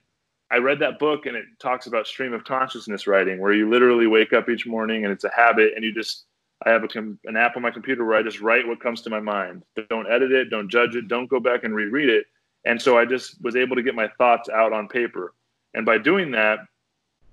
I 0.50 0.58
read 0.58 0.78
that 0.78 0.98
book 0.98 1.26
and 1.26 1.36
it 1.36 1.44
talks 1.60 1.86
about 1.86 2.06
stream 2.06 2.32
of 2.32 2.44
consciousness 2.44 3.06
writing, 3.06 3.40
where 3.40 3.52
you 3.52 3.68
literally 3.68 4.06
wake 4.06 4.32
up 4.32 4.48
each 4.48 4.66
morning 4.66 5.04
and 5.04 5.12
it's 5.12 5.24
a 5.24 5.30
habit 5.34 5.72
and 5.74 5.84
you 5.84 5.92
just 5.92 6.24
I 6.66 6.70
have 6.70 6.82
a, 6.82 6.98
an 6.98 7.36
app 7.36 7.56
on 7.56 7.62
my 7.62 7.70
computer 7.70 8.04
where 8.04 8.18
I 8.18 8.22
just 8.22 8.40
write 8.40 8.66
what 8.66 8.80
comes 8.80 9.02
to 9.02 9.10
my 9.10 9.20
mind. 9.20 9.62
Don't 9.88 10.10
edit 10.10 10.32
it, 10.32 10.50
don't 10.50 10.68
judge 10.68 10.96
it, 10.96 11.08
don't 11.08 11.28
go 11.28 11.38
back 11.40 11.64
and 11.64 11.74
reread 11.74 12.08
it. 12.08 12.26
And 12.64 12.80
so 12.80 12.98
I 12.98 13.04
just 13.04 13.42
was 13.42 13.56
able 13.56 13.76
to 13.76 13.82
get 13.82 13.94
my 13.94 14.08
thoughts 14.18 14.48
out 14.48 14.72
on 14.72 14.88
paper. 14.88 15.34
And 15.74 15.86
by 15.86 15.98
doing 15.98 16.30
that, 16.32 16.60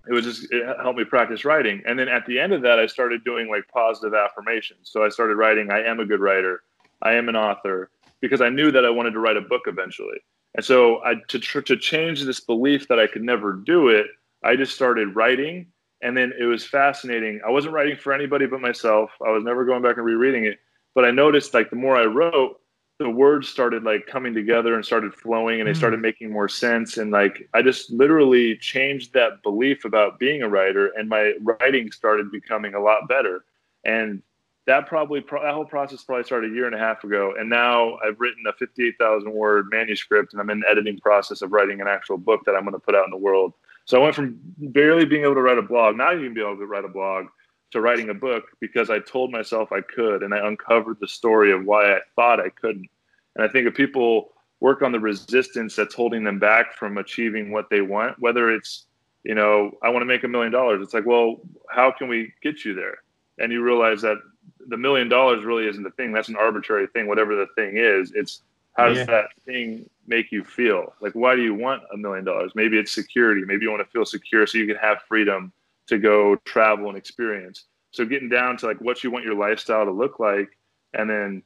it 0.07 0.13
was 0.13 0.25
just 0.25 0.51
it 0.51 0.63
helped 0.79 0.99
me 0.99 1.03
practice 1.03 1.45
writing. 1.45 1.81
And 1.87 1.97
then 1.97 2.07
at 2.07 2.25
the 2.27 2.39
end 2.39 2.53
of 2.53 2.61
that, 2.61 2.79
I 2.79 2.85
started 2.85 3.23
doing 3.23 3.49
like 3.49 3.67
positive 3.73 4.13
affirmations. 4.13 4.91
So 4.91 5.03
I 5.03 5.09
started 5.09 5.35
writing, 5.35 5.71
I 5.71 5.81
am 5.81 5.99
a 5.99 6.05
good 6.05 6.19
writer, 6.19 6.61
I 7.01 7.13
am 7.13 7.27
an 7.27 7.35
author, 7.35 7.89
because 8.21 8.41
I 8.41 8.49
knew 8.49 8.71
that 8.71 8.85
I 8.85 8.89
wanted 8.89 9.11
to 9.11 9.19
write 9.19 9.37
a 9.37 9.41
book 9.41 9.63
eventually. 9.65 10.17
And 10.53 10.63
so 10.63 11.03
I 11.03 11.15
to 11.27 11.39
to 11.39 11.77
change 11.77 12.23
this 12.23 12.39
belief 12.39 12.87
that 12.87 12.99
I 12.99 13.07
could 13.07 13.23
never 13.23 13.53
do 13.53 13.89
it, 13.89 14.07
I 14.43 14.55
just 14.55 14.75
started 14.75 15.15
writing 15.15 15.67
and 16.05 16.15
then 16.15 16.31
it 16.39 16.43
was 16.45 16.63
fascinating. 16.63 17.41
I 17.45 17.49
wasn't 17.49 17.73
writing 17.73 17.97
for 17.97 18.13
anybody 18.13 18.45
but 18.45 18.61
myself. 18.61 19.09
I 19.25 19.31
was 19.31 19.43
never 19.43 19.65
going 19.65 19.81
back 19.81 19.97
and 19.97 20.05
rereading 20.05 20.45
it. 20.45 20.59
But 20.93 21.03
I 21.03 21.09
noticed 21.09 21.55
like 21.55 21.71
the 21.71 21.75
more 21.75 21.97
I 21.97 22.05
wrote, 22.05 22.59
the 22.99 23.09
words 23.09 23.49
started 23.49 23.83
like 23.83 24.05
coming 24.05 24.33
together 24.33 24.75
and 24.75 24.85
started 24.85 25.13
flowing 25.15 25.59
and 25.59 25.67
they 25.67 25.73
Mm. 25.73 25.77
started 25.77 25.99
making 25.99 26.31
more 26.31 26.47
sense 26.47 26.97
and 26.97 27.11
like 27.11 27.49
i 27.53 27.61
just 27.61 27.91
literally 27.91 28.55
changed 28.55 29.11
that 29.13 29.43
belief 29.43 29.83
about 29.83 30.17
being 30.17 30.43
a 30.43 30.47
writer 30.47 30.87
and 30.97 31.09
my 31.09 31.33
writing 31.41 31.91
started 31.91 32.31
becoming 32.31 32.73
a 32.73 32.79
lot 32.79 33.09
better 33.09 33.43
and 33.83 34.21
that 34.65 34.87
probably 34.87 35.19
that 35.19 35.53
whole 35.53 35.65
process 35.65 36.05
probably 36.05 36.23
started 36.23 36.51
a 36.51 36.55
year 36.55 36.67
and 36.67 36.75
a 36.75 36.79
half 36.79 37.03
ago 37.03 37.33
and 37.37 37.49
now 37.49 37.97
i've 37.97 38.17
written 38.21 38.43
a 38.47 38.53
58000 38.53 39.29
word 39.29 39.67
manuscript 39.71 40.31
and 40.31 40.39
i'm 40.41 40.49
in 40.49 40.61
the 40.61 40.69
editing 40.69 40.97
process 40.99 41.41
of 41.41 41.51
writing 41.51 41.81
an 41.81 41.89
actual 41.89 42.17
book 42.17 42.45
that 42.45 42.55
i'm 42.55 42.63
going 42.63 42.71
to 42.71 42.79
put 42.79 42.95
out 42.95 43.03
in 43.03 43.11
the 43.11 43.17
world 43.17 43.51
so 43.85 43.99
i 43.99 44.03
went 44.03 44.15
from 44.15 44.37
barely 44.57 45.05
being 45.05 45.23
able 45.23 45.35
to 45.35 45.41
write 45.41 45.57
a 45.57 45.61
blog 45.61 45.95
not 45.95 46.13
even 46.15 46.33
being 46.33 46.45
able 46.45 46.57
to 46.57 46.65
write 46.65 46.85
a 46.85 46.89
blog 46.89 47.27
to 47.71 47.81
writing 47.81 48.09
a 48.09 48.13
book 48.13 48.45
because 48.61 48.89
I 48.89 48.99
told 48.99 49.31
myself 49.31 49.73
I 49.73 49.81
could 49.81 50.23
and 50.23 50.33
I 50.33 50.47
uncovered 50.47 50.97
the 51.01 51.07
story 51.07 51.51
of 51.51 51.65
why 51.65 51.93
I 51.95 51.99
thought 52.15 52.39
I 52.39 52.47
couldn't. 52.49 52.87
And 53.35 53.43
I 53.43 53.49
think 53.49 53.67
if 53.67 53.73
people 53.73 54.31
work 54.61 54.81
on 54.81 54.93
the 54.93 54.99
resistance 54.99 55.75
that's 55.75 55.93
holding 55.93 56.23
them 56.23 56.39
back 56.39 56.73
from 56.77 56.97
achieving 56.97 57.51
what 57.51 57.69
they 57.69 57.81
want, 57.81 58.17
whether 58.19 58.49
it's, 58.49 58.85
you 59.23 59.35
know, 59.35 59.71
I 59.83 59.89
want 59.89 60.03
to 60.03 60.05
make 60.05 60.23
a 60.23 60.27
million 60.27 60.53
dollars, 60.53 60.81
it's 60.81 60.93
like, 60.93 61.05
well, 61.05 61.41
how 61.69 61.91
can 61.91 62.07
we 62.07 62.31
get 62.41 62.63
you 62.63 62.73
there? 62.75 62.99
And 63.39 63.51
you 63.51 63.61
realize 63.61 64.01
that 64.03 64.19
the 64.67 64.77
million 64.77 65.09
dollars 65.09 65.43
really 65.43 65.67
isn't 65.67 65.83
the 65.83 65.91
thing. 65.91 66.13
That's 66.13 66.29
an 66.29 66.37
arbitrary 66.37 66.87
thing, 66.87 67.07
whatever 67.07 67.35
the 67.35 67.47
thing 67.55 67.75
is. 67.75 68.13
It's 68.15 68.43
how 68.77 68.87
does 68.87 68.99
Yeah. 68.99 69.05
that 69.05 69.25
thing 69.45 69.89
make 70.07 70.31
you 70.31 70.43
feel? 70.43 70.93
Like, 71.01 71.13
why 71.13 71.35
do 71.35 71.41
you 71.41 71.53
want 71.53 71.83
a 71.93 71.97
million 71.97 72.25
dollars? 72.25 72.51
Maybe 72.55 72.77
it's 72.77 72.91
security. 72.91 73.43
Maybe 73.45 73.63
you 73.63 73.71
want 73.71 73.85
to 73.85 73.91
feel 73.91 74.05
secure 74.05 74.45
so 74.45 74.57
you 74.57 74.67
can 74.67 74.77
have 74.77 75.01
freedom 75.07 75.51
to 75.87 75.97
go 75.97 76.35
travel 76.45 76.89
and 76.89 76.97
experience. 76.97 77.65
So 77.91 78.05
getting 78.05 78.29
down 78.29 78.57
to 78.57 78.65
like 78.67 78.81
what 78.81 79.03
you 79.03 79.11
want 79.11 79.23
your 79.23 79.35
lifestyle 79.35 79.85
to 79.85 79.91
look 79.91 80.19
like 80.19 80.57
and 80.93 81.09
then 81.09 81.43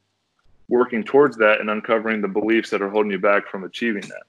working 0.68 1.04
towards 1.04 1.38
that 1.38 1.60
and 1.60 1.70
uncovering 1.70 2.22
the 2.22 2.28
beliefs 2.28 2.70
that 2.70 2.82
are 2.82 2.90
holding 2.90 3.12
you 3.12 3.20
back 3.20 3.48
from 3.48 3.64
achieving 3.64 4.04
that. 4.04 4.24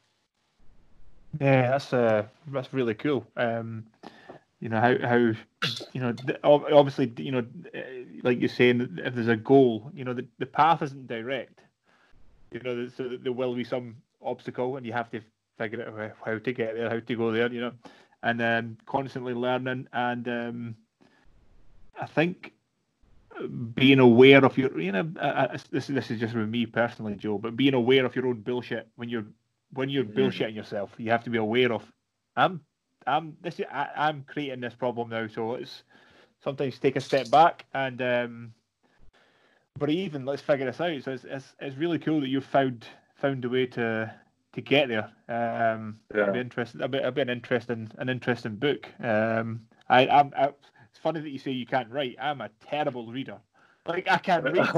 Yeah, 1.41 1.71
that's 1.71 1.93
uh, 1.93 2.25
that's 2.49 2.73
really 2.73 2.95
cool. 2.95 3.25
Um, 3.37 3.85
you 4.59 4.69
know 4.69 4.81
how 4.81 4.97
how 5.07 5.17
you 5.17 6.01
know 6.01 6.15
obviously 6.43 7.13
you 7.19 7.31
know 7.31 7.45
uh, 7.75 7.81
like 8.23 8.41
you're 8.41 8.49
saying 8.49 8.99
if 9.05 9.15
there's 9.15 9.29
a 9.29 9.37
goal, 9.37 9.91
you 9.95 10.05
know 10.05 10.13
the, 10.13 10.27
the 10.39 10.47
path 10.47 10.83
isn't 10.83 11.07
direct. 11.07 11.61
You 12.51 12.61
know, 12.61 12.89
so 12.89 13.17
there 13.23 13.33
will 13.33 13.55
be 13.55 13.63
some 13.63 13.97
obstacle, 14.23 14.77
and 14.77 14.87
you 14.87 14.93
have 14.93 15.11
to 15.11 15.21
figure 15.59 15.87
out 15.87 16.17
how- 16.25 16.39
to 16.39 16.53
get 16.53 16.75
there, 16.75 16.89
how 16.91 17.01
to 17.01 17.17
go 17.17 17.31
there. 17.33 17.53
You 17.53 17.61
know, 17.61 17.73
and 18.23 18.41
um, 18.43 18.79
constantly 18.87 19.35
learning. 19.35 19.89
And 19.93 20.29
um, 20.29 20.77
I 22.01 22.07
think 22.07 22.53
being 23.75 23.99
aware 24.01 24.45
of 24.45 24.57
your, 24.59 24.79
you 24.81 24.93
know, 24.93 25.11
uh, 25.19 25.57
this 25.71 25.87
this 25.87 26.11
is 26.11 26.21
just 26.21 26.35
with 26.35 26.49
me 26.49 26.67
personally, 26.67 27.15
Joe, 27.17 27.39
but 27.39 27.57
being 27.57 27.75
aware 27.75 28.05
of 28.05 28.15
your 28.15 28.27
own 28.27 28.41
bullshit 28.41 28.89
when 28.97 29.09
you're 29.09 29.27
when 29.73 29.89
you're 29.89 30.05
Mhm. 30.05 30.05
bullshitting 30.05 30.55
yourself, 30.55 30.95
you 30.99 31.11
have 31.11 31.25
to 31.25 31.31
be 31.31 31.39
aware 31.39 31.73
of. 31.73 31.91
I'm 32.37 32.61
I'm 33.07 33.37
this 33.41 33.61
is, 33.61 33.67
I, 33.71 33.89
I'm 33.97 34.25
creating 34.25 34.61
this 34.61 34.75
problem 34.75 35.11
now, 35.11 35.27
so 35.29 35.51
let's 35.51 35.85
sometimes 36.41 36.79
take 36.79 36.97
a 36.97 37.01
step 37.01 37.31
back 37.31 37.67
and 37.75 38.01
um, 38.03 38.55
but 39.79 39.91
even 39.91 40.25
let's 40.25 40.43
figure 40.43 40.67
this 40.67 40.81
out. 40.81 41.03
So 41.03 41.13
it's, 41.13 41.25
it's 41.25 41.55
it's 41.61 41.77
really 41.77 41.99
cool 41.99 42.21
that 42.21 42.29
you've 42.29 42.45
found 42.45 42.87
found 43.21 43.45
a 43.45 43.49
way 43.49 43.67
to 43.67 44.13
to 44.53 44.61
get 44.61 44.89
there. 44.89 45.11
Um, 45.29 46.01
Yeah. 46.15 46.23
it'll 46.23 46.35
be 46.35 46.41
interesting. 46.41 46.81
It'll 46.81 46.91
be, 46.91 46.99
it'll 46.99 47.13
be 47.13 47.21
an 47.23 47.29
interesting 47.31 47.91
an 47.99 48.09
interesting 48.09 48.57
book. 48.57 48.89
Um, 49.03 49.67
I, 49.89 50.09
I'm 50.09 50.33
I, 50.37 50.53
it's 50.89 50.99
funny 51.01 51.21
that 51.21 51.31
you 51.31 51.39
say 51.39 51.53
you 51.53 51.67
can't 51.67 51.91
write. 51.91 52.17
I'm 52.21 52.41
a 52.41 52.51
terrible 52.61 53.11
reader. 53.13 53.39
Like 53.87 54.09
I 54.11 54.19
can't 54.19 54.45
read. 54.53 54.69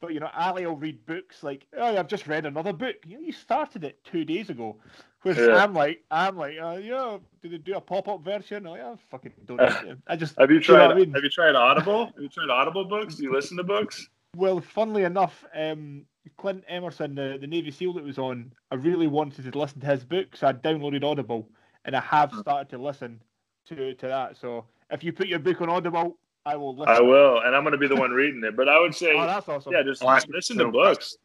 But 0.00 0.12
you 0.12 0.20
know, 0.20 0.30
Ali 0.36 0.66
will 0.66 0.76
read 0.76 1.04
books 1.06 1.42
like, 1.42 1.66
"Oh, 1.76 1.96
I've 1.96 2.08
just 2.08 2.26
read 2.26 2.46
another 2.46 2.72
book." 2.72 2.96
You 3.06 3.16
know, 3.18 3.22
you 3.26 3.32
started 3.32 3.84
it 3.84 4.02
two 4.04 4.24
days 4.24 4.50
ago. 4.50 4.76
Whereas 5.22 5.38
Yeah. 5.38 5.56
I'm 5.64 5.72
like, 5.72 6.04
I'm 6.10 6.36
like, 6.36 6.56
uh, 6.60 6.78
yeah, 6.82 7.16
do 7.42 7.48
they 7.48 7.56
do 7.56 7.74
a 7.76 7.80
pop-up 7.80 8.22
version? 8.22 8.66
I'm 8.66 8.72
like, 8.72 8.82
I 8.82 8.94
fucking 9.10 9.32
don't. 9.46 9.60
I 10.06 10.16
just 10.16 10.38
Have 10.38 10.50
you 10.50 10.56
know 10.56 10.62
tried 10.62 10.90
I 10.90 10.94
mean? 10.94 11.12
have 11.14 11.22
you 11.24 11.30
tried 11.30 11.54
Audible? 11.54 12.06
Have 12.06 12.18
you 12.22 12.28
tried 12.28 12.50
Audible 12.50 12.84
books? 12.84 13.14
Do 13.16 13.22
you 13.22 13.32
listen 13.32 13.56
to 13.56 13.64
books? 13.64 14.08
well, 14.36 14.60
funnily 14.60 15.04
enough, 15.04 15.44
um, 15.54 16.04
Clint 16.36 16.64
Emerson, 16.68 17.14
the, 17.14 17.38
the 17.40 17.46
Navy 17.46 17.70
SEAL 17.70 17.94
that 17.94 18.04
was 18.04 18.18
on, 18.18 18.52
I 18.70 18.76
really 18.76 19.06
wanted 19.06 19.50
to 19.50 19.58
listen 19.58 19.80
to 19.80 19.86
his 19.86 20.04
book, 20.04 20.36
so 20.36 20.48
I 20.48 20.52
downloaded 20.52 21.04
Audible, 21.04 21.48
and 21.84 21.94
I 21.96 22.00
have 22.00 22.30
Hmm. 22.32 22.40
started 22.40 22.68
to 22.70 22.78
listen 22.78 23.20
to 23.66 23.94
to 23.94 24.06
that. 24.06 24.36
So 24.36 24.66
if 24.90 25.02
you 25.04 25.12
put 25.12 25.28
your 25.28 25.38
book 25.38 25.60
on 25.60 25.68
Audible, 25.68 26.18
I 26.46 26.56
will 26.56 26.76
listen. 26.76 26.94
I 26.94 27.00
will, 27.00 27.40
and 27.40 27.54
I'm 27.54 27.62
going 27.62 27.72
to 27.72 27.78
be 27.78 27.88
the 27.88 27.96
one 27.96 28.10
reading 28.10 28.42
it. 28.44 28.56
But 28.56 28.68
I 28.68 28.78
would 28.80 28.94
say, 29.02 29.14
Oh, 29.14 29.26
that's 29.26 29.48
awesome. 29.48 29.72
yeah, 29.72 29.82
just 29.82 30.02
Oh, 30.02 30.18
listen 30.28 30.58
to 30.58 30.64
so 30.64 30.70
books. 30.70 31.16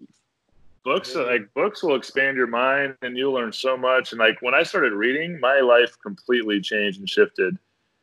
Books, 0.85 1.13
Yeah. 1.15 1.23
like 1.23 1.53
books, 1.53 1.83
will 1.83 1.95
expand 1.95 2.37
your 2.37 2.47
mind, 2.47 2.95
and 3.01 3.17
you'll 3.17 3.33
learn 3.33 3.51
so 3.51 3.75
much. 3.75 4.11
And 4.11 4.19
like 4.19 4.41
when 4.41 4.53
I 4.53 4.63
started 4.63 4.93
reading, 4.93 5.39
my 5.39 5.59
life 5.59 5.95
completely 6.01 6.61
changed 6.61 6.99
and 6.99 7.09
shifted. 7.09 7.57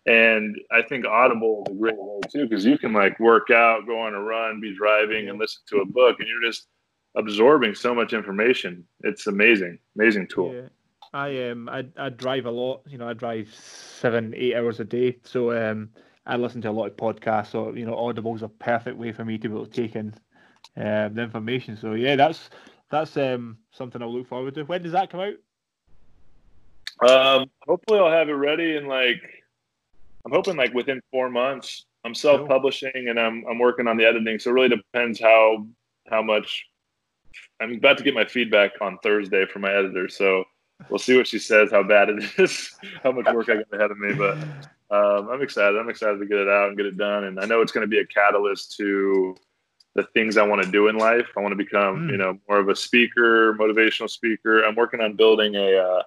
And 0.04 0.56
I 0.70 0.82
think 0.82 1.04
Audible 1.04 1.64
is 1.66 1.74
a 1.74 1.78
great 1.78 1.96
way 1.96 2.20
too, 2.30 2.46
because 2.48 2.64
you 2.64 2.78
can 2.78 2.92
like 2.92 3.18
work 3.18 3.50
out, 3.50 3.86
go 3.86 3.98
on 4.00 4.14
a 4.14 4.20
run, 4.20 4.60
be 4.60 4.74
driving, 4.76 5.28
and 5.28 5.38
listen 5.38 5.62
to 5.68 5.78
a 5.78 5.84
book, 5.86 6.20
and 6.20 6.28
you're 6.28 6.42
just 6.42 6.68
absorbing 7.16 7.74
so 7.74 7.94
much 7.94 8.12
information. 8.12 8.84
It's 9.00 9.26
amazing, 9.26 9.78
amazing 9.96 10.28
tool. 10.28 10.54
Yeah. 10.54 10.68
I 11.12 11.50
um 11.50 11.68
I, 11.68 11.86
I 11.96 12.10
drive 12.10 12.46
a 12.46 12.50
lot. 12.50 12.82
You 12.86 12.98
know, 12.98 13.08
I 13.08 13.14
drive 13.14 13.52
seven, 13.54 14.34
eight 14.36 14.54
hours 14.54 14.80
a 14.80 14.84
day. 14.84 15.18
So 15.24 15.52
um 15.52 15.90
I 16.26 16.36
listen 16.36 16.60
to 16.62 16.70
a 16.70 16.72
lot 16.72 16.86
of 16.86 16.96
podcasts. 16.96 17.48
So 17.48 17.72
you 17.74 17.86
know, 17.86 17.94
Audible's 17.94 18.42
a 18.42 18.48
perfect 18.48 18.96
way 18.96 19.12
for 19.12 19.24
me 19.24 19.38
to 19.38 19.48
be 19.48 19.54
able 19.54 19.66
to 19.66 19.72
take 19.72 19.96
in 19.96 20.14
um, 20.76 21.14
the 21.14 21.22
information. 21.22 21.76
So 21.76 21.94
yeah, 21.94 22.16
that's 22.16 22.50
that's 22.90 23.16
um 23.16 23.58
something 23.70 24.02
I'll 24.02 24.12
look 24.12 24.28
forward 24.28 24.54
to. 24.54 24.64
When 24.64 24.82
does 24.82 24.92
that 24.92 25.10
come 25.10 25.20
out? 25.20 25.34
Um, 27.08 27.50
hopefully, 27.66 28.00
I'll 28.00 28.10
have 28.10 28.28
it 28.28 28.32
ready 28.32 28.76
in 28.76 28.86
like 28.86 29.22
I'm 30.24 30.32
hoping 30.32 30.56
like 30.56 30.74
within 30.74 31.00
four 31.10 31.30
months. 31.30 31.86
I'm 32.04 32.14
self-publishing 32.14 33.08
and 33.08 33.18
I'm 33.18 33.44
I'm 33.50 33.58
working 33.58 33.88
on 33.88 33.96
the 33.96 34.04
editing, 34.04 34.38
so 34.38 34.50
it 34.50 34.54
really 34.54 34.68
depends 34.68 35.20
how 35.20 35.66
how 36.10 36.22
much. 36.22 36.64
I'm 37.60 37.74
about 37.74 37.98
to 37.98 38.04
get 38.04 38.14
my 38.14 38.24
feedback 38.24 38.72
on 38.80 38.98
Thursday 39.02 39.46
from 39.46 39.62
my 39.62 39.72
editor, 39.72 40.08
so 40.08 40.44
we'll 40.90 40.98
see 40.98 41.16
what 41.16 41.26
she 41.26 41.38
says, 41.38 41.70
how 41.70 41.82
bad 41.82 42.08
it 42.10 42.24
is, 42.38 42.76
how 43.02 43.12
much 43.12 43.26
work 43.32 43.48
I 43.48 43.56
got 43.56 43.72
ahead 43.72 43.90
of 43.90 43.98
me. 43.98 44.12
But 44.14 44.36
um, 44.90 45.28
I'm 45.30 45.42
excited. 45.42 45.78
I'm 45.78 45.88
excited 45.88 46.18
to 46.18 46.26
get 46.26 46.38
it 46.38 46.48
out 46.48 46.68
and 46.68 46.76
get 46.76 46.86
it 46.86 46.96
done, 46.96 47.24
and 47.24 47.40
I 47.40 47.46
know 47.46 47.60
it's 47.62 47.72
going 47.72 47.82
to 47.84 47.88
be 47.88 47.98
a 48.00 48.06
catalyst 48.06 48.76
to 48.76 49.36
the 49.94 50.04
things 50.14 50.36
I 50.36 50.46
want 50.46 50.62
to 50.62 50.70
do 50.70 50.88
in 50.88 50.98
life. 50.98 51.26
I 51.36 51.40
want 51.40 51.52
to 51.52 51.56
become, 51.56 52.06
Mm. 52.08 52.10
you 52.10 52.16
know, 52.18 52.38
more 52.48 52.58
of 52.58 52.68
a 52.68 52.76
speaker, 52.76 53.54
motivational 53.54 54.10
speaker. 54.10 54.62
I'm 54.62 54.74
working 54.74 55.00
on 55.00 55.16
building 55.16 55.54
a 55.56 55.76
uh, 55.76 56.02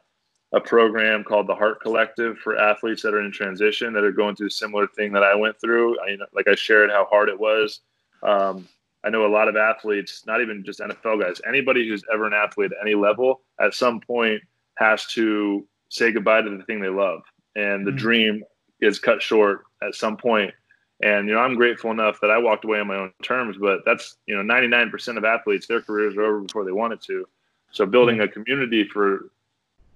a 0.52 0.60
program 0.60 1.24
called 1.24 1.48
the 1.48 1.56
Heart 1.56 1.82
Collective 1.82 2.38
for 2.40 2.58
athletes 2.58 3.04
that 3.04 3.14
are 3.14 3.22
in 3.22 3.32
transition 3.32 3.94
that 3.94 4.04
are 4.04 4.12
going 4.12 4.36
through 4.36 4.48
a 4.48 4.52
similar 4.52 4.88
thing 4.88 5.12
that 5.14 5.24
I 5.24 5.36
went 5.36 5.60
through. 5.62 6.00
I, 6.02 6.18
like 6.34 6.48
I 6.48 6.56
shared 6.56 6.90
how 6.90 7.06
hard 7.06 7.30
it 7.30 7.40
was. 7.40 7.82
Um, 8.24 8.68
I 9.04 9.10
know 9.10 9.26
a 9.26 9.32
lot 9.32 9.48
of 9.48 9.56
athletes, 9.56 10.24
not 10.26 10.42
even 10.42 10.64
just 10.64 10.80
NFL 10.80 11.22
guys, 11.22 11.42
anybody 11.48 11.88
who's 11.88 12.04
ever 12.14 12.28
an 12.28 12.34
athlete 12.34 12.72
at 12.72 12.78
any 12.86 12.96
level, 12.96 13.42
at 13.60 13.74
some 13.74 14.02
point 14.02 14.42
has 14.76 15.06
to 15.08 15.66
say 15.90 16.12
goodbye 16.12 16.42
to 16.42 16.58
the 16.58 16.64
thing 16.64 16.80
they 16.82 16.90
love, 16.90 17.22
and 17.56 17.86
the 17.86 17.92
Mm. 17.92 17.98
dream 17.98 18.44
is 18.82 19.00
cut 19.00 19.22
short 19.22 19.64
at 19.82 19.96
some 19.96 20.18
point. 20.18 20.54
And 21.02 21.28
you 21.28 21.34
know, 21.34 21.40
I'm 21.40 21.56
grateful 21.56 21.92
enough 21.92 22.20
that 22.22 22.30
I 22.30 22.38
walked 22.38 22.66
away 22.66 22.80
on 22.80 22.88
my 22.88 22.98
own 22.98 23.14
terms, 23.24 23.58
but 23.58 23.86
that's 23.86 24.18
you 24.26 24.36
know, 24.36 24.44
99% 24.44 25.18
of 25.18 25.24
athletes, 25.24 25.66
their 25.68 25.82
careers 25.82 26.16
are 26.18 26.24
over 26.24 26.42
before 26.42 26.66
they 26.66 26.72
wanted 26.74 27.02
to. 27.04 27.26
So 27.72 27.86
building 27.86 28.20
a 28.22 28.28
community 28.28 28.84
for 28.84 29.32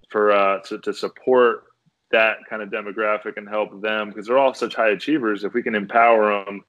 for 0.09 0.31
uh, 0.31 0.59
to, 0.59 0.77
to 0.79 0.93
support 0.93 1.65
that 2.11 2.37
kind 2.47 2.61
of 2.61 2.69
demographic 2.69 3.37
and 3.37 3.49
help 3.49 3.81
them 3.81 4.09
because 4.09 4.27
they're 4.27 4.37
all 4.37 4.53
such 4.53 4.75
high 4.75 4.89
achievers. 4.89 5.43
If 5.43 5.53
we 5.53 5.63
can 5.63 5.73
empower 5.75 6.45
them 6.45 6.61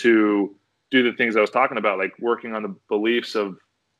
to 0.00 0.54
do 0.90 1.02
the 1.02 1.16
things 1.16 1.36
I 1.36 1.40
was 1.40 1.50
talking 1.50 1.78
about, 1.78 1.98
like 1.98 2.14
working 2.18 2.54
on 2.54 2.62
the 2.62 2.74
beliefs 2.88 3.34
of 3.34 3.56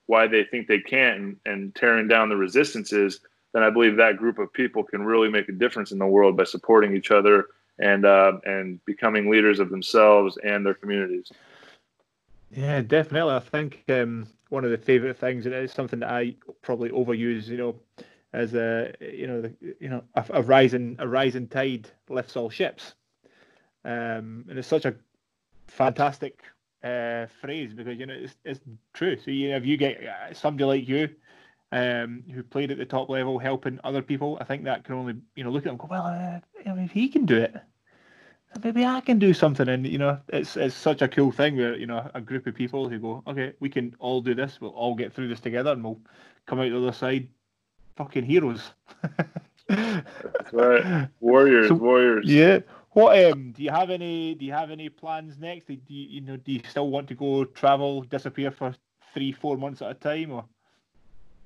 why 0.07 0.26
they 0.26 0.45
think 0.45 0.66
they 0.66 0.80
can't 0.80 1.20
and, 1.20 1.36
and 1.47 1.74
tearing 1.74 2.09
down 2.09 2.28
the 2.28 2.36
resistances, 2.36 3.20
then 3.53 3.62
I 3.62 3.70
believe 3.70 3.97
that 3.97 4.16
group 4.16 4.38
of 4.38 4.53
people 4.53 4.82
can 4.82 5.05
really 5.05 5.28
make 5.28 5.49
a 5.49 5.53
difference 5.53 5.93
in 5.93 5.99
the 5.99 6.07
world 6.07 6.36
by 6.36 6.45
supporting 6.45 6.97
each 6.97 7.11
other 7.11 7.47
and 7.78 8.05
uh, 8.05 8.32
and 8.45 8.84
becoming 8.84 9.30
leaders 9.30 9.59
of 9.59 9.70
themselves 9.70 10.36
and 10.45 10.64
their 10.64 10.74
communities. 10.74 11.32
Yeah, 12.51 12.82
definitely. 12.82 13.34
I 13.34 13.38
think 13.38 13.84
um, 13.88 14.26
one 14.49 14.64
of 14.64 14.70
the 14.70 14.78
favorite 14.78 15.16
things, 15.16 15.47
and 15.47 15.55
it's 15.55 15.72
something 15.72 16.01
that 16.01 16.11
I 16.11 16.34
probably 16.62 16.91
overuse, 16.91 17.47
you 17.47 17.57
know, 17.57 17.76
as 18.32 18.55
a 18.55 18.93
you 19.01 19.26
know, 19.26 19.41
the, 19.43 19.55
you 19.80 19.88
know, 19.88 20.03
a, 20.14 20.24
a 20.30 20.43
rising 20.43 20.97
a 20.99 21.09
rising 21.09 21.49
tide 21.49 21.88
lifts 22.09 22.36
all 22.36 22.51
ships, 22.51 22.95
um, 23.84 24.45
and 24.49 24.59
it's 24.59 24.68
such 24.68 24.84
a 24.84 24.95
fantastic 25.68 26.43
uh, 26.82 27.26
phrase 27.40 27.72
because 27.72 27.98
you 27.98 28.06
know 28.06 28.14
it's, 28.14 28.36
it's 28.44 28.60
true. 28.92 29.16
So 29.22 29.30
you 29.30 29.50
know, 29.50 29.56
if 29.56 29.66
you 29.66 29.76
get 29.76 30.02
uh, 30.04 30.34
somebody 30.34 30.64
like 30.64 30.88
you, 30.88 31.08
um, 31.72 32.24
who 32.32 32.42
played 32.42 32.70
at 32.70 32.78
the 32.78 32.84
top 32.84 33.08
level, 33.08 33.38
helping 33.38 33.78
other 33.84 34.02
people, 34.02 34.38
I 34.40 34.44
think 34.44 34.64
that 34.64 34.84
can 34.84 34.94
only 34.94 35.14
you 35.34 35.44
know 35.44 35.50
look 35.50 35.64
at 35.66 35.70
them 35.70 35.76
go, 35.76 35.88
well, 35.90 36.06
uh, 36.06 36.40
I 36.68 36.74
mean, 36.74 36.84
if 36.84 36.90
he 36.90 37.08
can 37.08 37.26
do 37.26 37.36
it, 37.36 37.54
maybe 38.64 38.84
I 38.84 39.00
can 39.00 39.18
do 39.18 39.32
something. 39.32 39.68
And 39.68 39.86
you 39.86 39.98
know, 39.98 40.18
it's 40.28 40.56
it's 40.56 40.74
such 40.74 41.02
a 41.02 41.08
cool 41.08 41.32
thing 41.32 41.56
where 41.56 41.76
you 41.76 41.86
know 41.86 42.10
a 42.14 42.20
group 42.20 42.46
of 42.46 42.54
people 42.54 42.88
who 42.88 42.98
go, 42.98 43.22
okay, 43.26 43.52
we 43.60 43.68
can 43.68 43.94
all 43.98 44.20
do 44.20 44.34
this. 44.34 44.60
We'll 44.60 44.70
all 44.70 44.94
get 44.94 45.12
through 45.12 45.28
this 45.28 45.40
together, 45.40 45.72
and 45.72 45.84
we'll 45.84 46.00
come 46.46 46.60
out 46.60 46.70
the 46.70 46.76
other 46.76 46.92
side, 46.92 47.28
fucking 47.96 48.24
heroes. 48.24 48.70
That's 49.68 50.52
right, 50.52 51.08
warriors, 51.20 51.68
so, 51.68 51.74
warriors. 51.74 52.26
Yeah. 52.26 52.60
What 52.93 53.24
um 53.24 53.53
do 53.53 53.62
you 53.62 53.70
have 53.70 53.91
any 53.91 54.34
do 54.34 54.45
you 54.45 54.53
have 54.53 54.70
any 54.70 54.88
plans 54.88 55.38
next? 55.38 55.66
Do 55.66 55.74
you 55.88 56.09
you 56.09 56.20
know 56.22 56.36
do 56.36 56.53
you 56.53 56.61
still 56.68 56.88
want 56.88 57.09
to 57.09 57.14
go 57.14 57.45
travel, 57.45 58.03
disappear 58.03 58.51
for 58.51 58.74
three, 59.14 59.32
four 59.32 59.57
months 59.57 59.82
at 59.82 59.91
a 59.91 59.95
time 59.95 60.32
or 60.32 60.45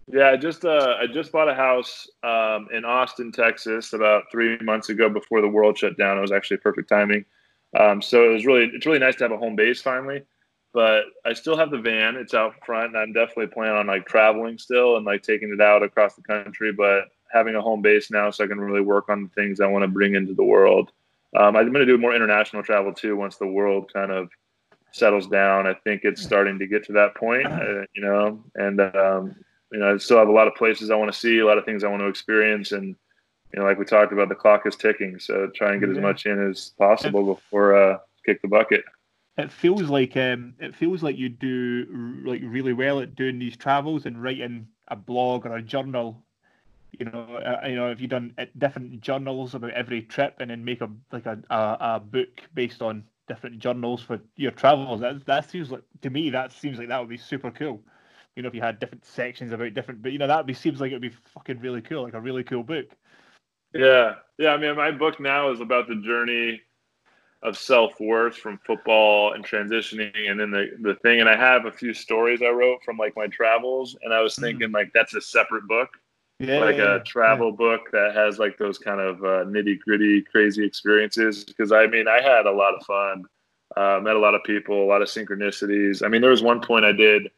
yeah, 0.07 0.31
I 0.31 0.37
just 0.37 0.65
uh, 0.65 0.97
I 1.01 1.07
just 1.07 1.33
bought 1.33 1.49
a 1.49 1.55
house 1.55 2.07
um, 2.23 2.69
in 2.73 2.85
Austin, 2.85 3.33
Texas, 3.33 3.95
about 3.95 4.25
three 4.31 4.59
months 4.59 4.91
ago 4.91 5.09
before 5.09 5.41
the 5.41 5.49
world 5.49 5.79
shut 5.79 5.97
down. 5.97 6.19
It 6.19 6.21
was 6.21 6.33
actually 6.33 6.59
perfect 6.59 6.91
timing. 6.91 7.25
Um, 7.79 8.03
so 8.03 8.29
it 8.29 8.33
was 8.33 8.45
really 8.45 8.71
it's 8.75 8.85
really 8.85 8.99
nice 8.99 9.17
to 9.17 9.25
have 9.25 9.33
a 9.33 9.39
home 9.39 9.57
base 9.57 9.81
finally. 9.81 10.23
But 10.75 11.05
I 11.25 11.33
still 11.33 11.57
have 11.57 11.71
the 11.71 11.79
van; 11.79 12.17
it's 12.17 12.35
out 12.35 12.55
front, 12.67 12.89
and 12.89 12.99
I'm 12.99 13.13
definitely 13.15 13.47
planning 13.47 13.77
on 13.77 13.87
like 13.87 14.07
traveling 14.07 14.59
still 14.59 14.97
and 14.97 15.07
like 15.07 15.23
taking 15.23 15.51
it 15.53 15.61
out 15.63 15.83
across 15.83 16.15
the 16.17 16.23
country. 16.23 16.71
But 16.73 17.05
having 17.33 17.55
a 17.55 17.63
home 17.63 17.81
base 17.81 18.11
now, 18.11 18.31
so 18.31 18.45
I 18.45 18.47
can 18.47 18.61
really 18.61 18.83
work 18.83 19.09
on 19.09 19.23
the 19.23 19.29
things 19.31 19.59
I 19.61 19.69
want 19.69 19.85
to 19.85 19.89
bring 19.89 20.15
into 20.15 20.35
the 20.35 20.45
world. 20.45 20.93
Um, 21.35 21.57
I'm 21.57 21.73
going 21.73 21.87
to 21.87 21.87
do 21.87 21.99
more 21.99 22.15
international 22.15 22.63
travel 22.63 22.93
too 22.93 23.17
once 23.17 23.37
the 23.37 23.47
world 23.47 23.91
kind 23.93 24.13
of 24.13 24.29
settles 24.93 25.27
down. 25.27 25.67
I 25.67 25.75
think 25.75 26.03
it's 26.05 26.23
starting 26.23 26.59
to 26.61 26.67
get 26.67 26.85
to 26.87 26.93
that 26.93 27.17
point, 27.17 27.47
uh, 27.47 27.83
you 27.95 28.03
know, 28.03 28.45
and 28.55 28.81
um, 28.81 29.35
you 29.73 29.81
know, 29.81 29.95
I 29.95 29.97
still 29.99 30.19
have 30.19 30.29
a 30.29 30.33
lot 30.33 30.47
of 30.47 30.55
places 30.55 30.91
I 30.91 30.95
want 30.95 31.13
to 31.13 31.19
see, 31.19 31.41
a 31.41 31.47
lot 31.47 31.59
of 31.59 31.65
things 31.65 31.83
I 31.83 31.89
want 31.89 32.01
to 32.03 32.09
experience, 32.09 32.73
and 32.73 32.95
you 33.53 33.61
know, 33.61 33.65
like 33.65 33.79
we 33.79 33.85
talked 33.85 34.13
about, 34.13 34.29
the 34.29 34.35
clock 34.35 34.67
is 34.67 34.77
ticking. 34.77 35.19
So 35.19 35.49
try 35.55 35.73
and 35.73 35.81
get 35.81 35.91
yeah. 35.91 35.97
as 35.97 36.01
much 36.01 36.27
in 36.27 36.51
as 36.51 36.73
possible 36.79 37.23
it, 37.33 37.35
before 37.35 37.75
uh, 37.75 37.99
kick 38.25 38.41
the 38.43 38.49
bucket. 38.49 38.85
It 39.37 39.51
feels 39.51 39.83
like 39.83 40.17
um, 40.17 40.55
it 40.61 40.77
feels 40.77 41.03
like 41.03 41.17
you 41.17 41.29
do 41.29 42.23
like 42.25 42.41
really 42.45 42.73
well 42.73 43.01
at 43.01 43.17
doing 43.17 43.39
these 43.39 43.57
travels 43.57 44.07
and 44.07 44.23
writing 44.23 44.69
a 44.89 44.97
blog 44.97 45.47
or 45.47 45.57
a 45.57 45.63
journal. 45.63 46.24
You 46.99 47.07
know, 47.07 47.41
uh, 47.45 47.67
you 47.67 47.77
know, 47.77 47.91
if 47.91 48.01
you've 48.01 48.11
done 48.11 48.35
uh, 48.39 48.47
different 48.59 49.01
journals 49.01 49.55
about 49.55 49.71
every 49.71 50.03
trip 50.03 50.37
and 50.41 50.51
then 50.51 50.65
make 50.65 50.81
a 50.81 50.91
like 51.13 51.27
a, 51.27 51.39
a, 51.51 51.77
a 51.81 52.01
book 52.01 52.43
based 52.55 52.83
on 52.83 53.05
different 53.27 53.59
journals 53.59 54.03
for 54.03 54.21
your 54.37 54.53
travels. 54.53 55.01
That 55.01 55.25
that 55.27 55.51
seems 55.51 55.71
like 55.71 55.83
to 56.03 56.11
me 56.11 56.31
that 56.31 56.53
seems 56.53 56.79
like 56.79 56.89
that 56.89 57.01
would 57.01 57.09
be 57.09 57.17
super 57.17 57.51
cool 57.51 57.83
you 58.37 58.43
know, 58.43 58.49
if 58.49 58.55
you 58.55 58.61
had 58.61 58.81
different 58.81 59.05
sections 59.05 59.53
about 59.53 59.75
different, 59.75 60.03
but 60.03 60.13
you 60.13 60.19
know, 60.19 60.27
that 60.27 60.47
be 60.47 60.55
seems 60.55 60.81
like 60.81 60.89
it'd 60.89 61.03
be 61.03 61.13
fucking 61.35 61.61
really 61.61 61.81
cool, 61.81 62.03
like 62.03 62.15
a 62.15 62.21
really 62.21 62.43
cool 62.43 62.65
book. 62.65 62.87
Yeah, 63.73 64.15
yeah. 64.39 64.51
I 64.51 64.57
mean, 64.57 64.77
my 64.77 64.91
book 64.91 65.21
now 65.21 65.51
is 65.51 65.61
about 65.61 65.89
the 65.89 65.97
journey 65.97 66.61
of 67.43 67.57
self 67.57 67.99
worth 68.01 68.37
from 68.37 68.59
football 68.67 69.35
and 69.35 69.45
transitioning, 69.45 70.31
and 70.31 70.39
then 70.39 70.51
the 70.51 70.71
the 70.81 70.95
thing. 70.97 71.21
And 71.21 71.29
I 71.29 71.37
have 71.37 71.67
a 71.67 71.73
few 71.73 71.95
stories 71.95 72.43
I 72.43 72.51
wrote 72.51 72.83
from 72.85 72.97
like 72.97 73.15
my 73.17 73.27
travels, 73.29 73.97
and 74.03 74.13
I 74.13 74.21
was 74.21 74.35
mm. 74.37 74.43
thinking 74.43 74.71
mm. 74.71 74.75
like 74.75 74.91
that's 74.95 75.15
a 75.15 75.21
separate 75.21 75.69
book. 75.69 75.91
Yeah, 76.49 76.59
like 76.61 76.79
a 76.79 77.03
travel 77.05 77.51
yeah. 77.51 77.57
book 77.57 77.81
that 77.93 78.15
has 78.15 78.39
like 78.39 78.59
those 78.59 78.79
kind 78.79 79.01
of 79.01 79.25
uh, 79.25 79.45
nitty 79.45 79.81
gritty, 79.81 80.23
crazy 80.23 80.65
experiences. 80.65 81.45
Because 81.45 81.73
I 81.73 81.87
mean, 81.87 82.09
I 82.09 82.21
had 82.21 82.47
a 82.47 82.53
lot 82.53 82.75
of 82.75 82.85
fun, 82.85 83.25
uh, 83.77 84.01
met 84.03 84.17
a 84.17 84.19
lot 84.19 84.35
of 84.35 84.43
people, 84.45 84.83
a 84.83 84.89
lot 84.89 85.03
of 85.03 85.09
synchronicities. 85.09 86.05
I 86.05 86.09
mean, 86.09 86.21
there 86.21 86.31
was 86.31 86.43
one 86.43 86.61
point 86.61 86.85
I 86.85 86.93
did 86.93 87.31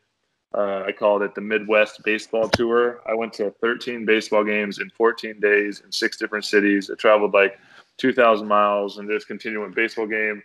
uh, 0.57 0.85
I 0.87 0.93
called 0.93 1.23
it 1.23 1.35
the 1.35 1.41
Midwest 1.41 2.03
Baseball 2.03 2.49
Tour. 2.49 3.03
I 3.07 3.15
went 3.15 3.35
to 3.35 3.51
13 3.61 4.07
baseball 4.07 4.43
games 4.43 4.79
in 4.79 4.89
14 4.91 5.39
days 5.39 5.83
in 5.85 5.93
six 5.93 6.17
different 6.17 6.47
cities. 6.47 6.91
I 6.91 6.95
traveled 6.95 7.35
like 7.35 7.59
2,000 7.99 8.49
miles 8.49 8.97
and 8.97 9.09
just 9.09 9.27
continued 9.27 9.67
with 9.67 9.75
baseball 9.75 10.07
game, 10.07 10.43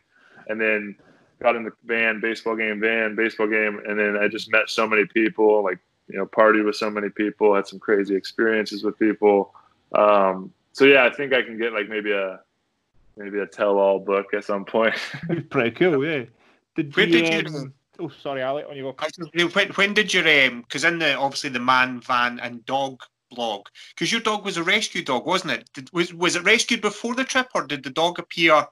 and 0.47 0.59
then 0.59 0.95
got 1.41 1.55
in 1.55 1.63
the 1.63 1.71
van, 1.85 2.19
baseball 2.19 2.57
game, 2.57 2.81
van, 2.81 3.15
baseball 3.15 3.47
game, 3.47 3.79
and 3.87 3.97
then 3.97 4.17
I 4.17 4.27
just 4.27 4.51
met 4.51 4.69
so 4.69 4.85
many 4.85 5.05
people. 5.05 5.63
Like 5.63 5.79
you 6.07 6.17
know, 6.17 6.25
partied 6.25 6.65
with 6.65 6.75
so 6.75 6.89
many 6.89 7.09
people, 7.09 7.55
had 7.55 7.67
some 7.67 7.79
crazy 7.79 8.15
experiences 8.15 8.83
with 8.83 8.97
people. 8.99 9.53
Um, 9.93 10.53
so 10.73 10.85
yeah, 10.85 11.05
I 11.05 11.09
think 11.09 11.33
I 11.33 11.41
can 11.41 11.57
get 11.57 11.73
like 11.73 11.89
maybe 11.89 12.11
a 12.11 12.39
maybe 13.17 13.39
a 13.39 13.45
tell-all 13.45 13.99
book 13.99 14.33
at 14.33 14.45
some 14.45 14.65
point. 14.65 14.95
Pretty 15.49 15.71
cool, 15.71 16.05
yeah. 16.05 16.25
Did 16.75 16.95
Where 16.95 17.05
you, 17.05 17.11
did 17.11 17.49
you? 17.49 17.57
Um, 17.57 17.73
Oh, 18.01 18.09
sorry, 18.09 18.41
Ali. 18.41 18.63
On 18.63 18.75
you 18.75 18.83
go. 18.83 19.47
When, 19.53 19.69
when 19.69 19.93
did 19.93 20.13
your 20.13 20.27
um? 20.27 20.61
Because 20.61 20.83
in 20.83 20.97
the 20.97 21.13
obviously 21.15 21.51
the 21.51 21.59
man, 21.59 22.01
van, 22.01 22.39
and 22.39 22.65
dog 22.65 23.01
blog, 23.29 23.67
because 23.93 24.11
your 24.11 24.21
dog 24.21 24.43
was 24.43 24.57
a 24.57 24.63
rescue 24.63 25.03
dog, 25.03 25.25
wasn't 25.25 25.51
it? 25.51 25.69
Did, 25.73 25.91
was 25.93 26.13
was 26.13 26.35
it 26.35 26.43
rescued 26.43 26.81
before 26.81 27.13
the 27.13 27.23
trip, 27.23 27.49
or 27.53 27.67
did 27.67 27.83
the 27.83 27.91
dog 27.91 28.17
appear 28.17 28.65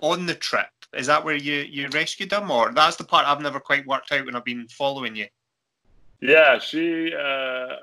on 0.00 0.26
the 0.26 0.34
trip? 0.34 0.66
Is 0.94 1.06
that 1.06 1.24
where 1.24 1.36
you 1.36 1.60
you 1.60 1.88
rescued 1.88 2.30
them, 2.30 2.50
or 2.50 2.72
that's 2.72 2.96
the 2.96 3.04
part 3.04 3.26
I've 3.26 3.40
never 3.40 3.60
quite 3.60 3.86
worked 3.86 4.10
out 4.10 4.26
when 4.26 4.34
I've 4.34 4.44
been 4.44 4.66
following 4.68 5.14
you? 5.14 5.26
Yeah, 6.20 6.58
she. 6.58 7.12
Uh, 7.14 7.76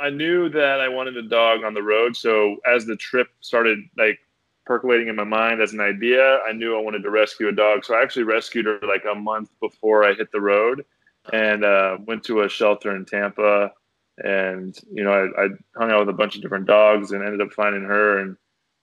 I 0.00 0.10
knew 0.10 0.48
that 0.48 0.80
I 0.80 0.88
wanted 0.88 1.16
a 1.16 1.22
dog 1.22 1.62
on 1.64 1.74
the 1.74 1.82
road, 1.82 2.16
so 2.16 2.56
as 2.66 2.86
the 2.86 2.96
trip 2.96 3.28
started, 3.40 3.78
like 3.96 4.18
percolating 4.66 5.08
in 5.08 5.16
my 5.16 5.24
mind 5.24 5.62
as 5.62 5.72
an 5.72 5.80
idea. 5.80 6.40
I 6.46 6.52
knew 6.52 6.76
I 6.76 6.82
wanted 6.82 7.02
to 7.04 7.10
rescue 7.10 7.48
a 7.48 7.52
dog, 7.52 7.84
so 7.84 7.94
I 7.94 8.02
actually 8.02 8.24
rescued 8.24 8.66
her 8.66 8.80
like 8.86 9.04
a 9.10 9.14
month 9.14 9.50
before 9.60 10.04
I 10.04 10.14
hit 10.14 10.32
the 10.32 10.40
road, 10.40 10.84
and 11.32 11.64
uh, 11.64 11.98
went 12.04 12.24
to 12.24 12.42
a 12.42 12.48
shelter 12.48 12.94
in 12.94 13.04
Tampa. 13.04 13.72
And 14.18 14.76
you 14.90 15.04
know, 15.04 15.12
I, 15.12 15.44
I, 15.44 15.48
hung 15.76 15.90
out 15.90 16.00
with 16.00 16.08
a 16.08 16.18
bunch 16.18 16.36
of 16.36 16.42
different 16.42 16.66
dogs 16.66 17.12
and 17.12 17.22
ended 17.22 17.40
up 17.40 17.52
finding 17.52 17.82
her, 17.82 18.18
and 18.18 18.36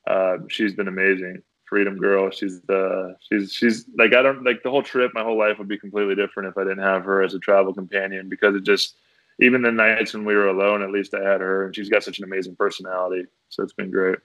uh, 0.08 0.38
she's 0.48 0.74
been 0.74 0.88
amazing. 0.88 1.42
Freedom 1.74 1.98
girl. 1.98 2.30
She's 2.30 2.62
the 2.62 3.16
she's 3.20 3.52
she's 3.52 3.86
like 3.98 4.14
I 4.14 4.22
don't 4.22 4.44
like 4.44 4.62
the 4.62 4.70
whole 4.70 4.84
trip. 4.84 5.12
My 5.16 5.24
whole 5.24 5.40
life 5.40 5.58
would 5.58 5.68
be 5.68 5.80
completely 5.80 6.14
different 6.14 6.50
if 6.50 6.56
I 6.56 6.64
didn't 6.64 6.84
have 6.84 7.04
her 7.04 7.24
as 7.24 7.34
a 7.34 7.40
travel 7.40 7.74
companion 7.74 8.30
because 8.30 8.56
it 8.56 8.64
just 8.64 8.98
even 9.40 9.64
the 9.64 9.72
nights 9.72 10.14
when 10.14 10.24
we 10.24 10.36
were 10.36 10.50
alone, 10.50 10.84
at 10.84 10.92
least 10.92 11.16
I 11.16 11.28
had 11.28 11.42
her, 11.42 11.66
and 11.66 11.76
she's 11.76 11.90
got 11.90 12.04
such 12.04 12.20
an 12.20 12.26
amazing 12.26 12.56
personality. 12.56 13.26
So 13.50 13.64
it's 13.64 13.74
been 13.74 13.90
great. 13.90 14.20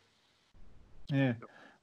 Yeah. 1.07 1.33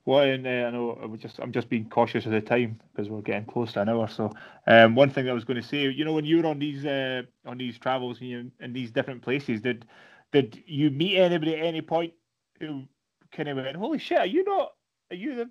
Well, 0.06 0.20
and 0.20 0.46
uh, 0.46 0.68
I 0.68 0.70
know 0.70 1.00
I 1.04 1.16
just 1.18 1.40
I'm 1.40 1.52
just 1.52 1.68
being 1.68 1.90
cautious 1.90 2.28
of 2.28 2.32
the 2.32 2.42
time 2.42 2.80
because 2.92 3.10
we're 3.10 3.22
getting 3.22 3.46
close 3.46 3.74
to 3.74 3.82
an 3.82 3.90
hour. 3.90 4.08
So, 4.08 4.32
um, 4.68 4.94
one 4.94 5.10
thing 5.10 5.28
I 5.28 5.34
was 5.34 5.46
going 5.46 5.60
to 5.60 5.68
say, 5.68 5.90
you 5.90 6.06
know, 6.06 6.14
when 6.14 6.26
you 6.26 6.44
were 6.44 6.46
on 6.46 6.60
these 6.60 6.86
uh, 6.86 7.24
on 7.48 7.58
these 7.58 7.80
travels 7.80 8.22
in, 8.22 8.52
in 8.60 8.72
these 8.72 8.92
different 8.92 9.24
places, 9.24 9.62
did 9.62 9.88
did 10.32 10.62
you 10.68 10.92
meet 10.92 11.18
anybody 11.18 11.56
at 11.56 11.66
any 11.66 11.82
point 11.82 12.14
who 12.60 12.84
kind 13.32 13.50
of 13.50 13.58
went, 13.58 13.76
"Holy 13.76 13.98
shit, 13.98 14.20
are 14.20 14.28
you 14.28 14.44
not? 14.44 14.74
Are 15.12 15.16
you 15.16 15.36
the 15.36 15.50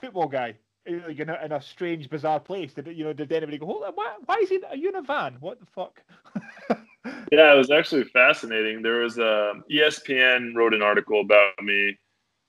football 0.00 0.28
guy?" 0.28 0.54
Like 0.88 1.18
in 1.18 1.28
a, 1.28 1.44
in 1.44 1.52
a 1.52 1.60
strange, 1.60 2.08
bizarre 2.08 2.38
place. 2.40 2.74
Did 2.74 2.86
you 2.86 3.04
know? 3.04 3.12
Did 3.12 3.32
anybody 3.32 3.58
go, 3.58 3.66
"Hold 3.66 3.84
on, 3.84 3.92
why, 3.94 4.16
why 4.24 4.36
is 4.42 4.48
he? 4.48 4.60
Are 4.68 4.76
you 4.76 4.88
in 4.90 4.96
a 4.96 5.02
van? 5.02 5.36
What 5.40 5.58
the 5.58 5.66
fuck?" 5.66 6.02
yeah, 7.32 7.52
it 7.52 7.56
was 7.56 7.70
actually 7.70 8.04
fascinating. 8.04 8.82
There 8.82 9.00
was 9.00 9.18
a 9.18 9.50
um, 9.50 9.64
ESPN 9.70 10.54
wrote 10.54 10.74
an 10.74 10.82
article 10.82 11.20
about 11.20 11.60
me 11.62 11.96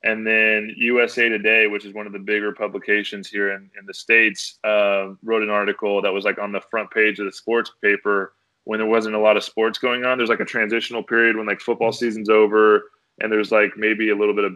and 0.04 0.26
then 0.26 0.74
USA 0.78 1.28
Today, 1.28 1.68
which 1.68 1.86
is 1.86 1.94
one 1.94 2.06
of 2.06 2.14
the 2.14 2.20
bigger 2.20 2.54
publications 2.54 3.28
here 3.28 3.52
in, 3.52 3.70
in 3.78 3.86
the 3.86 3.94
States, 3.94 4.60
uh, 4.64 5.10
wrote 5.24 5.44
an 5.44 5.50
article 5.50 6.02
that 6.02 6.14
was 6.14 6.24
like 6.24 6.38
on 6.38 6.52
the 6.52 6.62
front 6.70 6.92
page 6.92 7.20
of 7.20 7.26
the 7.26 7.32
sports 7.32 7.72
paper 7.84 8.34
when 8.66 8.80
there 8.80 8.88
wasn't 8.88 9.16
a 9.16 9.20
lot 9.20 9.38
of 9.38 9.44
sports 9.44 9.80
going 9.80 10.06
on. 10.06 10.18
There's 10.18 10.30
like 10.30 10.40
a 10.40 10.46
transitional 10.46 11.02
period 11.02 11.36
when 11.36 11.48
like 11.48 11.60
football 11.60 11.92
season's 11.92 12.30
over 12.30 12.84
and 13.22 13.32
there's 13.32 13.52
like 13.52 13.72
maybe 13.76 14.10
a 14.10 14.16
little 14.16 14.36
bit 14.36 14.44
of, 14.44 14.54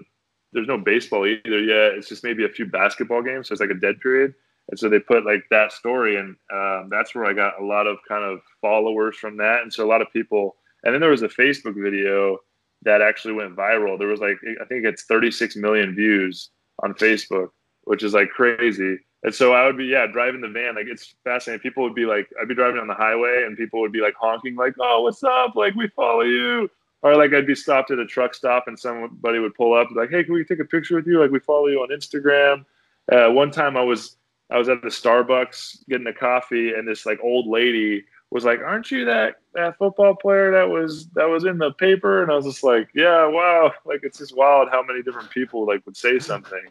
there's 0.54 0.68
no 0.68 0.78
baseball 0.78 1.26
either 1.26 1.60
yet. 1.60 1.94
It's 1.94 2.10
just 2.10 2.24
maybe 2.24 2.46
a 2.46 2.50
few 2.50 2.66
basketball 2.66 3.22
games. 3.22 3.48
So 3.48 3.54
it's 3.54 3.62
like 3.62 3.70
a 3.70 3.76
dead 3.76 4.00
period. 4.02 4.34
And 4.70 4.80
so 4.80 4.90
they 4.90 5.00
put 5.00 5.26
like 5.26 5.44
that 5.50 5.72
story, 5.72 6.18
and 6.18 6.36
um, 6.54 6.90
that's 6.90 7.14
where 7.14 7.26
I 7.26 7.34
got 7.34 7.60
a 7.60 7.66
lot 7.66 7.88
of 7.88 7.98
kind 8.08 8.24
of 8.24 8.40
followers 8.62 9.18
from 9.18 9.38
that. 9.38 9.62
And 9.64 9.74
so 9.74 9.86
a 9.86 9.90
lot 9.90 10.02
of 10.02 10.12
people, 10.14 10.56
and 10.84 10.94
then 10.94 11.02
there 11.02 11.10
was 11.10 11.24
a 11.24 11.28
Facebook 11.28 11.82
video 11.82 12.38
that 12.84 13.02
actually 13.02 13.34
went 13.34 13.56
viral. 13.56 13.98
There 13.98 14.08
was 14.08 14.22
like 14.22 14.38
I 14.62 14.66
think 14.66 14.86
it's 14.86 15.04
36 15.04 15.56
million 15.56 15.96
views 15.96 16.50
on 16.84 16.94
Facebook, 16.94 17.50
which 17.84 18.04
is 18.04 18.14
like 18.14 18.30
crazy. 18.30 18.98
And 19.24 19.34
so 19.34 19.54
I 19.54 19.66
would 19.66 19.78
be 19.78 19.86
yeah 19.86 20.08
driving 20.08 20.42
the 20.42 20.48
van 20.48 20.76
like 20.76 20.88
it's 20.88 21.16
fascinating. 21.24 21.62
People 21.62 21.84
would 21.84 21.96
be 21.96 22.06
like 22.06 22.30
I'd 22.42 22.48
be 22.48 22.56
driving 22.56 22.80
on 22.80 22.88
the 22.88 22.94
highway 22.94 23.44
and 23.46 23.58
people 23.58 23.82
would 23.82 23.92
be 23.92 24.02
like 24.02 24.16
honking 24.20 24.56
like 24.56 24.74
oh 24.80 25.02
what's 25.02 25.24
up 25.24 25.56
like 25.56 25.76
we 25.76 25.88
follow 25.90 26.22
you 26.22 26.70
or 27.04 27.16
like 27.16 27.34
I'd 27.34 27.48
be 27.48 27.56
stopped 27.56 27.92
at 27.92 28.00
a 28.00 28.06
truck 28.06 28.34
stop 28.34 28.68
and 28.68 28.78
somebody 28.78 29.40
would 29.40 29.56
pull 29.56 29.74
up 29.74 29.90
like 29.96 30.10
hey 30.10 30.24
can 30.24 30.34
we 30.34 30.44
take 30.44 30.60
a 30.60 30.66
picture 30.66 30.96
with 30.96 31.08
you 31.08 31.20
like 31.20 31.32
we 31.32 31.40
follow 31.40 31.68
you 31.68 31.80
on 31.80 31.90
Instagram. 31.90 32.66
Uh, 33.12 33.32
one 33.32 33.52
time 33.52 33.76
I 33.78 33.84
was 33.84 34.18
I 34.52 34.58
was 34.58 34.70
at 34.70 34.82
the 34.82 34.90
Starbucks 34.90 35.88
getting 35.88 36.08
a 36.08 36.14
coffee 36.14 36.74
and 36.74 36.88
this 36.88 37.06
like 37.06 37.20
old 37.24 37.48
lady 37.48 38.04
was 38.32 38.46
like, 38.46 38.60
"Aren't 38.60 38.92
you 38.92 39.06
that 39.06 39.36
that 39.54 39.78
football 39.78 40.16
player 40.16 40.52
that 40.52 40.70
was 40.70 41.08
that 41.16 41.30
was 41.30 41.46
in 41.46 41.58
the 41.58 41.72
paper?" 41.74 42.24
And 42.24 42.32
I 42.32 42.36
was 42.36 42.46
just 42.46 42.64
like, 42.64 42.90
"Yeah, 42.96 43.28
wow!" 43.28 43.74
Like 43.86 44.02
it's 44.04 44.18
just 44.18 44.36
wild 44.36 44.70
how 44.70 44.82
many 44.84 45.04
different 45.04 45.30
people 45.30 45.66
like 45.66 45.86
would 45.86 45.98
say 45.98 46.18
something. 46.20 46.64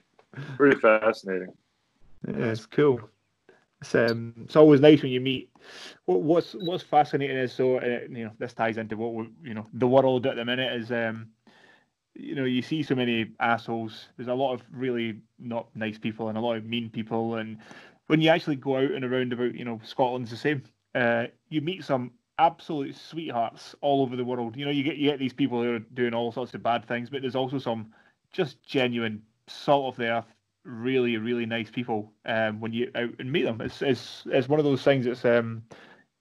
Pretty 0.57 0.79
fascinating. 0.79 1.53
Yeah, 2.27 2.47
it's 2.47 2.67
cool. 2.67 3.01
It's 3.81 3.95
um, 3.95 4.35
it's 4.45 4.57
always 4.57 4.81
nice 4.81 5.03
when 5.03 5.13
you 5.13 5.21
meet. 5.21 5.51
What, 6.05 6.23
what's 6.23 6.53
what's 6.55 6.85
fascinating 6.85 7.37
is 7.37 7.53
so 7.53 7.79
uh, 7.79 8.01
you 8.11 8.25
know 8.25 8.31
this 8.39 8.53
ties 8.53 8.77
into 8.77 8.97
what 8.97 9.15
we, 9.15 9.31
you 9.43 9.55
know 9.55 9.67
the 9.73 9.89
world 9.89 10.27
at 10.27 10.37
the 10.37 10.45
minute 10.45 10.73
is 10.75 10.91
um, 10.91 11.29
you 12.15 12.35
know, 12.35 12.45
you 12.45 12.63
see 12.63 12.83
so 12.83 12.95
many 12.95 13.31
assholes. 13.41 14.09
There's 14.17 14.29
a 14.29 14.35
lot 14.35 14.53
of 14.53 14.63
really 14.73 15.21
not 15.39 15.69
nice 15.75 15.99
people 15.99 16.29
and 16.29 16.37
a 16.37 16.41
lot 16.41 16.57
of 16.57 16.65
mean 16.65 16.91
people. 16.91 17.37
And 17.37 17.59
when 18.09 18.21
you 18.21 18.31
actually 18.31 18.57
go 18.57 18.77
out 18.77 18.91
and 18.91 19.05
around 19.05 19.33
about, 19.33 19.55
you 19.55 19.65
know, 19.65 19.81
Scotland's 19.85 20.31
the 20.31 20.37
same. 20.37 20.63
Uh, 20.95 21.27
you 21.49 21.61
meet 21.61 21.85
some 21.85 22.11
absolute 22.39 22.97
sweethearts 22.97 23.75
all 23.81 24.03
over 24.03 24.17
the 24.17 24.25
world. 24.25 24.57
You 24.57 24.65
know, 24.65 24.71
you 24.71 24.83
get 24.83 24.97
you 24.97 25.11
get 25.11 25.19
these 25.19 25.33
people 25.33 25.63
who 25.63 25.75
are 25.75 25.79
doing 25.79 26.15
all 26.15 26.33
sorts 26.33 26.53
of 26.55 26.63
bad 26.63 26.87
things, 26.87 27.11
but 27.11 27.23
there's 27.23 27.37
also 27.37 27.59
some 27.59 27.93
just 28.33 28.63
genuine 28.63 29.23
salt 29.47 29.95
of 29.95 29.97
the 29.97 30.11
earth, 30.11 30.35
really 30.65 31.17
really 31.17 31.47
nice 31.47 31.71
people. 31.71 32.13
Um, 32.25 32.61
when 32.61 32.73
you 32.73 32.91
out 32.95 33.11
and 33.19 33.31
meet 33.33 33.43
them, 33.43 33.61
it's 33.61 33.83
it's 33.83 34.25
it's 34.27 34.49
one 34.49 34.59
of 34.59 34.65
those 34.65 34.83
things 34.83 35.07
that's 35.07 35.25
um, 35.25 35.63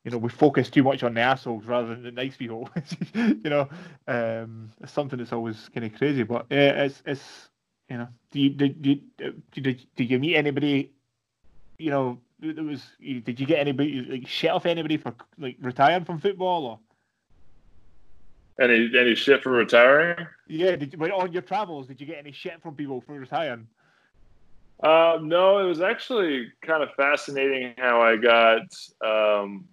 you 0.03 0.11
know, 0.11 0.17
we 0.17 0.29
focus 0.29 0.69
too 0.69 0.83
much 0.83 1.03
on 1.03 1.13
the 1.13 1.21
assholes 1.21 1.65
rather 1.65 1.89
than 1.89 2.03
the 2.03 2.11
nice 2.11 2.37
people. 2.37 2.69
you 3.13 3.41
know, 3.43 3.69
um, 4.07 4.71
it's 4.81 4.93
something 4.93 5.19
that's 5.19 5.33
always 5.33 5.69
kind 5.73 5.85
of 5.85 5.93
crazy. 5.97 6.23
But 6.23 6.45
yeah, 6.49 6.83
it's 6.83 7.03
it's 7.05 7.49
you 7.89 7.97
know, 7.97 8.07
do 8.31 8.39
you 8.39 8.49
did 8.49 8.85
you 8.85 9.01
did, 9.51 9.85
did 9.95 10.09
you 10.09 10.19
meet 10.19 10.35
anybody? 10.35 10.93
You 11.77 11.91
know, 11.91 12.19
there 12.39 12.63
was 12.63 12.83
did 12.99 13.39
you 13.39 13.45
get 13.45 13.59
anybody 13.59 14.01
like 14.01 14.27
shit 14.27 14.51
off 14.51 14.65
anybody 14.65 14.97
for 14.97 15.13
like 15.37 15.57
retiring 15.61 16.05
from 16.05 16.19
football 16.19 16.65
or? 16.65 16.79
Any 18.59 18.89
any 18.97 19.15
shit 19.15 19.43
for 19.43 19.51
retiring? 19.51 20.27
Yeah, 20.47 20.75
did 20.75 20.93
you, 20.93 20.99
on 20.99 21.31
your 21.31 21.41
travels 21.41 21.87
did 21.87 21.99
you 22.01 22.07
get 22.07 22.17
any 22.17 22.31
shit 22.31 22.61
from 22.61 22.75
people 22.75 23.01
for 23.01 23.13
retiring? 23.13 23.67
Uh, 24.81 25.19
no, 25.21 25.59
it 25.59 25.67
was 25.67 25.81
actually 25.81 26.51
kind 26.61 26.81
of 26.81 26.93
fascinating 26.95 27.73
how 27.77 28.01
I 28.01 28.15
got 28.15 28.61
um, 29.05 29.67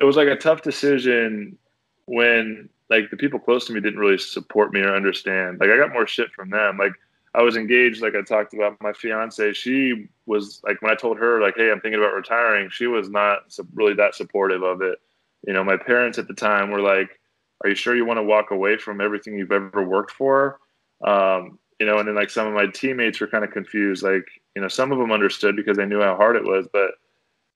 it 0.00 0.04
was 0.04 0.16
like 0.16 0.28
a 0.28 0.36
tough 0.36 0.62
decision 0.62 1.58
when 2.06 2.68
like 2.90 3.10
the 3.10 3.16
people 3.16 3.38
close 3.38 3.66
to 3.66 3.72
me 3.72 3.80
didn't 3.80 3.98
really 3.98 4.18
support 4.18 4.72
me 4.72 4.80
or 4.80 4.94
understand. 4.94 5.60
Like 5.60 5.70
I 5.70 5.76
got 5.76 5.92
more 5.92 6.06
shit 6.06 6.30
from 6.32 6.50
them. 6.50 6.78
Like 6.78 6.92
I 7.34 7.42
was 7.42 7.56
engaged, 7.56 8.00
like 8.00 8.14
I 8.14 8.22
talked 8.22 8.54
about 8.54 8.80
my 8.80 8.92
fiance. 8.92 9.52
She 9.52 10.08
was 10.26 10.60
like 10.64 10.80
when 10.82 10.90
I 10.90 10.94
told 10.94 11.18
her 11.18 11.40
like, 11.40 11.56
"Hey, 11.56 11.70
I'm 11.70 11.80
thinking 11.80 12.00
about 12.00 12.14
retiring," 12.14 12.70
she 12.70 12.86
was 12.86 13.10
not 13.10 13.40
really 13.74 13.94
that 13.94 14.14
supportive 14.14 14.62
of 14.62 14.80
it. 14.82 14.98
You 15.46 15.52
know, 15.52 15.62
my 15.62 15.76
parents 15.76 16.18
at 16.18 16.28
the 16.28 16.34
time 16.34 16.70
were 16.70 16.80
like, 16.80 17.20
"Are 17.62 17.68
you 17.68 17.74
sure 17.74 17.94
you 17.94 18.06
want 18.06 18.18
to 18.18 18.22
walk 18.22 18.50
away 18.50 18.78
from 18.78 19.00
everything 19.00 19.36
you've 19.36 19.52
ever 19.52 19.84
worked 19.84 20.12
for?" 20.12 20.60
Um, 21.04 21.58
you 21.78 21.86
know, 21.86 21.98
and 21.98 22.08
then 22.08 22.14
like 22.14 22.30
some 22.30 22.46
of 22.46 22.54
my 22.54 22.66
teammates 22.66 23.20
were 23.20 23.26
kind 23.26 23.44
of 23.44 23.50
confused. 23.50 24.02
Like, 24.02 24.26
you 24.54 24.62
know, 24.62 24.68
some 24.68 24.92
of 24.92 24.98
them 24.98 25.12
understood 25.12 25.56
because 25.56 25.76
they 25.76 25.86
knew 25.86 26.00
how 26.00 26.16
hard 26.16 26.36
it 26.36 26.44
was, 26.44 26.66
but 26.72 26.92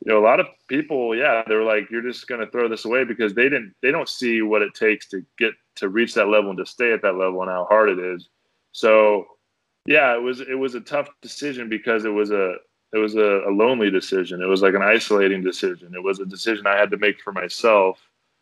you 0.05 0.13
know, 0.13 0.19
a 0.19 0.25
lot 0.25 0.41
of 0.41 0.47
people, 0.69 1.15
yeah, 1.17 1.43
they're 1.47 1.63
like, 1.63 1.89
you're 1.91 2.03
just 2.03 2.27
going 2.27 2.41
to 2.41 2.51
throw 2.51 2.69
this 2.69 2.85
away 2.85 3.05
because 3.05 3.35
they 3.35 3.45
didn't, 3.45 3.73
they 3.83 3.93
don't 3.93 4.09
see 4.09 4.43
what 4.43 4.63
it 4.63 4.75
takes 4.75 5.09
to 5.09 5.25
get 5.39 5.53
to 5.77 5.89
reach 5.89 6.15
that 6.15 6.29
level 6.29 6.51
and 6.51 6.59
to 6.59 6.67
stay 6.67 6.93
at 6.93 7.03
that 7.03 7.15
level 7.15 7.41
and 7.43 7.51
how 7.51 7.67
hard 7.69 7.89
it 7.89 8.01
is. 8.01 8.29
So, 8.73 9.27
yeah, 9.87 10.15
it 10.15 10.21
was, 10.21 10.41
it 10.41 10.59
was 10.59 10.75
a 10.75 10.81
tough 10.81 11.09
decision 11.21 11.69
because 11.69 12.05
it 12.05 12.11
was 12.11 12.33
a, 12.33 12.55
it 12.93 12.99
was 12.99 13.15
a, 13.15 13.43
a 13.47 13.53
lonely 13.53 13.91
decision. 13.91 14.43
It 14.43 14.47
was 14.47 14.61
like 14.61 14.75
an 14.75 14.83
isolating 14.83 15.43
decision. 15.43 15.95
It 15.95 16.03
was 16.03 16.19
a 16.19 16.27
decision 16.27 16.67
I 16.67 16.77
had 16.77 16.91
to 16.91 16.99
make 16.99 17.21
for 17.21 17.33
myself 17.33 17.99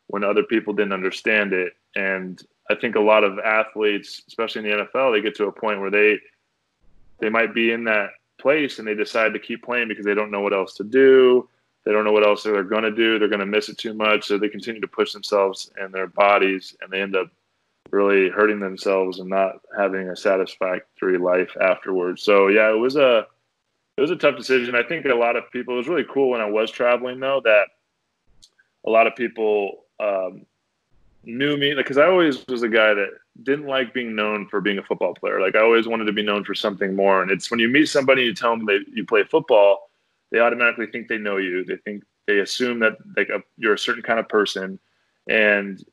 when 0.06 0.24
other 0.24 0.42
people 0.42 0.72
didn't 0.72 0.92
understand 0.92 1.52
it. 1.52 1.74
And 1.94 2.42
I 2.70 2.76
think 2.76 2.94
a 2.94 3.00
lot 3.00 3.24
of 3.24 3.38
athletes, 3.40 4.22
especially 4.28 4.68
in 4.68 4.78
the 4.78 4.84
NFL, 4.84 5.12
they 5.12 5.20
get 5.20 5.34
to 5.36 5.46
a 5.46 5.52
point 5.52 5.80
where 5.80 5.90
they, 5.90 6.18
they 7.18 7.28
might 7.28 7.52
be 7.52 7.72
in 7.72 7.84
that 7.84 8.10
place 8.38 8.78
and 8.78 8.86
they 8.86 8.94
decide 8.94 9.32
to 9.32 9.40
keep 9.40 9.64
playing 9.64 9.88
because 9.88 10.04
they 10.04 10.14
don't 10.14 10.30
know 10.30 10.40
what 10.40 10.52
else 10.52 10.74
to 10.74 10.84
do. 10.84 11.48
They 11.84 11.92
don't 11.92 12.04
know 12.04 12.12
what 12.12 12.26
else 12.26 12.42
they're 12.42 12.62
going 12.62 12.84
to 12.84 12.90
do. 12.90 13.18
They're 13.18 13.28
going 13.28 13.40
to 13.40 13.46
miss 13.46 13.68
it 13.68 13.78
too 13.78 13.92
much. 13.92 14.26
So 14.26 14.38
they 14.38 14.48
continue 14.48 14.80
to 14.80 14.86
push 14.86 15.12
themselves 15.12 15.70
and 15.78 15.92
their 15.92 16.06
bodies 16.06 16.76
and 16.80 16.90
they 16.90 17.02
end 17.02 17.16
up 17.16 17.28
really 17.90 18.28
hurting 18.28 18.60
themselves 18.60 19.18
and 19.18 19.28
not 19.28 19.56
having 19.76 20.08
a 20.08 20.16
satisfactory 20.16 21.18
life 21.18 21.56
afterwards. 21.60 22.22
So 22.22 22.48
yeah, 22.48 22.70
it 22.70 22.78
was 22.78 22.96
a 22.96 23.26
it 23.96 24.00
was 24.00 24.12
a 24.12 24.16
tough 24.16 24.36
decision. 24.36 24.74
I 24.74 24.82
think 24.82 25.04
a 25.06 25.14
lot 25.14 25.36
of 25.36 25.50
people. 25.50 25.74
It 25.74 25.78
was 25.78 25.88
really 25.88 26.06
cool 26.08 26.30
when 26.30 26.40
I 26.40 26.48
was 26.48 26.70
traveling 26.70 27.18
though 27.18 27.40
that 27.44 27.66
a 28.86 28.90
lot 28.90 29.06
of 29.06 29.16
people 29.16 29.84
um, 29.98 30.46
knew 31.24 31.56
me 31.56 31.74
because 31.74 31.98
I 31.98 32.06
always 32.06 32.46
was 32.46 32.62
a 32.62 32.68
guy 32.68 32.94
that 32.94 33.08
didn't 33.42 33.66
like 33.66 33.94
being 33.94 34.14
known 34.14 34.46
for 34.48 34.60
being 34.60 34.78
a 34.78 34.82
football 34.82 35.14
player. 35.14 35.40
Like 35.40 35.54
I 35.54 35.60
always 35.60 35.86
wanted 35.86 36.04
to 36.06 36.12
be 36.12 36.22
known 36.22 36.44
for 36.44 36.54
something 36.54 36.94
more. 36.94 37.22
And 37.22 37.30
it's 37.30 37.50
when 37.50 37.60
you 37.60 37.68
meet 37.68 37.86
somebody, 37.86 38.22
you 38.22 38.34
tell 38.34 38.56
them 38.56 38.66
that 38.66 38.84
you 38.92 39.04
play 39.04 39.24
football, 39.24 39.90
they 40.30 40.38
automatically 40.38 40.86
think 40.86 41.08
they 41.08 41.18
know 41.18 41.36
you. 41.36 41.64
They 41.64 41.76
think 41.76 42.04
they 42.26 42.40
assume 42.40 42.78
that 42.80 42.96
like 43.16 43.28
a, 43.28 43.42
you're 43.56 43.74
a 43.74 43.78
certain 43.78 44.02
kind 44.02 44.18
of 44.20 44.28
person, 44.28 44.78
and 45.28 45.84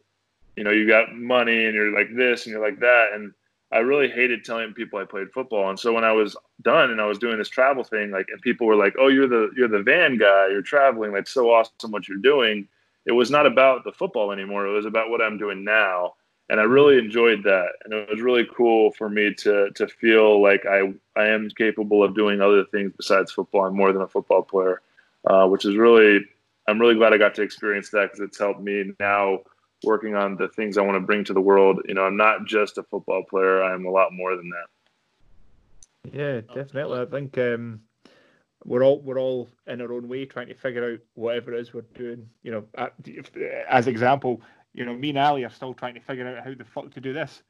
you 0.56 0.64
know 0.64 0.72
you 0.72 0.88
got 0.88 1.16
money 1.16 1.66
and 1.66 1.74
you're 1.74 1.92
like 1.92 2.16
this 2.16 2.46
and 2.46 2.54
you're 2.54 2.62
like 2.62 2.80
that. 2.80 3.10
And 3.14 3.34
I 3.72 3.80
really 3.80 4.10
hated 4.10 4.46
telling 4.46 4.74
people 4.74 5.00
I 5.00 5.06
played 5.06 5.32
football. 5.34 5.70
And 5.70 5.80
so 5.80 5.92
when 5.92 6.04
I 6.04 6.12
was 6.12 6.38
done 6.62 6.92
and 6.92 7.02
I 7.02 7.06
was 7.06 7.18
doing 7.18 7.38
this 7.38 7.50
travel 7.50 7.84
thing, 7.84 8.12
like 8.12 8.28
and 8.32 8.42
people 8.42 8.68
were 8.68 8.76
like, 8.76 8.96
"Oh, 9.00 9.08
you're 9.08 9.28
the 9.28 9.50
you're 9.58 9.68
the 9.68 9.82
van 9.82 10.18
guy. 10.18 10.48
You're 10.50 10.62
traveling. 10.62 11.12
Like 11.12 11.28
so 11.28 11.52
awesome 11.52 11.92
what 11.92 12.08
you're 12.08 12.18
doing." 12.18 12.68
It 13.08 13.14
was 13.14 13.32
not 13.32 13.48
about 13.48 13.84
the 13.84 13.92
football 13.92 14.32
anymore. 14.32 14.68
It 14.68 14.74
was 14.74 14.86
about 14.86 15.10
what 15.10 15.22
I'm 15.22 15.40
doing 15.40 15.64
now 15.64 16.14
and 16.50 16.60
I 16.60 16.64
really 16.64 16.98
enjoyed 16.98 17.44
that. 17.44 17.70
And 17.84 17.94
it 17.94 18.10
was 18.10 18.22
really 18.22 18.48
cool 18.56 18.92
for 18.92 19.10
me 19.10 19.34
to 19.36 19.70
to 19.72 19.88
feel 19.88 20.42
like 20.42 20.66
I 20.66 20.94
I 21.16 21.28
am 21.28 21.50
capable 21.50 22.04
of 22.04 22.16
doing 22.16 22.42
other 22.42 22.64
things 22.66 22.94
besides 22.96 23.32
football. 23.32 23.66
I'm 23.66 23.76
more 23.76 23.92
than 23.92 24.02
a 24.02 24.08
football 24.08 24.44
player, 24.44 24.82
uh, 25.26 25.48
which 25.48 25.66
is 25.66 25.76
really 25.76 26.22
I'm 26.68 26.80
really 26.80 26.96
glad 26.96 27.14
I 27.14 27.18
got 27.18 27.36
to 27.36 27.42
experience 27.42 27.90
that 27.92 28.04
because 28.04 28.20
it's 28.20 28.40
helped 28.40 28.62
me 28.62 28.92
now 29.00 29.40
working 29.84 30.16
on 30.16 30.36
the 30.36 30.48
things 30.50 30.78
I 30.78 30.82
want 30.82 30.96
to 30.96 31.06
bring 31.06 31.24
to 31.26 31.34
the 31.34 31.42
world. 31.42 31.82
You 31.88 31.94
know, 31.94 32.04
I'm 32.04 32.18
not 32.18 32.46
just 32.46 32.78
a 32.78 32.84
football 32.84 33.24
player. 33.30 33.64
I'm 33.64 33.86
a 33.86 33.92
lot 33.92 34.12
more 34.12 34.36
than 34.36 34.50
that. 34.50 36.14
Yeah, 36.14 36.42
definitely. 36.56 37.02
I 37.02 37.06
think 37.06 37.38
um, 37.38 37.82
we're 38.66 38.84
all 38.84 39.02
we're 39.02 39.20
all 39.20 39.50
in 39.68 39.82
our 39.82 39.92
own 39.92 40.08
way 40.08 40.26
trying 40.26 40.48
to 40.48 40.54
figure 40.54 40.94
out 40.94 41.00
whatever 41.14 41.54
it 41.54 41.60
is 41.60 41.74
we're 41.74 41.82
doing. 41.94 42.28
You 42.44 42.52
know, 42.52 42.88
as 43.70 43.88
example, 43.88 44.42
you 44.74 44.86
know, 44.86 44.94
me 44.94 45.10
and 45.10 45.18
Ali 45.18 45.44
are 45.44 45.50
still 45.50 45.74
trying 45.74 45.96
to 45.96 46.02
figure 46.02 46.28
out 46.28 46.44
how 46.44 46.54
the 46.54 46.66
fuck 46.66 46.92
to 46.92 47.02
do 47.02 47.14
this. 47.14 47.44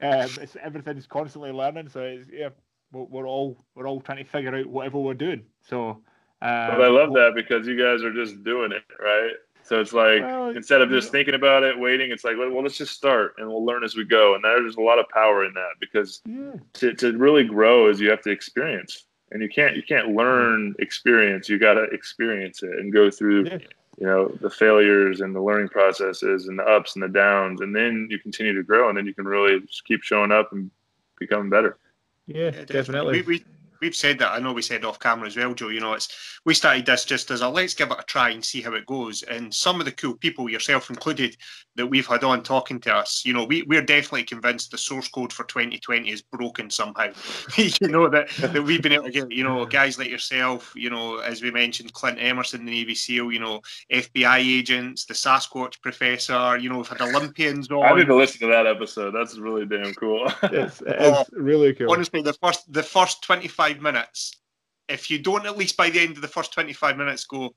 Um, 0.00 0.28
it's 0.40 0.56
everything's 0.60 1.06
constantly 1.06 1.52
learning, 1.52 1.88
so 1.88 2.00
it's, 2.00 2.28
yeah, 2.32 2.48
we're, 2.92 3.04
we're, 3.04 3.26
all 3.26 3.64
we're 3.76 3.86
all 3.86 4.00
trying 4.00 4.18
to 4.18 4.24
figure 4.24 4.54
out 4.54 4.66
whatever 4.66 4.98
we're 4.98 5.14
doing. 5.14 5.44
So, 5.60 5.90
um, 5.90 6.00
but 6.40 6.82
I 6.82 6.88
love 6.88 7.12
that 7.12 7.32
because 7.36 7.68
you 7.68 7.78
guys 7.78 8.02
are 8.02 8.12
just 8.12 8.42
doing 8.42 8.72
it, 8.72 8.82
right? 9.00 9.30
So 9.64 9.80
it's 9.80 9.92
like 9.92 10.22
well, 10.22 10.50
instead 10.50 10.80
of 10.80 10.90
just 10.90 11.12
thinking 11.12 11.34
about 11.34 11.62
it, 11.62 11.78
waiting, 11.78 12.10
it's 12.10 12.24
like, 12.24 12.36
well, 12.36 12.62
let's 12.62 12.76
just 12.76 12.94
start 12.94 13.34
and 13.38 13.46
we'll 13.46 13.64
learn 13.64 13.84
as 13.84 13.94
we 13.94 14.04
go. 14.04 14.34
And 14.34 14.42
there's 14.42 14.76
a 14.76 14.80
lot 14.80 14.98
of 14.98 15.08
power 15.08 15.44
in 15.44 15.54
that 15.54 15.74
because 15.80 16.20
yeah. 16.26 16.54
to, 16.74 16.94
to 16.94 17.16
really 17.16 17.44
grow 17.44 17.88
is 17.88 18.00
you 18.00 18.10
have 18.10 18.22
to 18.22 18.30
experience, 18.30 19.06
and 19.32 19.42
you 19.42 19.48
can't 19.48 19.76
you 19.76 19.82
can't 19.82 20.08
mm-hmm. 20.08 20.18
learn 20.18 20.74
experience. 20.78 21.48
You 21.48 21.58
got 21.58 21.74
to 21.74 21.84
experience 21.84 22.62
it 22.62 22.70
and 22.78 22.92
go 22.92 23.10
through. 23.10 23.46
Yeah. 23.46 23.58
you 23.98 24.06
know 24.06 24.28
the 24.40 24.50
failures 24.50 25.20
and 25.20 25.34
the 25.34 25.40
learning 25.40 25.68
processes 25.68 26.48
and 26.48 26.58
the 26.58 26.64
ups 26.64 26.94
and 26.96 27.02
the 27.02 27.08
downs. 27.08 27.60
And 27.60 27.74
then 27.74 28.08
you 28.10 28.18
continue 28.18 28.54
to 28.54 28.62
grow 28.62 28.88
and 28.88 28.96
then 28.96 29.06
you 29.06 29.14
can 29.14 29.26
really 29.26 29.60
just 29.60 29.84
keep 29.84 30.02
showing 30.02 30.32
up 30.32 30.52
and 30.52 30.70
becoming 31.18 31.50
better. 31.50 31.78
Yeah, 32.26 32.50
yeah 32.54 32.64
definitely, 32.64 33.22
We, 33.22 33.38
we, 33.38 33.44
we've 33.82 33.94
said 33.94 34.18
that. 34.20 34.32
I 34.32 34.38
know 34.38 34.54
we 34.54 34.62
said 34.62 34.84
off 34.84 34.98
camera 34.98 35.26
as 35.26 35.36
well, 35.36 35.52
Joe. 35.52 35.68
You 35.68 35.80
know, 35.80 35.92
it's 35.92 36.08
we 36.46 36.54
started 36.54 36.86
this 36.86 37.04
just 37.04 37.30
as 37.30 37.42
a 37.42 37.48
let's 37.48 37.74
give 37.74 37.90
it 37.90 37.98
a 38.00 38.04
try 38.04 38.30
and 38.30 38.42
see 38.42 38.62
how 38.62 38.72
it 38.72 38.86
goes. 38.86 39.22
And 39.24 39.52
some 39.52 39.80
of 39.80 39.84
the 39.84 39.92
cool 39.92 40.14
people, 40.14 40.48
yourself 40.48 40.88
included, 40.88 41.36
that 41.76 41.86
we've 41.86 42.06
had 42.06 42.22
on 42.24 42.42
talking 42.42 42.78
to 42.80 42.94
us, 42.94 43.22
you 43.24 43.32
know, 43.32 43.44
we, 43.44 43.62
we're 43.62 43.82
definitely 43.82 44.24
convinced 44.24 44.70
the 44.70 44.78
source 44.78 45.08
code 45.08 45.32
for 45.32 45.44
2020 45.44 46.10
is 46.10 46.20
broken 46.20 46.68
somehow. 46.70 47.08
you 47.56 47.88
know, 47.88 48.08
that, 48.08 48.28
that 48.38 48.62
we've 48.62 48.82
been 48.82 48.92
able 48.92 49.04
to 49.04 49.10
get, 49.10 49.30
you 49.30 49.42
know, 49.42 49.64
guys 49.64 49.98
like 49.98 50.10
yourself, 50.10 50.72
you 50.76 50.90
know, 50.90 51.18
as 51.18 51.42
we 51.42 51.50
mentioned, 51.50 51.92
Clint 51.92 52.18
Emerson, 52.20 52.64
the 52.64 52.70
Navy 52.70 52.94
SEAL, 52.94 53.32
you 53.32 53.38
know, 53.38 53.62
FBI 53.90 54.38
agents, 54.38 55.06
the 55.06 55.14
Sasquatch 55.14 55.80
professor, 55.80 56.58
you 56.58 56.68
know, 56.68 56.76
we've 56.76 56.88
had 56.88 57.00
Olympians 57.00 57.70
on. 57.70 57.84
I 57.84 57.96
need 57.96 58.06
to 58.06 58.16
listen 58.16 58.40
to 58.40 58.46
that 58.48 58.66
episode. 58.66 59.12
That's 59.12 59.38
really 59.38 59.64
damn 59.64 59.94
cool. 59.94 60.30
it's, 60.42 60.82
it's 60.86 61.30
really 61.32 61.74
cool. 61.74 61.90
Honestly, 61.90 62.20
the 62.20 62.34
first 62.34 62.70
the 62.72 62.82
first 62.82 63.22
25 63.22 63.71
minutes, 63.80 64.40
if 64.88 65.10
you 65.10 65.18
don't 65.18 65.46
at 65.46 65.56
least 65.56 65.76
by 65.76 65.90
the 65.90 66.00
end 66.00 66.16
of 66.16 66.22
the 66.22 66.28
first 66.28 66.52
25 66.52 66.96
minutes 66.96 67.24
go, 67.24 67.54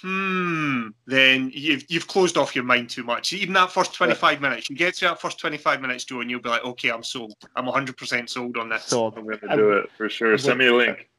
hmm, 0.00 0.88
then 1.06 1.50
you've 1.52 1.84
you've 1.88 2.06
closed 2.06 2.36
off 2.36 2.54
your 2.54 2.64
mind 2.64 2.90
too 2.90 3.04
much. 3.04 3.32
Even 3.32 3.54
that 3.54 3.70
first 3.70 3.94
25 3.94 4.32
yeah. 4.32 4.48
minutes, 4.48 4.70
you 4.70 4.76
get 4.76 4.94
to 4.94 5.06
that 5.06 5.20
first 5.20 5.38
25 5.38 5.80
minutes, 5.80 6.04
Joe, 6.04 6.20
and 6.20 6.30
you'll 6.30 6.40
be 6.40 6.48
like, 6.48 6.64
okay, 6.64 6.90
I'm 6.90 7.02
sold. 7.02 7.34
I'm 7.56 7.66
100% 7.66 8.28
sold 8.28 8.56
on 8.56 8.68
this. 8.68 8.84
Sold. 8.84 9.14
I'm 9.16 9.24
going 9.24 9.38
to 9.40 9.56
do 9.56 9.72
it 9.72 9.90
for 9.96 10.08
sure. 10.08 10.36
Send 10.38 10.58
me 10.58 10.66
a 10.66 10.74
link. 10.74 11.10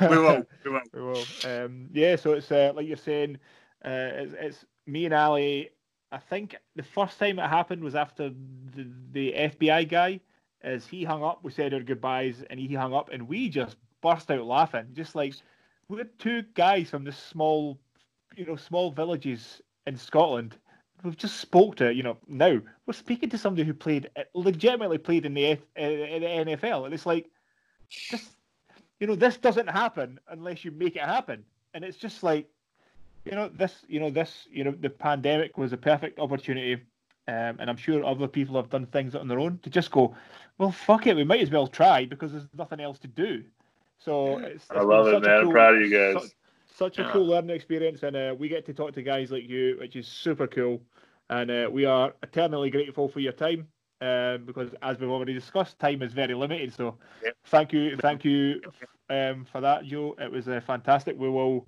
we 0.00 0.08
will. 0.08 0.46
We 0.64 0.70
will. 0.70 0.80
We 0.92 1.02
will. 1.02 1.24
Um, 1.44 1.88
yeah, 1.92 2.16
so 2.16 2.32
it's 2.32 2.50
uh, 2.52 2.72
like 2.74 2.86
you're 2.86 2.96
saying, 2.96 3.38
uh, 3.84 4.10
it's, 4.14 4.34
it's 4.38 4.64
me 4.86 5.04
and 5.06 5.14
Ali. 5.14 5.70
I 6.12 6.18
think 6.18 6.54
the 6.76 6.82
first 6.82 7.18
time 7.18 7.40
it 7.40 7.48
happened 7.48 7.82
was 7.82 7.96
after 7.96 8.28
the, 8.76 8.88
the 9.10 9.32
FBI 9.32 9.88
guy, 9.88 10.20
as 10.64 10.86
he 10.86 11.04
hung 11.04 11.22
up, 11.22 11.44
we 11.44 11.52
said 11.52 11.72
our 11.74 11.80
goodbyes, 11.80 12.42
and 12.50 12.58
he 12.58 12.74
hung 12.74 12.94
up, 12.94 13.10
and 13.12 13.28
we 13.28 13.48
just 13.48 13.76
burst 14.00 14.30
out 14.30 14.44
laughing, 14.44 14.86
just 14.94 15.14
like 15.14 15.34
we're 15.88 16.04
two 16.18 16.42
guys 16.54 16.90
from 16.90 17.04
this 17.04 17.18
small 17.18 17.78
you 18.36 18.44
know 18.44 18.56
small 18.56 18.90
villages 18.90 19.60
in 19.86 19.96
Scotland 19.96 20.56
we've 21.04 21.16
just 21.16 21.38
spoke 21.38 21.76
to 21.76 21.94
you 21.94 22.02
know 22.02 22.16
now 22.26 22.60
we're 22.86 22.94
speaking 22.94 23.28
to 23.28 23.38
somebody 23.38 23.64
who 23.64 23.74
played 23.74 24.10
eh, 24.16 24.24
legitimately 24.34 24.98
played 24.98 25.26
in 25.26 25.34
the, 25.34 25.46
F, 25.46 25.58
in 25.76 26.22
the 26.22 26.56
NFL, 26.56 26.86
and 26.86 26.94
it's 26.94 27.06
like 27.06 27.30
this, 28.10 28.30
you 29.00 29.06
know, 29.06 29.14
this 29.14 29.36
doesn't 29.36 29.68
happen 29.68 30.18
unless 30.28 30.64
you 30.64 30.70
make 30.70 30.96
it 30.96 31.02
happen, 31.02 31.44
and 31.74 31.84
it's 31.84 31.98
just 31.98 32.22
like, 32.22 32.48
you 33.24 33.32
know, 33.32 33.48
this, 33.48 33.84
you 33.88 34.00
know, 34.00 34.10
this, 34.10 34.46
you 34.50 34.64
know, 34.64 34.74
the 34.80 34.90
pandemic 34.90 35.56
was 35.58 35.72
a 35.72 35.76
perfect 35.76 36.18
opportunity, 36.18 36.82
um, 37.26 37.56
and 37.58 37.70
I'm 37.70 37.76
sure 37.76 38.04
other 38.04 38.28
people 38.28 38.56
have 38.56 38.70
done 38.70 38.86
things 38.86 39.14
on 39.14 39.28
their 39.28 39.38
own 39.38 39.58
to 39.62 39.70
just 39.70 39.90
go, 39.90 40.14
well, 40.58 40.70
fuck 40.70 41.06
it, 41.06 41.16
we 41.16 41.24
might 41.24 41.40
as 41.40 41.50
well 41.50 41.66
try 41.66 42.04
because 42.04 42.32
there's 42.32 42.48
nothing 42.56 42.80
else 42.80 42.98
to 43.00 43.08
do. 43.08 43.44
So 43.98 44.38
it's, 44.38 44.64
it's 44.64 44.70
I 44.70 44.82
love 44.82 45.06
it, 45.08 45.22
man. 45.22 45.22
Cool, 45.22 45.48
I'm 45.48 45.50
proud 45.50 45.74
of 45.76 45.80
you 45.80 45.90
guys. 45.90 46.22
Such, 46.22 46.32
such 46.76 46.98
a 46.98 47.10
cool 47.10 47.26
learning 47.26 47.54
experience, 47.54 48.02
and 48.02 48.16
uh, 48.16 48.34
we 48.36 48.48
get 48.48 48.66
to 48.66 48.74
talk 48.74 48.92
to 48.94 49.02
guys 49.02 49.30
like 49.30 49.48
you, 49.48 49.76
which 49.78 49.96
is 49.96 50.06
super 50.06 50.46
cool. 50.46 50.82
And 51.30 51.50
uh, 51.50 51.68
we 51.72 51.86
are 51.86 52.12
eternally 52.22 52.68
grateful 52.68 53.08
for 53.08 53.20
your 53.20 53.32
time 53.32 53.68
um, 54.02 54.44
because, 54.44 54.70
as 54.82 54.98
we've 54.98 55.08
already 55.08 55.32
discussed, 55.32 55.78
time 55.78 56.02
is 56.02 56.12
very 56.12 56.34
limited. 56.34 56.74
So, 56.74 56.98
thank 57.46 57.72
you, 57.72 57.96
thank 57.96 58.24
you 58.24 58.60
um, 59.08 59.46
for 59.50 59.60
that, 59.62 59.84
Joe. 59.84 60.14
It 60.18 60.30
was 60.30 60.48
uh, 60.48 60.60
fantastic. 60.66 61.18
We 61.18 61.30
will, 61.30 61.66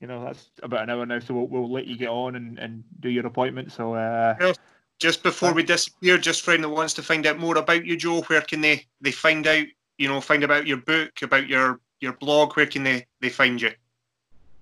you 0.00 0.06
know, 0.06 0.24
that's 0.24 0.50
about 0.62 0.82
an 0.82 0.90
hour 0.90 1.06
now, 1.06 1.20
so 1.20 1.32
we'll, 1.32 1.46
we'll 1.46 1.72
let 1.72 1.86
you 1.86 1.96
get 1.96 2.08
on 2.08 2.36
and, 2.36 2.58
and 2.58 2.84
do 2.98 3.08
your 3.08 3.26
appointment. 3.26 3.72
So, 3.72 3.94
uh, 3.94 4.52
just 5.00 5.22
before 5.22 5.54
we 5.54 5.62
disappear, 5.62 6.18
just 6.18 6.42
for 6.42 6.50
anyone 6.52 6.70
that 6.70 6.76
wants 6.76 6.94
to 6.94 7.02
find 7.02 7.26
out 7.26 7.38
more 7.38 7.56
about 7.56 7.86
you, 7.86 7.96
Joe, 7.96 8.20
where 8.22 8.42
can 8.42 8.60
they 8.60 8.86
they 9.00 9.10
find 9.10 9.46
out? 9.46 9.64
You 9.98 10.08
know, 10.08 10.20
find 10.20 10.44
about 10.44 10.66
your 10.66 10.76
book, 10.76 11.22
about 11.22 11.48
your 11.48 11.80
your 12.00 12.12
blog. 12.12 12.56
Where 12.56 12.66
can 12.66 12.84
they 12.84 13.06
they 13.20 13.30
find 13.30 13.60
you? 13.60 13.72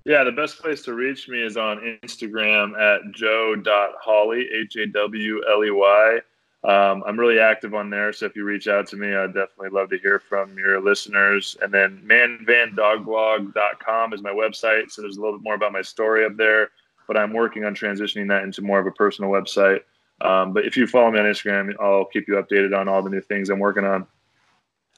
Yeah, 0.04 0.24
the 0.24 0.32
best 0.32 0.58
place 0.60 0.82
to 0.84 0.94
reach 0.94 1.28
me 1.28 1.42
is 1.42 1.58
on 1.58 1.98
Instagram 2.02 2.78
at 2.78 3.02
joe.hawley, 3.12 4.48
H 4.54 4.76
A 4.76 4.86
W 4.86 5.42
L 5.50 5.64
E 5.64 5.70
Y. 5.70 6.20
Um, 6.64 7.04
I'm 7.06 7.18
really 7.18 7.38
active 7.38 7.74
on 7.74 7.90
there, 7.90 8.12
so 8.12 8.26
if 8.26 8.34
you 8.34 8.42
reach 8.44 8.66
out 8.68 8.86
to 8.88 8.96
me, 8.96 9.14
I'd 9.14 9.34
definitely 9.34 9.70
love 9.70 9.90
to 9.90 9.98
hear 9.98 10.18
from 10.18 10.56
your 10.56 10.80
listeners. 10.80 11.56
And 11.62 11.72
then 11.72 12.02
manvandogblog.com 12.04 14.12
is 14.12 14.22
my 14.22 14.30
website, 14.30 14.90
so 14.90 15.02
there's 15.02 15.18
a 15.18 15.20
little 15.20 15.38
bit 15.38 15.44
more 15.44 15.54
about 15.54 15.72
my 15.72 15.82
story 15.82 16.24
up 16.24 16.36
there. 16.36 16.70
But 17.06 17.16
I'm 17.16 17.32
working 17.32 17.64
on 17.64 17.74
transitioning 17.74 18.28
that 18.28 18.42
into 18.42 18.62
more 18.62 18.80
of 18.80 18.86
a 18.86 18.92
personal 18.92 19.30
website. 19.30 19.82
Um, 20.20 20.52
but 20.52 20.64
if 20.64 20.76
you 20.76 20.86
follow 20.86 21.10
me 21.10 21.18
on 21.18 21.26
Instagram, 21.26 21.74
I'll 21.80 22.04
keep 22.04 22.26
you 22.28 22.34
updated 22.34 22.76
on 22.76 22.88
all 22.88 23.02
the 23.02 23.10
new 23.10 23.20
things 23.20 23.50
I'm 23.50 23.58
working 23.58 23.84
on. 23.84 24.06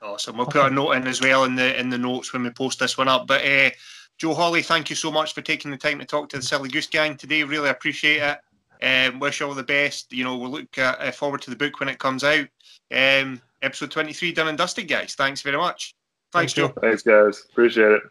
Awesome. 0.03 0.37
We'll 0.37 0.47
put 0.47 0.71
a 0.71 0.75
note 0.75 0.93
in 0.93 1.07
as 1.07 1.21
well 1.21 1.45
in 1.45 1.55
the 1.55 1.79
in 1.79 1.91
the 1.91 1.99
notes 1.99 2.33
when 2.33 2.43
we 2.43 2.51
post 2.51 2.79
this 2.79 2.97
one 2.97 3.09
up. 3.09 3.27
But 3.27 3.45
uh, 3.45 3.71
Joe 4.17 4.33
Hawley, 4.33 4.63
thank 4.63 4.89
you 4.89 4.97
so 4.97 5.11
much 5.11 5.35
for 5.35 5.43
taking 5.43 5.71
the 5.71 5.77
time 5.77 5.99
to 5.99 6.07
talk 6.07 6.31
to 6.31 6.37
the 6.37 6.43
Silly 6.43 6.71
Goose 6.71 6.87
Gang 6.87 7.17
today. 7.17 7.45
Really 7.45 7.69
appreciate 7.69 8.23
it. 8.23 8.39
Um, 8.83 9.21
wish 9.21 9.41
you 9.41 9.47
all 9.47 9.55
the 9.55 9.63
best. 9.63 10.11
You 10.11 10.25
know, 10.25 10.39
we'll 10.39 10.51
look 10.51 10.79
uh, 10.79 11.11
forward 11.11 11.43
to 11.43 11.51
the 11.51 11.57
book 11.57 11.81
when 11.81 11.91
it 11.91 11.99
comes 11.99 12.25
out. 12.25 12.47
Um, 12.91 13.43
episode 13.63 13.91
23 13.91 14.33
done 14.33 14.49
and 14.49 14.59
dusted, 14.59 14.89
guys. 14.89 15.15
Thanks 15.15 15.43
very 15.43 15.59
much. 15.59 15.95
Thanks, 16.33 16.55
Joe. 16.55 16.69
Thanks, 16.81 17.03
guys. 17.03 17.45
Appreciate 17.51 17.93
it. 17.93 18.03